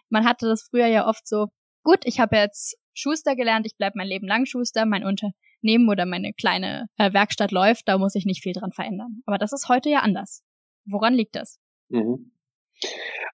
man 0.10 0.26
hatte 0.26 0.48
das 0.48 0.68
früher 0.70 0.88
ja 0.88 1.08
oft 1.08 1.28
so, 1.28 1.48
gut, 1.84 2.00
ich 2.06 2.20
habe 2.20 2.38
jetzt 2.38 2.78
Schuster 2.94 3.36
gelernt, 3.36 3.66
ich 3.66 3.76
bleibe 3.78 3.98
mein 3.98 4.08
Leben 4.08 4.28
lang 4.28 4.46
Schuster, 4.46 4.86
mein 4.86 5.04
Unternehmen 5.04 5.90
oder 5.90 6.06
meine 6.06 6.34
kleine 6.34 6.88
äh, 6.98 7.12
Werkstatt 7.14 7.52
läuft, 7.52 7.88
da 7.88 7.98
muss 7.98 8.16
ich 8.16 8.26
nicht 8.26 8.44
viel 8.44 8.54
dran 8.54 8.72
verändern. 8.72 9.22
Aber 9.26 9.38
das 9.38 9.54
ist 9.54 9.68
heute 9.70 9.90
ja 9.90 10.00
anders. 10.00 10.44
Woran 10.86 11.14
liegt 11.14 11.36
das? 11.36 11.60
Mhm. 11.90 12.33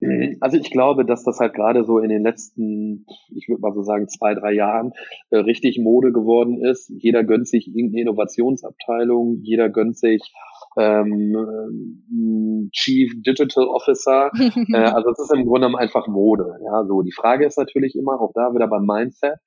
Mhm. 0.02 0.38
Also 0.40 0.58
ich 0.58 0.72
glaube, 0.72 1.06
dass 1.06 1.24
das 1.24 1.40
halt 1.40 1.54
gerade 1.54 1.84
so 1.84 2.00
in 2.00 2.10
den 2.10 2.24
letzten, 2.24 3.06
ich 3.36 3.48
würde 3.50 3.62
mal 3.62 3.74
so 3.74 3.84
sagen, 3.84 4.08
zwei, 4.08 4.34
drei 4.34 4.54
Jahren 4.54 4.94
äh, 5.30 5.38
richtig 5.38 5.80
Mode 5.80 6.12
geworden 6.12 6.64
ist. 6.64 6.90
Jeder 6.90 7.24
gönnt 7.24 7.48
sich 7.48 7.68
irgendeine 7.68 8.02
Innovationsabteilung, 8.04 9.40
jeder 9.42 9.70
gönnt 9.70 9.98
sich 9.98 10.22
ähm, 10.78 12.70
Chief 12.72 13.12
Digital 13.26 13.66
Officer. 13.66 14.32
äh, 14.74 14.78
also 14.78 15.10
es 15.12 15.20
ist 15.20 15.34
im 15.34 15.46
Grunde 15.46 15.70
einfach 15.78 16.08
Mode. 16.08 16.60
Ja, 16.64 16.86
so 16.86 17.02
die 17.02 17.14
Frage 17.14 17.46
ist 17.46 17.58
natürlich 17.58 17.96
immer 17.96 18.22
auch 18.22 18.32
da 18.34 18.54
wieder 18.54 18.68
beim 18.68 18.86
Mindset. 18.86 19.38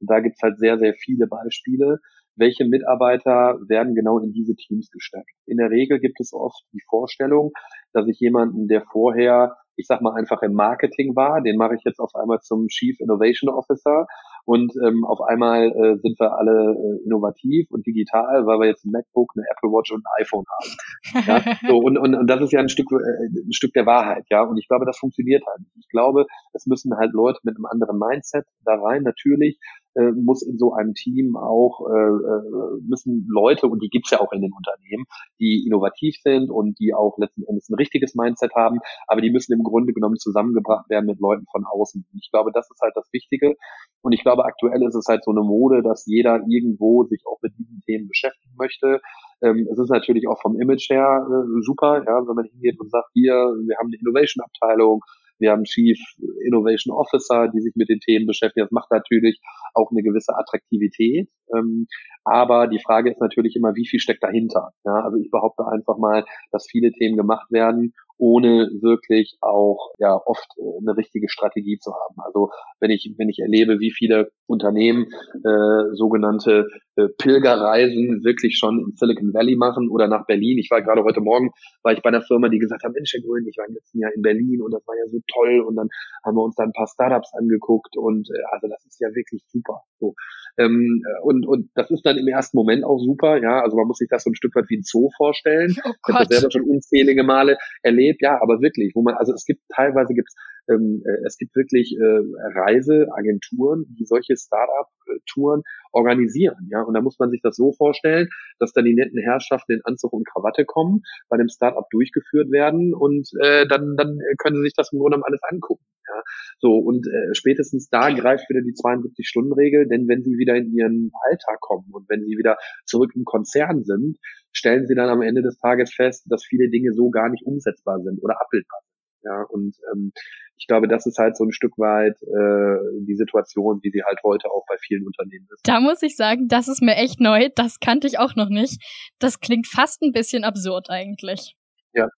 Und 0.00 0.10
da 0.10 0.20
gibt's 0.20 0.42
halt 0.42 0.58
sehr, 0.58 0.78
sehr 0.78 0.94
viele 0.94 1.26
Beispiele 1.26 1.98
welche 2.36 2.64
Mitarbeiter 2.64 3.58
werden 3.68 3.94
genau 3.94 4.18
in 4.18 4.32
diese 4.32 4.54
Teams 4.54 4.90
gesteckt. 4.90 5.30
In 5.46 5.58
der 5.58 5.70
Regel 5.70 6.00
gibt 6.00 6.20
es 6.20 6.32
oft 6.32 6.62
die 6.72 6.82
Vorstellung, 6.88 7.52
dass 7.92 8.06
ich 8.08 8.18
jemanden, 8.20 8.68
der 8.68 8.82
vorher, 8.82 9.56
ich 9.76 9.86
sag 9.86 10.02
mal, 10.02 10.14
einfach 10.14 10.42
im 10.42 10.52
Marketing 10.52 11.16
war, 11.16 11.40
den 11.40 11.56
mache 11.56 11.74
ich 11.74 11.82
jetzt 11.84 11.98
auf 11.98 12.14
einmal 12.14 12.40
zum 12.40 12.68
Chief 12.68 12.98
Innovation 13.00 13.50
Officer 13.50 14.06
und 14.44 14.72
ähm, 14.84 15.04
auf 15.04 15.20
einmal 15.20 15.70
äh, 15.70 15.98
sind 15.98 16.18
wir 16.18 16.36
alle 16.36 16.74
äh, 16.74 17.04
innovativ 17.04 17.70
und 17.70 17.86
digital, 17.86 18.44
weil 18.44 18.58
wir 18.58 18.66
jetzt 18.66 18.84
ein 18.84 18.90
MacBook, 18.90 19.32
eine 19.36 19.44
Apple 19.50 19.70
Watch 19.70 19.92
und 19.92 20.04
ein 20.04 20.22
iPhone 20.22 20.44
haben. 20.50 21.26
Ja? 21.26 21.52
So, 21.68 21.78
und, 21.78 21.96
und, 21.96 22.14
und 22.14 22.26
das 22.26 22.40
ist 22.40 22.52
ja 22.52 22.60
ein 22.60 22.68
Stück, 22.68 22.90
äh, 22.90 22.96
ein 22.96 23.52
Stück 23.52 23.72
der 23.72 23.86
Wahrheit, 23.86 24.24
ja. 24.30 24.42
Und 24.42 24.58
ich 24.58 24.66
glaube, 24.66 24.84
das 24.84 24.98
funktioniert 24.98 25.44
halt. 25.46 25.60
Ich 25.78 25.88
glaube, 25.88 26.26
es 26.52 26.66
müssen 26.66 26.96
halt 26.96 27.12
Leute 27.12 27.38
mit 27.44 27.56
einem 27.56 27.66
anderen 27.66 27.98
Mindset 27.98 28.44
da 28.64 28.74
rein. 28.74 29.02
Natürlich 29.04 29.58
äh, 29.94 30.10
muss 30.12 30.42
in 30.42 30.58
so 30.58 30.72
einem 30.72 30.94
Team 30.94 31.36
auch 31.36 31.80
äh, 31.88 31.92
äh, 31.92 32.80
müssen 32.86 33.26
Leute 33.30 33.66
und 33.66 33.82
die 33.82 33.88
gibt's 33.88 34.10
ja 34.10 34.20
auch 34.20 34.32
in 34.32 34.42
den 34.42 34.52
Unternehmen, 34.52 35.04
die 35.40 35.64
innovativ 35.66 36.16
sind 36.22 36.50
und 36.50 36.78
die 36.78 36.94
auch 36.94 37.18
letzten 37.18 37.44
Endes 37.44 37.68
ein 37.68 37.74
richtiges 37.74 38.14
Mindset 38.14 38.54
haben, 38.54 38.78
aber 39.06 39.20
die 39.20 39.30
müssen 39.30 39.52
im 39.52 39.62
Grunde 39.62 39.92
genommen 39.92 40.16
zusammengebracht 40.16 40.88
werden 40.90 41.06
mit 41.06 41.20
Leuten 41.20 41.46
von 41.50 41.64
außen. 41.64 42.06
Ich 42.20 42.30
glaube, 42.30 42.50
das 42.52 42.70
ist 42.70 42.80
halt 42.80 42.92
das 42.96 43.12
Wichtige. 43.12 43.56
Und 44.02 44.12
ich 44.12 44.22
glaube, 44.22 44.44
aktuell 44.44 44.82
ist 44.82 44.94
es 44.94 45.06
halt 45.06 45.24
so 45.24 45.30
eine 45.30 45.42
Mode, 45.42 45.82
dass 45.82 46.06
jeder 46.06 46.40
irgendwo 46.48 47.04
sich 47.04 47.22
auch 47.26 47.38
mit 47.42 47.52
diesen 47.56 47.82
Themen 47.86 48.08
beschäftigen 48.08 48.54
möchte. 48.58 49.00
Ähm, 49.42 49.68
es 49.70 49.78
ist 49.78 49.90
natürlich 49.90 50.26
auch 50.28 50.40
vom 50.40 50.60
Image 50.60 50.90
her 50.90 51.26
äh, 51.28 51.62
super, 51.62 52.02
ja, 52.04 52.26
wenn 52.26 52.34
man 52.34 52.46
hingeht 52.46 52.80
und 52.80 52.90
sagt, 52.90 53.08
hier, 53.12 53.32
wir 53.32 53.76
haben 53.78 53.88
eine 53.88 53.96
Innovation-Abteilung, 54.00 55.02
wir 55.38 55.50
haben 55.50 55.64
Chief 55.64 55.98
Innovation 56.46 56.94
Officer, 56.94 57.48
die 57.48 57.60
sich 57.60 57.74
mit 57.74 57.88
den 57.88 58.00
Themen 58.00 58.26
beschäftigen. 58.26 58.64
Das 58.66 58.72
macht 58.72 58.90
natürlich 58.90 59.40
auch 59.74 59.90
eine 59.90 60.02
gewisse 60.02 60.36
Attraktivität. 60.36 61.28
Ähm, 61.54 61.86
aber 62.24 62.68
die 62.68 62.80
Frage 62.80 63.10
ist 63.10 63.20
natürlich 63.20 63.56
immer, 63.56 63.74
wie 63.74 63.86
viel 63.86 63.98
steckt 63.98 64.22
dahinter? 64.22 64.70
Ja, 64.84 65.00
also 65.00 65.16
ich 65.16 65.30
behaupte 65.30 65.66
einfach 65.66 65.98
mal, 65.98 66.24
dass 66.52 66.68
viele 66.70 66.92
Themen 66.92 67.16
gemacht 67.16 67.50
werden 67.50 67.94
ohne 68.22 68.70
wirklich 68.80 69.36
auch 69.40 69.90
ja 69.98 70.14
oft 70.14 70.46
äh, 70.56 70.78
eine 70.80 70.96
richtige 70.96 71.28
Strategie 71.28 71.78
zu 71.78 71.92
haben. 71.92 72.14
Also 72.24 72.50
wenn 72.78 72.90
ich 72.90 73.12
wenn 73.18 73.28
ich 73.28 73.40
erlebe, 73.40 73.80
wie 73.80 73.90
viele 73.90 74.30
Unternehmen 74.46 75.06
äh, 75.44 75.94
sogenannte 75.94 76.68
äh, 76.96 77.08
Pilgerreisen 77.18 78.22
wirklich 78.24 78.58
schon 78.58 78.80
in 78.80 78.96
Silicon 78.96 79.32
Valley 79.32 79.56
machen 79.56 79.88
oder 79.90 80.08
nach 80.08 80.26
Berlin. 80.26 80.58
Ich 80.58 80.70
war 80.70 80.82
gerade 80.82 81.04
heute 81.04 81.20
Morgen 81.20 81.50
war 81.82 81.92
ich 81.92 82.02
bei 82.02 82.08
einer 82.08 82.22
Firma, 82.22 82.48
die 82.48 82.58
gesagt 82.58 82.84
hat, 82.84 82.92
Mensch, 82.92 83.12
Herr 83.12 83.22
Grün, 83.22 83.46
ich 83.46 83.56
war 83.56 83.66
im 83.66 83.74
letzten 83.74 83.98
Jahr 84.00 84.12
in 84.14 84.22
Berlin 84.22 84.62
und 84.62 84.72
das 84.72 84.86
war 84.86 84.94
ja 84.96 85.06
so 85.06 85.18
toll 85.32 85.60
und 85.60 85.76
dann 85.76 85.88
haben 86.24 86.36
wir 86.36 86.42
uns 86.42 86.54
da 86.56 86.64
ein 86.64 86.72
paar 86.72 86.86
Startups 86.86 87.32
angeguckt 87.34 87.96
und 87.96 88.28
äh, 88.28 88.42
also 88.52 88.68
das 88.68 88.84
ist 88.84 89.00
ja 89.00 89.08
wirklich 89.14 89.42
super. 89.48 89.80
So 89.98 90.14
ähm, 90.58 91.02
und, 91.22 91.46
und 91.46 91.70
das 91.74 91.90
ist 91.90 92.04
dann 92.04 92.18
im 92.18 92.28
ersten 92.28 92.56
Moment 92.56 92.84
auch 92.84 92.98
super, 92.98 93.40
ja. 93.42 93.62
Also 93.62 93.76
man 93.76 93.86
muss 93.86 93.98
sich 93.98 94.08
das 94.10 94.24
so 94.24 94.30
ein 94.30 94.34
Stück 94.34 94.54
weit 94.54 94.68
wie 94.68 94.78
ein 94.78 94.82
Zoo 94.84 95.10
vorstellen. 95.16 95.74
Oh 95.84 96.08
ich 96.08 96.14
habe 96.14 96.26
das 96.26 96.40
selber 96.40 96.50
schon 96.50 96.62
unzählige 96.62 97.22
Male 97.22 97.58
erlebt, 97.82 98.22
ja, 98.22 98.40
aber 98.40 98.60
wirklich, 98.60 98.92
wo 98.94 99.02
man, 99.02 99.14
also 99.14 99.32
es 99.32 99.44
gibt 99.44 99.60
teilweise 99.74 100.14
gibt's 100.14 100.34
ähm, 100.68 101.02
äh, 101.04 101.26
es 101.26 101.36
gibt 101.36 101.54
wirklich 101.56 101.96
äh, 101.98 102.20
Reiseagenturen, 102.58 103.84
die 103.98 104.04
solche 104.04 104.36
Startup-Touren 104.36 105.62
organisieren. 105.92 106.68
Ja, 106.70 106.82
und 106.82 106.94
da 106.94 107.00
muss 107.00 107.18
man 107.18 107.30
sich 107.30 107.40
das 107.42 107.56
so 107.56 107.72
vorstellen, 107.72 108.28
dass 108.58 108.72
dann 108.72 108.84
die 108.84 108.94
netten 108.94 109.20
Herrschaften 109.20 109.72
in 109.72 109.80
Anzug 109.84 110.12
und 110.12 110.26
Krawatte 110.28 110.64
kommen, 110.64 111.02
bei 111.28 111.36
einem 111.36 111.48
Startup 111.48 111.88
durchgeführt 111.90 112.50
werden 112.50 112.94
und 112.94 113.28
äh, 113.40 113.66
dann 113.66 113.96
dann 113.96 114.18
können 114.38 114.56
sie 114.56 114.62
sich 114.62 114.74
das 114.74 114.92
im 114.92 114.98
Grunde 114.98 115.16
genommen 115.16 115.28
alles 115.28 115.42
angucken. 115.42 115.84
Ja, 116.08 116.22
so 116.58 116.78
und 116.78 117.06
äh, 117.06 117.34
spätestens 117.34 117.88
da 117.88 118.10
greift 118.10 118.48
wieder 118.48 118.60
die 118.60 118.74
72-Stunden-Regel, 118.74 119.88
denn 119.88 120.08
wenn 120.08 120.22
sie 120.22 120.36
wieder 120.36 120.56
in 120.56 120.72
ihren 120.72 121.12
Alltag 121.28 121.60
kommen 121.60 121.88
und 121.92 122.08
wenn 122.08 122.24
sie 122.24 122.36
wieder 122.36 122.56
zurück 122.86 123.12
im 123.14 123.24
Konzern 123.24 123.84
sind, 123.84 124.18
stellen 124.52 124.86
sie 124.86 124.94
dann 124.94 125.08
am 125.08 125.22
Ende 125.22 125.42
des 125.42 125.58
Tages 125.58 125.94
fest, 125.94 126.24
dass 126.28 126.44
viele 126.44 126.70
Dinge 126.70 126.92
so 126.92 127.10
gar 127.10 127.28
nicht 127.28 127.44
umsetzbar 127.44 128.00
sind 128.00 128.22
oder 128.22 128.40
abbildbar 128.40 128.80
sind. 128.82 128.92
Ja, 129.24 129.42
und 129.42 129.76
ähm, 129.92 130.12
ich 130.56 130.66
glaube, 130.66 130.88
das 130.88 131.06
ist 131.06 131.18
halt 131.18 131.36
so 131.36 131.44
ein 131.44 131.52
Stück 131.52 131.76
weit 131.78 132.16
äh, 132.22 133.04
die 133.06 133.16
Situation, 133.16 133.80
wie 133.82 133.90
sie 133.90 134.02
halt 134.04 134.18
heute 134.24 134.48
auch 134.50 134.64
bei 134.68 134.76
vielen 134.78 135.06
Unternehmen 135.06 135.46
ist. 135.52 135.60
Da 135.64 135.80
muss 135.80 136.02
ich 136.02 136.16
sagen, 136.16 136.48
das 136.48 136.68
ist 136.68 136.82
mir 136.82 136.96
echt 136.96 137.20
neu. 137.20 137.48
Das 137.56 137.80
kannte 137.80 138.06
ich 138.06 138.18
auch 138.18 138.36
noch 138.36 138.48
nicht. 138.48 138.80
Das 139.18 139.40
klingt 139.40 139.66
fast 139.66 140.02
ein 140.02 140.12
bisschen 140.12 140.44
absurd 140.44 140.88
eigentlich. 140.90 141.54
Ja, 141.94 142.08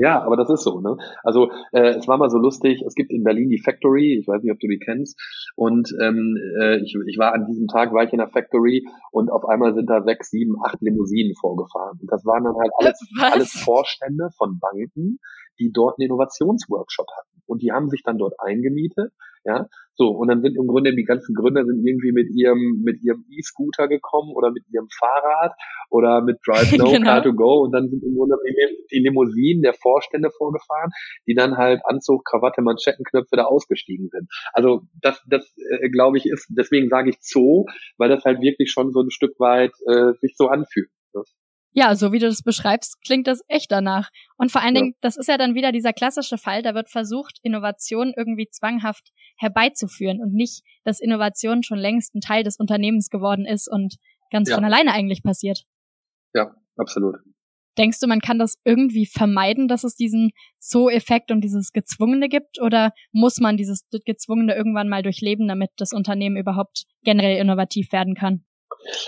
ja, 0.00 0.22
aber 0.22 0.36
das 0.36 0.48
ist 0.48 0.62
so. 0.62 0.80
Ne? 0.80 0.96
Also 1.22 1.50
äh, 1.72 1.90
es 1.90 2.08
war 2.08 2.16
mal 2.16 2.30
so 2.30 2.38
lustig, 2.38 2.82
es 2.86 2.94
gibt 2.94 3.10
in 3.10 3.22
Berlin 3.22 3.50
die 3.50 3.60
Factory, 3.62 4.18
ich 4.18 4.26
weiß 4.26 4.42
nicht, 4.42 4.50
ob 4.50 4.58
du 4.58 4.66
die 4.66 4.78
kennst, 4.78 5.20
und 5.56 5.92
ähm, 6.00 6.38
äh, 6.58 6.78
ich, 6.78 6.96
ich 7.06 7.18
war 7.18 7.34
an 7.34 7.44
diesem 7.46 7.66
Tag, 7.68 7.92
war 7.92 8.04
ich 8.04 8.12
in 8.12 8.18
der 8.18 8.30
Factory 8.30 8.86
und 9.12 9.30
auf 9.30 9.44
einmal 9.44 9.74
sind 9.74 9.90
da 9.90 10.02
sechs, 10.02 10.30
sieben, 10.30 10.54
acht 10.64 10.80
Limousinen 10.80 11.34
vorgefahren. 11.34 11.98
Und 12.00 12.10
das 12.10 12.24
waren 12.24 12.44
dann 12.44 12.56
halt 12.56 12.72
alles, 12.78 12.98
alles 13.20 13.52
Vorstände 13.52 14.30
von 14.38 14.58
Banken, 14.58 15.18
die 15.58 15.70
dort 15.70 15.98
einen 15.98 16.06
Innovationsworkshop 16.06 17.08
hatten. 17.18 17.29
Und 17.50 17.62
die 17.62 17.72
haben 17.72 17.88
sich 17.90 18.02
dann 18.02 18.18
dort 18.18 18.34
eingemietet 18.38 19.12
ja, 19.44 19.68
so, 19.94 20.08
und 20.08 20.28
dann 20.28 20.42
sind 20.42 20.56
im 20.56 20.66
Grunde 20.66 20.94
die 20.94 21.04
ganzen 21.04 21.34
Gründer 21.34 21.64
sind 21.64 21.86
irgendwie 21.86 22.12
mit 22.12 22.28
ihrem, 22.30 22.82
mit 22.84 23.02
ihrem 23.02 23.24
E-Scooter 23.30 23.88
gekommen 23.88 24.32
oder 24.34 24.50
mit 24.50 24.64
ihrem 24.70 24.88
Fahrrad 24.98 25.54
oder 25.88 26.20
mit 26.20 26.38
Drive 26.46 26.70
No, 26.76 26.90
genau. 26.90 27.10
Car 27.10 27.22
to 27.22 27.32
Go 27.32 27.62
und 27.64 27.72
dann 27.72 27.88
sind 27.88 28.02
im 28.02 28.14
Grunde 28.14 28.36
die 28.90 28.98
Limousinen 28.98 29.62
der 29.62 29.72
Vorstände 29.72 30.30
vorgefahren, 30.30 30.90
die 31.26 31.34
dann 31.34 31.56
halt 31.56 31.80
Anzug, 31.84 32.24
Krawatte, 32.26 32.60
Manschettenknöpfe 32.60 33.36
da 33.36 33.44
ausgestiegen 33.44 34.08
sind. 34.10 34.28
Also 34.52 34.82
das, 35.00 35.22
das 35.26 35.50
äh, 35.56 35.88
glaube 35.88 36.18
ich 36.18 36.26
ist, 36.26 36.48
deswegen 36.50 36.90
sage 36.90 37.10
ich 37.10 37.16
Zoo, 37.20 37.64
weil 37.96 38.10
das 38.10 38.24
halt 38.24 38.42
wirklich 38.42 38.70
schon 38.70 38.92
so 38.92 39.00
ein 39.00 39.10
Stück 39.10 39.40
weit 39.40 39.72
äh, 39.86 40.12
sich 40.20 40.34
so 40.36 40.48
anfühlt. 40.48 40.90
Ne? 41.14 41.22
Ja, 41.72 41.94
so 41.94 42.12
wie 42.12 42.18
du 42.18 42.26
das 42.26 42.42
beschreibst, 42.42 43.00
klingt 43.04 43.28
das 43.28 43.42
echt 43.46 43.70
danach. 43.70 44.10
Und 44.36 44.50
vor 44.50 44.60
allen 44.60 44.74
Dingen, 44.74 44.94
das 45.00 45.16
ist 45.16 45.28
ja 45.28 45.38
dann 45.38 45.54
wieder 45.54 45.70
dieser 45.70 45.92
klassische 45.92 46.36
Fall, 46.36 46.62
da 46.62 46.74
wird 46.74 46.90
versucht, 46.90 47.38
Innovation 47.42 48.12
irgendwie 48.16 48.48
zwanghaft 48.50 49.12
herbeizuführen 49.36 50.20
und 50.20 50.34
nicht, 50.34 50.62
dass 50.84 51.00
Innovation 51.00 51.62
schon 51.62 51.78
längst 51.78 52.14
ein 52.14 52.20
Teil 52.20 52.42
des 52.42 52.56
Unternehmens 52.58 53.08
geworden 53.08 53.46
ist 53.46 53.70
und 53.70 53.96
ganz 54.32 54.48
ja. 54.48 54.56
von 54.56 54.64
alleine 54.64 54.92
eigentlich 54.92 55.22
passiert. 55.22 55.64
Ja, 56.34 56.54
absolut. 56.76 57.16
Denkst 57.78 58.00
du, 58.00 58.08
man 58.08 58.20
kann 58.20 58.38
das 58.38 58.56
irgendwie 58.64 59.06
vermeiden, 59.06 59.68
dass 59.68 59.84
es 59.84 59.94
diesen 59.94 60.32
So-Effekt 60.58 61.30
und 61.30 61.40
dieses 61.40 61.72
Gezwungene 61.72 62.28
gibt? 62.28 62.60
Oder 62.60 62.92
muss 63.12 63.38
man 63.38 63.56
dieses 63.56 63.86
Gezwungene 64.04 64.54
irgendwann 64.54 64.88
mal 64.88 65.02
durchleben, 65.02 65.46
damit 65.46 65.70
das 65.76 65.92
Unternehmen 65.92 66.36
überhaupt 66.36 66.84
generell 67.04 67.38
innovativ 67.38 67.92
werden 67.92 68.14
kann? 68.14 68.44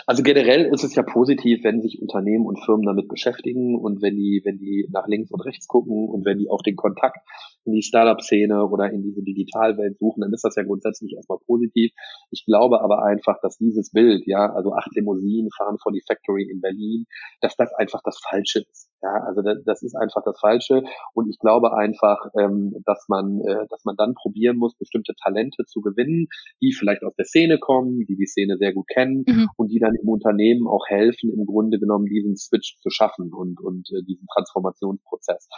Also 0.06 0.22
generell 0.22 0.66
ist 0.66 0.84
es 0.84 0.94
ja 0.94 1.02
positiv, 1.02 1.64
wenn 1.64 1.80
sich 1.80 2.00
Unternehmen 2.00 2.46
und 2.46 2.62
Firmen 2.64 2.86
damit 2.86 3.08
beschäftigen 3.08 3.78
und 3.78 4.02
wenn 4.02 4.16
die, 4.16 4.42
wenn 4.44 4.58
die 4.58 4.88
nach 4.92 5.06
links 5.06 5.30
und 5.30 5.40
rechts 5.40 5.66
gucken 5.66 6.08
und 6.08 6.24
wenn 6.24 6.38
die 6.38 6.50
auch 6.50 6.62
den 6.62 6.76
Kontakt 6.76 7.18
in 7.64 7.72
die 7.72 7.82
Startup-Szene 7.82 8.66
oder 8.66 8.90
in 8.90 9.02
diese 9.02 9.22
Digitalwelt 9.22 9.98
suchen, 9.98 10.20
dann 10.20 10.32
ist 10.32 10.44
das 10.44 10.56
ja 10.56 10.64
grundsätzlich 10.64 11.14
erstmal 11.14 11.38
positiv. 11.46 11.92
Ich 12.30 12.44
glaube 12.44 12.82
aber 12.82 13.04
einfach, 13.04 13.40
dass 13.40 13.56
dieses 13.56 13.90
Bild, 13.90 14.26
ja, 14.26 14.52
also 14.52 14.72
acht 14.74 14.94
Limousinen 14.94 15.50
fahren 15.56 15.78
vor 15.82 15.92
die 15.92 16.02
Factory 16.06 16.48
in 16.50 16.60
Berlin, 16.60 17.06
dass 17.40 17.56
das 17.56 17.72
einfach 17.74 18.00
das 18.04 18.20
Falsche 18.28 18.64
ist. 18.70 18.91
Ja, 19.02 19.24
also 19.26 19.42
das, 19.42 19.82
ist 19.82 19.96
einfach 19.96 20.22
das 20.24 20.38
Falsche. 20.38 20.82
Und 21.12 21.28
ich 21.28 21.38
glaube 21.40 21.76
einfach, 21.76 22.18
ähm, 22.38 22.74
dass 22.86 23.06
man, 23.08 23.40
äh, 23.40 23.66
dass 23.68 23.84
man 23.84 23.96
dann 23.96 24.14
probieren 24.14 24.56
muss, 24.56 24.76
bestimmte 24.76 25.14
Talente 25.20 25.64
zu 25.66 25.80
gewinnen, 25.80 26.28
die 26.60 26.72
vielleicht 26.72 27.02
aus 27.02 27.14
der 27.16 27.24
Szene 27.24 27.58
kommen, 27.58 28.06
die 28.06 28.16
die 28.16 28.26
Szene 28.26 28.58
sehr 28.58 28.72
gut 28.72 28.86
kennen 28.88 29.24
mhm. 29.26 29.48
und 29.56 29.68
die 29.72 29.80
dann 29.80 29.94
im 29.94 30.08
Unternehmen 30.08 30.68
auch 30.68 30.86
helfen, 30.86 31.32
im 31.32 31.46
Grunde 31.46 31.80
genommen 31.80 32.06
diesen 32.06 32.36
Switch 32.36 32.78
zu 32.78 32.90
schaffen 32.90 33.32
und 33.32 33.60
und 33.60 33.90
äh, 33.90 34.02
diesen 34.04 34.26
Transformationsprozess. 34.32 35.48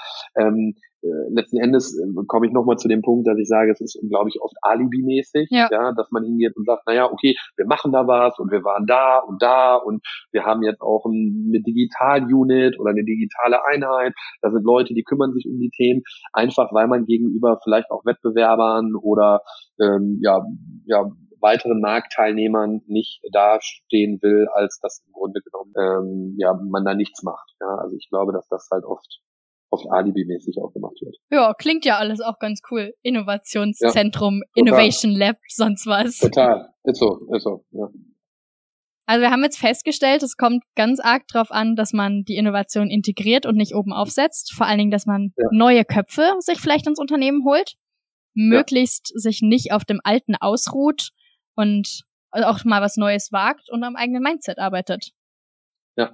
Ähm, 1.05 1.11
äh, 1.15 1.35
letzten 1.35 1.59
Endes 1.59 1.99
äh, 1.99 2.25
komme 2.27 2.47
ich 2.47 2.53
nochmal 2.53 2.77
zu 2.77 2.89
dem 2.89 3.03
Punkt, 3.03 3.27
dass 3.27 3.39
ich 3.39 3.49
sage, 3.49 3.71
es 3.71 3.81
ist, 3.81 3.99
glaube 4.09 4.29
ich, 4.29 4.41
oft 4.41 4.55
Alibi-mäßig, 4.63 5.49
ja. 5.51 5.69
ja, 5.71 5.93
dass 5.93 6.11
man 6.11 6.25
hingeht 6.25 6.57
und 6.57 6.67
sagt, 6.67 6.87
naja, 6.87 7.11
okay, 7.11 7.37
wir 7.57 7.67
machen 7.67 7.93
da 7.93 8.07
was 8.07 8.39
und 8.39 8.51
wir 8.51 8.65
waren 8.65 8.87
da 8.87 9.19
und 9.19 9.43
da 9.43 9.77
und 9.77 10.03
wir 10.33 10.45
haben 10.45 10.63
jetzt 10.63 10.81
auch 10.81 11.05
ein, 11.07 11.49
eine 11.49 11.63
Digital-Unit 11.63 12.79
oder 12.79 12.91
eine 12.91 13.05
digitale 13.05 13.65
Einheit. 13.65 14.15
Da 14.43 14.51
sind 14.51 14.65
Leute, 14.65 14.95
die 14.95 15.03
kümmern 15.03 15.33
sich 15.33 15.47
um 15.47 15.59
die 15.59 15.71
Themen, 15.71 16.03
einfach 16.33 16.73
weil 16.73 16.89
man 16.89 17.05
gegenüber 17.07 17.59
vielleicht 17.63 17.91
auch 17.91 18.05
Wettbewerbern 18.05 18.95
oder 18.95 19.41
ähm, 19.81 20.19
ja, 20.23 20.45
ja, 20.87 21.05
weiteren 21.41 21.81
Marktteilnehmern 21.81 22.81
nicht 22.87 23.21
dastehen 23.33 24.19
will, 24.23 24.47
als 24.55 24.81
dass 24.81 25.05
im 25.07 25.13
Grunde 25.13 25.41
genommen 25.43 25.75
ähm, 25.79 26.37
ja 26.39 26.55
man 26.55 26.85
da 26.85 26.95
nichts 26.95 27.23
macht. 27.23 27.51
Ja, 27.61 27.77
also 27.77 27.95
ich 27.97 28.09
glaube, 28.09 28.33
dass 28.33 28.49
das 28.49 28.69
halt 28.73 28.85
oft 28.85 29.21
oft 29.75 29.91
Alibi-mäßig 29.91 30.57
auch 30.63 30.73
gemacht 30.73 30.97
wird. 31.01 31.17
Ja, 31.31 31.53
klingt 31.55 31.85
ja 31.85 31.99
alles 31.99 32.21
auch 32.21 32.39
ganz 32.39 32.61
cool. 32.71 32.95
Innovationszentrum, 33.03 34.43
ja, 34.43 34.63
Innovation 34.63 35.13
Lab, 35.13 35.37
sonst 35.49 35.87
was. 35.87 36.19
Total, 36.19 36.69
ist 36.85 36.99
so, 36.99 37.27
ist 37.35 37.43
so, 37.43 37.65
ja. 37.73 37.89
Also 39.07 39.21
wir 39.21 39.31
haben 39.31 39.43
jetzt 39.43 39.59
festgestellt, 39.59 40.23
es 40.23 40.37
kommt 40.37 40.65
ganz 40.77 40.99
arg 40.99 41.29
darauf 41.29 41.51
an, 41.51 41.77
dass 41.77 41.93
man 41.93 42.25
die 42.25 42.37
Innovation 42.37 42.89
integriert 42.89 43.45
und 43.45 43.57
nicht 43.57 43.75
oben 43.75 43.93
aufsetzt. 43.93 44.55
Vor 44.55 44.67
allen 44.67 44.79
Dingen, 44.79 44.91
dass 44.91 45.05
man 45.05 45.35
ja. 45.37 45.47
neue 45.53 45.85
Köpfe 45.85 46.37
sich 46.39 46.59
vielleicht 46.59 46.87
ins 46.87 46.99
Unternehmen 46.99 47.45
holt, 47.45 47.75
möglichst 48.33 49.13
ja. 49.13 49.19
sich 49.19 49.43
nicht 49.43 49.73
auf 49.73 49.85
dem 49.85 50.01
Alten 50.05 50.37
ausruht 50.37 51.11
und 51.55 52.05
auch 52.31 52.65
mal 52.65 52.81
was 52.81 52.97
Neues 52.97 53.31
wagt 53.31 53.69
und 53.71 53.85
am 53.85 53.95
eigenen 53.95 54.23
Mindset 54.23 54.59
arbeitet. 54.59 55.11
Ja, 55.97 56.13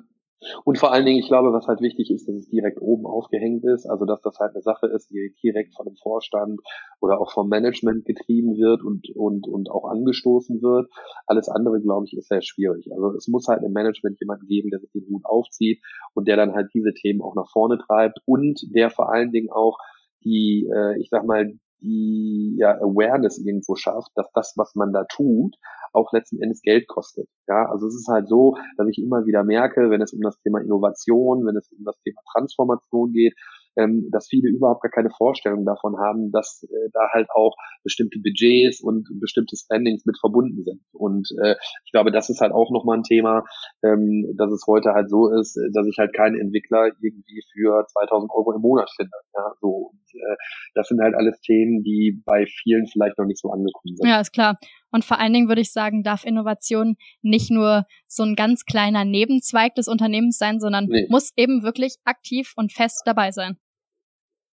und 0.65 0.79
vor 0.79 0.93
allen 0.93 1.05
Dingen, 1.05 1.19
ich 1.19 1.29
glaube, 1.29 1.53
was 1.53 1.67
halt 1.67 1.81
wichtig 1.81 2.11
ist, 2.11 2.27
dass 2.29 2.35
es 2.35 2.49
direkt 2.49 2.81
oben 2.81 3.07
aufgehängt 3.07 3.65
ist, 3.65 3.87
also 3.87 4.05
dass 4.07 4.23
das 4.23 4.39
halt 4.39 4.55
eine 4.55 4.63
Sache 4.63 4.87
ist, 4.87 5.11
die 5.11 5.35
direkt 5.43 5.75
von 5.75 5.87
dem 5.87 5.97
Vorstand 5.97 6.61
oder 7.01 7.21
auch 7.21 7.31
vom 7.33 7.49
Management 7.49 8.05
getrieben 8.05 8.57
wird 8.57 8.83
und, 8.83 9.09
und, 9.15 9.47
und 9.47 9.71
auch 9.71 9.85
angestoßen 9.85 10.63
wird. 10.63 10.91
Alles 11.27 11.49
andere, 11.49 11.81
glaube 11.81 12.07
ich, 12.07 12.17
ist 12.17 12.29
sehr 12.29 12.43
schwierig. 12.43 12.91
Also 12.93 13.15
es 13.17 13.29
muss 13.29 13.49
halt 13.49 13.63
im 13.63 13.73
Management 13.73 14.19
jemanden 14.21 14.47
geben, 14.47 14.71
der 14.71 14.81
sich 14.81 14.91
den 14.93 15.07
Hut 15.09 15.23
aufzieht 15.25 15.83
und 16.15 16.27
der 16.27 16.37
dann 16.37 16.55
halt 16.55 16.71
diese 16.75 16.95
Themen 16.95 17.21
auch 17.21 17.35
nach 17.35 17.51
vorne 17.51 17.79
treibt 17.79 18.19
und 18.25 18.61
der 18.75 18.91
vor 18.91 19.13
allen 19.13 19.33
Dingen 19.33 19.51
auch 19.51 19.77
die, 20.25 20.69
äh, 20.75 20.99
ich 21.01 21.09
sag 21.11 21.25
mal, 21.25 21.53
die 21.81 22.57
ja 22.59 22.77
Awareness 22.77 23.39
irgendwo 23.39 23.75
schafft, 23.77 24.11
dass 24.15 24.31
das, 24.33 24.55
was 24.57 24.75
man 24.75 24.93
da 24.93 25.05
tut, 25.05 25.57
auch 25.93 26.13
letzten 26.13 26.41
Endes 26.43 26.63
Geld 26.63 26.87
kostet. 26.89 27.29
Ja, 27.49 27.67
also 27.71 27.87
es 27.87 27.95
ist 27.95 28.09
halt 28.09 28.29
so, 28.29 28.57
dass 28.77 28.89
ich 28.89 28.99
immer 29.03 29.27
wieder 29.27 29.45
merke, 29.45 29.91
wenn 29.91 30.03
es 30.03 30.13
um 30.13 30.21
das 30.21 30.41
Thema 30.41 30.61
Innovation, 30.61 31.47
wenn 31.47 31.57
es 31.57 31.71
um 31.73 31.85
das 31.85 32.01
Thema 32.03 32.21
Transformation 32.33 33.13
geht, 33.13 33.35
ähm, 33.77 34.09
dass 34.11 34.29
viele 34.29 34.49
überhaupt 34.49 34.83
gar 34.83 34.91
keine 34.91 35.11
Vorstellung 35.11 35.65
davon 35.65 35.99
haben, 35.99 36.31
dass 36.33 36.63
äh, 36.65 36.91
da 36.93 37.09
halt 37.13 37.29
auch 37.35 37.55
bestimmte 37.85 38.19
Budgets 38.19 38.81
und 38.81 39.09
bestimmte 39.21 39.57
Spendings 39.57 40.05
mit 40.05 40.19
verbunden 40.19 40.63
sind. 40.63 40.81
Und 40.93 41.29
äh, 41.43 41.57
ich 41.85 41.93
glaube, 41.93 42.11
das 42.11 42.31
ist 42.31 42.41
halt 42.41 42.53
auch 42.53 42.71
nochmal 42.71 42.99
ein 42.99 43.03
Thema, 43.03 43.45
ähm, 43.83 44.35
dass 44.37 44.51
es 44.51 44.65
heute 44.67 44.93
halt 44.93 45.11
so 45.11 45.29
ist, 45.33 45.59
dass 45.73 45.87
ich 45.87 45.97
halt 45.99 46.15
keinen 46.15 46.39
Entwickler 46.39 46.91
irgendwie 47.01 47.43
für 47.53 47.87
2000 47.87 48.31
Euro 48.33 48.53
im 48.53 48.63
Monat 48.63 48.91
finde. 48.97 49.13
Ja, 49.35 49.53
so. 49.61 49.93
Und, 49.93 50.15
äh, 50.15 50.37
das 50.75 50.89
sind 50.89 51.01
halt 51.01 51.15
alles 51.15 51.41
Themen, 51.41 51.83
die 51.83 52.21
bei 52.25 52.47
vielen 52.47 52.87
vielleicht 52.87 53.19
noch 53.19 53.27
nicht 53.27 53.41
so 53.41 53.51
angekommen 53.51 53.97
sind. 53.97 54.09
Ja, 54.09 54.21
ist 54.21 54.33
klar. 54.33 54.59
Und 54.91 55.05
vor 55.05 55.19
allen 55.19 55.33
Dingen 55.33 55.49
würde 55.49 55.61
ich 55.61 55.73
sagen, 55.73 56.03
darf 56.03 56.25
Innovation 56.25 56.97
nicht 57.23 57.51
nur 57.51 57.85
so 58.07 58.23
ein 58.23 58.37
ganz 58.37 58.65
kleiner 58.65 59.05
Nebenzweig 59.05 59.75
des 59.75 59.89
Unternehmens 59.89 60.39
sein, 60.39 60.61
sondern 60.61 60.87
nee. 60.87 61.07
muss 61.09 61.33
eben 61.37 61.63
wirklich 61.63 61.97
aktiv 62.05 62.53
und 62.57 62.73
fest 62.73 63.03
dabei 63.05 63.31
sein. 63.31 63.59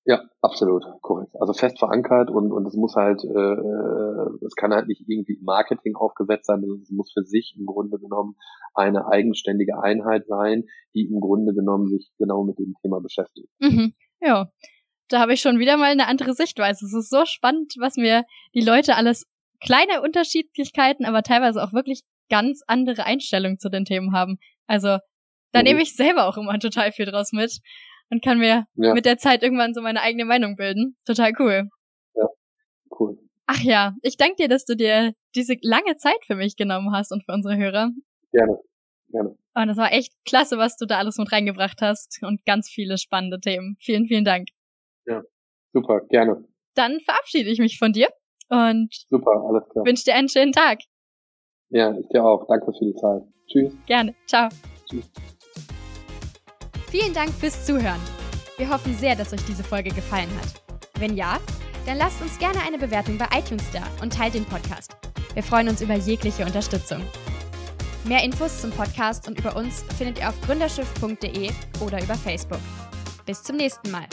Ja, 0.07 0.21
absolut, 0.41 0.85
korrekt. 1.01 1.35
Also 1.37 1.51
fest 1.51 1.79
verankert 1.79 2.31
und 2.31 2.53
und 2.53 2.65
es 2.65 2.75
muss 2.75 2.95
halt, 2.95 3.25
äh, 3.25 3.27
äh 3.27 4.45
es 4.45 4.55
kann 4.55 4.73
halt 4.73 4.87
nicht 4.87 5.03
irgendwie 5.05 5.33
im 5.33 5.43
Marketing 5.43 5.97
aufgesetzt 5.97 6.45
sein, 6.45 6.61
sondern 6.61 6.79
es 6.79 6.89
muss 6.91 7.11
für 7.11 7.23
sich 7.23 7.55
im 7.59 7.65
Grunde 7.65 7.99
genommen 7.99 8.37
eine 8.73 9.07
eigenständige 9.07 9.83
Einheit 9.83 10.25
sein, 10.27 10.63
die 10.95 11.09
im 11.11 11.19
Grunde 11.19 11.53
genommen 11.53 11.89
sich 11.89 12.09
genau 12.17 12.45
mit 12.45 12.57
dem 12.57 12.75
Thema 12.81 13.01
beschäftigt. 13.01 13.49
Mhm. 13.59 13.95
Ja, 14.21 14.49
da 15.09 15.19
habe 15.19 15.33
ich 15.33 15.41
schon 15.41 15.59
wieder 15.59 15.75
mal 15.75 15.91
eine 15.91 16.07
andere 16.07 16.33
Sichtweise. 16.33 16.85
Es 16.85 16.93
ist 16.93 17.09
so 17.09 17.25
spannend, 17.25 17.73
was 17.77 17.97
mir 17.97 18.23
die 18.53 18.61
Leute 18.61 18.95
alles 18.95 19.25
kleine 19.59 20.01
Unterschiedlichkeiten, 20.01 21.05
aber 21.05 21.23
teilweise 21.23 21.63
auch 21.63 21.73
wirklich 21.73 22.01
ganz 22.29 22.61
andere 22.67 23.05
Einstellungen 23.05 23.59
zu 23.59 23.69
den 23.69 23.85
Themen 23.85 24.13
haben. 24.13 24.37
Also 24.67 24.97
da 25.51 25.59
mhm. 25.59 25.63
nehme 25.63 25.81
ich 25.81 25.95
selber 25.95 26.27
auch 26.27 26.37
immer 26.37 26.59
total 26.59 26.91
viel 26.91 27.05
draus 27.05 27.31
mit 27.31 27.59
und 28.09 28.23
kann 28.23 28.39
mir 28.39 28.65
ja. 28.75 28.93
mit 28.93 29.05
der 29.05 29.17
Zeit 29.17 29.43
irgendwann 29.43 29.73
so 29.73 29.81
meine 29.81 30.01
eigene 30.01 30.25
Meinung 30.25 30.55
bilden. 30.55 30.97
Total 31.05 31.33
cool. 31.39 31.69
Ja, 32.15 32.27
cool. 32.99 33.17
Ach 33.47 33.61
ja, 33.61 33.95
ich 34.01 34.17
danke 34.17 34.35
dir, 34.35 34.47
dass 34.49 34.65
du 34.65 34.75
dir 34.75 35.13
diese 35.35 35.55
lange 35.61 35.95
Zeit 35.95 36.17
für 36.25 36.35
mich 36.35 36.55
genommen 36.55 36.93
hast 36.93 37.11
und 37.11 37.23
für 37.23 37.31
unsere 37.31 37.57
Hörer. 37.57 37.91
Gerne, 38.31 38.59
gerne. 39.09 39.37
Und 39.53 39.67
das 39.67 39.77
war 39.77 39.91
echt 39.91 40.13
klasse, 40.25 40.57
was 40.57 40.77
du 40.77 40.85
da 40.85 40.97
alles 40.97 41.17
mit 41.17 41.31
reingebracht 41.31 41.81
hast 41.81 42.19
und 42.21 42.45
ganz 42.45 42.69
viele 42.69 42.97
spannende 42.97 43.39
Themen. 43.39 43.77
Vielen, 43.79 44.05
vielen 44.05 44.25
Dank. 44.25 44.49
Ja, 45.05 45.23
super, 45.73 46.01
gerne. 46.09 46.43
Dann 46.75 46.99
verabschiede 46.99 47.49
ich 47.49 47.59
mich 47.59 47.79
von 47.79 47.93
dir 47.93 48.09
und 48.49 48.89
Super, 49.09 49.43
alles 49.47 49.63
klar. 49.69 49.85
wünsche 49.85 50.05
dir 50.05 50.15
einen 50.15 50.29
schönen 50.29 50.51
Tag. 50.51 50.79
Ja, 51.69 51.93
ich 51.97 52.07
dir 52.09 52.23
auch. 52.23 52.45
Danke 52.47 52.71
für 52.77 52.85
die 52.85 52.95
Zeit. 52.95 53.23
Tschüss. 53.47 53.73
Gerne. 53.85 54.15
Ciao. 54.25 54.49
Tschüss. 54.89 55.09
Vielen 56.89 57.13
Dank 57.13 57.29
fürs 57.31 57.65
Zuhören. 57.65 57.99
Wir 58.57 58.69
hoffen 58.69 58.93
sehr, 58.93 59.15
dass 59.15 59.33
euch 59.33 59.43
diese 59.45 59.63
Folge 59.63 59.89
gefallen 59.89 60.29
hat. 60.41 60.61
Wenn 60.99 61.15
ja, 61.15 61.37
Dann 61.85 61.97
lasst 61.97 62.21
uns 62.21 62.37
gerne 62.37 62.59
eine 62.67 62.77
Bewertung 62.77 63.17
bei 63.17 63.27
iTunes 63.37 63.63
da 63.71 63.81
und 64.01 64.11
teilt 64.11 64.33
den 64.33 64.43
Podcast. 64.43 64.91
Wir 65.33 65.41
freuen 65.41 65.69
uns 65.69 65.81
über 65.81 65.93
jegliche 65.93 66.43
Unterstützung. 66.45 67.01
Mehr 68.03 68.23
Infos 68.25 68.61
zum 68.61 68.71
Podcast 68.71 69.25
und 69.27 69.39
über 69.39 69.55
uns 69.55 69.83
findet 69.97 70.19
ihr 70.19 70.27
auf 70.27 70.39
gründerschiff.de 70.41 71.49
oder 71.85 72.03
über 72.03 72.15
Facebook. 72.15 72.59
Bis 73.25 73.41
zum 73.41 73.55
nächsten 73.55 73.89
Mal. 73.91 74.05